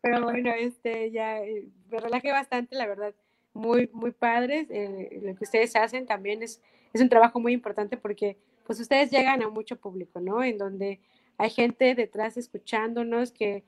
Pero 0.00 0.22
bueno, 0.22 0.52
este, 0.52 1.10
ya 1.10 1.42
eh, 1.42 1.66
me 1.90 1.98
relajé 1.98 2.30
bastante, 2.30 2.76
la 2.76 2.86
verdad. 2.86 3.12
Muy, 3.54 3.90
muy 3.92 4.12
padres. 4.12 4.68
Eh, 4.70 5.18
lo 5.20 5.34
que 5.34 5.42
ustedes 5.42 5.74
hacen 5.74 6.06
también 6.06 6.44
es, 6.44 6.62
es 6.92 7.00
un 7.00 7.08
trabajo 7.08 7.40
muy 7.40 7.54
importante 7.54 7.96
porque 7.96 8.38
pues 8.64 8.78
ustedes 8.78 9.10
llegan 9.10 9.42
a 9.42 9.48
mucho 9.48 9.74
público, 9.74 10.20
¿no? 10.20 10.44
En 10.44 10.58
donde 10.58 11.00
hay 11.38 11.50
gente 11.50 11.94
detrás 11.94 12.36
escuchándonos 12.36 13.32
que 13.32 13.64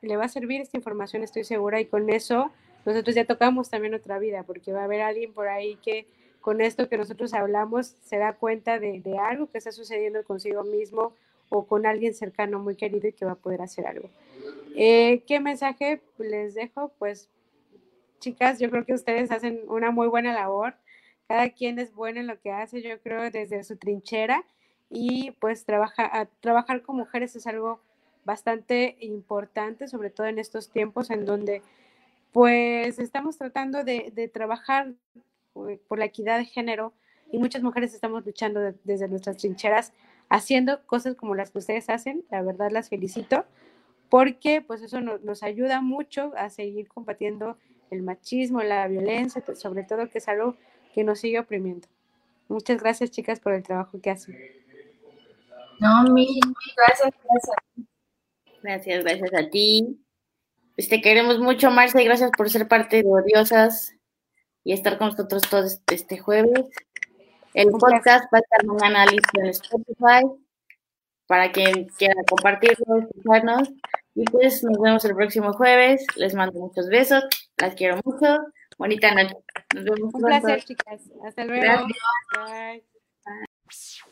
le 0.00 0.16
va 0.16 0.24
a 0.24 0.28
servir 0.28 0.60
esta 0.60 0.76
información, 0.76 1.22
estoy 1.22 1.44
segura, 1.44 1.80
y 1.80 1.86
con 1.86 2.10
eso 2.10 2.50
nosotros 2.84 3.14
ya 3.14 3.24
tocamos 3.24 3.70
también 3.70 3.94
otra 3.94 4.18
vida, 4.18 4.42
porque 4.42 4.72
va 4.72 4.80
a 4.80 4.84
haber 4.84 5.02
alguien 5.02 5.32
por 5.32 5.48
ahí 5.48 5.76
que 5.76 6.06
con 6.40 6.60
esto 6.60 6.88
que 6.88 6.98
nosotros 6.98 7.34
hablamos 7.34 7.94
se 8.02 8.18
da 8.18 8.34
cuenta 8.34 8.80
de, 8.80 9.00
de 9.00 9.18
algo 9.18 9.50
que 9.50 9.58
está 9.58 9.70
sucediendo 9.70 10.24
consigo 10.24 10.64
mismo 10.64 11.14
o 11.48 11.66
con 11.66 11.86
alguien 11.86 12.14
cercano 12.14 12.58
muy 12.58 12.74
querido 12.76 13.06
y 13.06 13.12
que 13.12 13.24
va 13.24 13.32
a 13.32 13.36
poder 13.36 13.62
hacer 13.62 13.86
algo. 13.86 14.08
Eh, 14.74 15.22
¿Qué 15.26 15.38
mensaje 15.38 16.00
les 16.18 16.54
dejo? 16.54 16.92
Pues, 16.98 17.28
chicas, 18.18 18.58
yo 18.58 18.70
creo 18.70 18.84
que 18.84 18.94
ustedes 18.94 19.30
hacen 19.30 19.60
una 19.68 19.90
muy 19.90 20.08
buena 20.08 20.32
labor. 20.32 20.74
Cada 21.28 21.50
quien 21.50 21.78
es 21.78 21.94
bueno 21.94 22.20
en 22.20 22.26
lo 22.26 22.40
que 22.40 22.50
hace, 22.50 22.82
yo 22.82 22.98
creo, 23.00 23.30
desde 23.30 23.62
su 23.64 23.76
trinchera 23.76 24.44
y 24.92 25.32
pues 25.40 25.64
trabaja, 25.64 26.04
a, 26.20 26.26
trabajar 26.26 26.82
con 26.82 26.96
mujeres 26.96 27.34
es 27.34 27.46
algo 27.46 27.80
bastante 28.24 28.96
importante, 29.00 29.88
sobre 29.88 30.10
todo 30.10 30.26
en 30.26 30.38
estos 30.38 30.70
tiempos 30.70 31.10
en 31.10 31.24
donde 31.24 31.62
pues 32.30 32.98
estamos 32.98 33.38
tratando 33.38 33.84
de, 33.84 34.12
de 34.14 34.28
trabajar 34.28 34.92
por 35.52 35.98
la 35.98 36.04
equidad 36.04 36.38
de 36.38 36.44
género 36.44 36.92
y 37.30 37.38
muchas 37.38 37.62
mujeres 37.62 37.94
estamos 37.94 38.24
luchando 38.24 38.60
de, 38.60 38.74
desde 38.84 39.08
nuestras 39.08 39.38
trincheras 39.38 39.92
haciendo 40.28 40.84
cosas 40.86 41.14
como 41.14 41.34
las 41.34 41.50
que 41.50 41.58
ustedes 41.58 41.88
hacen. 41.90 42.24
La 42.30 42.42
verdad 42.42 42.70
las 42.70 42.88
felicito 42.88 43.44
porque 44.08 44.60
pues 44.60 44.82
eso 44.82 45.00
nos, 45.00 45.22
nos 45.22 45.42
ayuda 45.42 45.80
mucho 45.80 46.32
a 46.36 46.50
seguir 46.50 46.88
combatiendo 46.88 47.56
el 47.90 48.02
machismo, 48.02 48.62
la 48.62 48.86
violencia, 48.88 49.42
sobre 49.54 49.84
todo 49.84 50.08
que 50.08 50.18
es 50.18 50.28
algo 50.28 50.56
que 50.94 51.04
nos 51.04 51.20
sigue 51.20 51.38
oprimiendo. 51.38 51.88
Muchas 52.48 52.82
gracias 52.82 53.10
chicas 53.10 53.40
por 53.40 53.54
el 53.54 53.62
trabajo 53.62 54.00
que 54.00 54.10
hacen. 54.10 54.61
No, 55.82 56.04
mil, 56.04 56.28
mil 56.28 56.54
gracias, 56.76 57.12
gracias. 57.24 57.56
Gracias, 58.62 59.04
gracias 59.04 59.34
a 59.34 59.50
ti. 59.50 59.98
Pues 60.76 60.88
te 60.88 61.00
queremos 61.00 61.40
mucho, 61.40 61.70
Marce, 61.72 62.04
gracias 62.04 62.30
por 62.36 62.48
ser 62.48 62.68
parte 62.68 63.02
de 63.02 63.08
Odiosas 63.08 63.94
y 64.62 64.72
estar 64.72 64.96
con 64.96 65.08
nosotros 65.08 65.42
todo 65.50 65.64
este, 65.64 65.96
este 65.96 66.18
jueves. 66.18 66.68
El 67.52 67.70
podcast 67.70 68.32
va 68.32 68.38
a 68.38 68.40
estar 68.40 68.64
mañana 68.64 69.06
listo 69.06 69.40
en 69.40 69.46
Spotify 69.46 70.22
para 71.26 71.50
quien 71.50 71.88
quiera 71.98 72.14
compartirlo, 72.28 72.98
escucharnos. 72.98 73.68
Y 74.14 74.24
pues 74.24 74.62
nos 74.62 74.78
vemos 74.78 75.04
el 75.04 75.16
próximo 75.16 75.52
jueves. 75.52 76.06
Les 76.16 76.34
mando 76.34 76.60
muchos 76.60 76.88
besos. 76.88 77.24
Las 77.58 77.74
quiero 77.74 78.00
mucho. 78.04 78.38
Bonita 78.78 79.12
noche. 79.14 79.34
Nos 79.74 79.84
vemos 79.84 80.14
Un 80.14 80.20
pronto. 80.20 80.26
placer 80.28 80.64
chicas. 80.64 81.02
Hasta 81.26 81.44
luego. 81.44 81.62
Gracias. 81.62 81.98
Bye. 82.36 84.11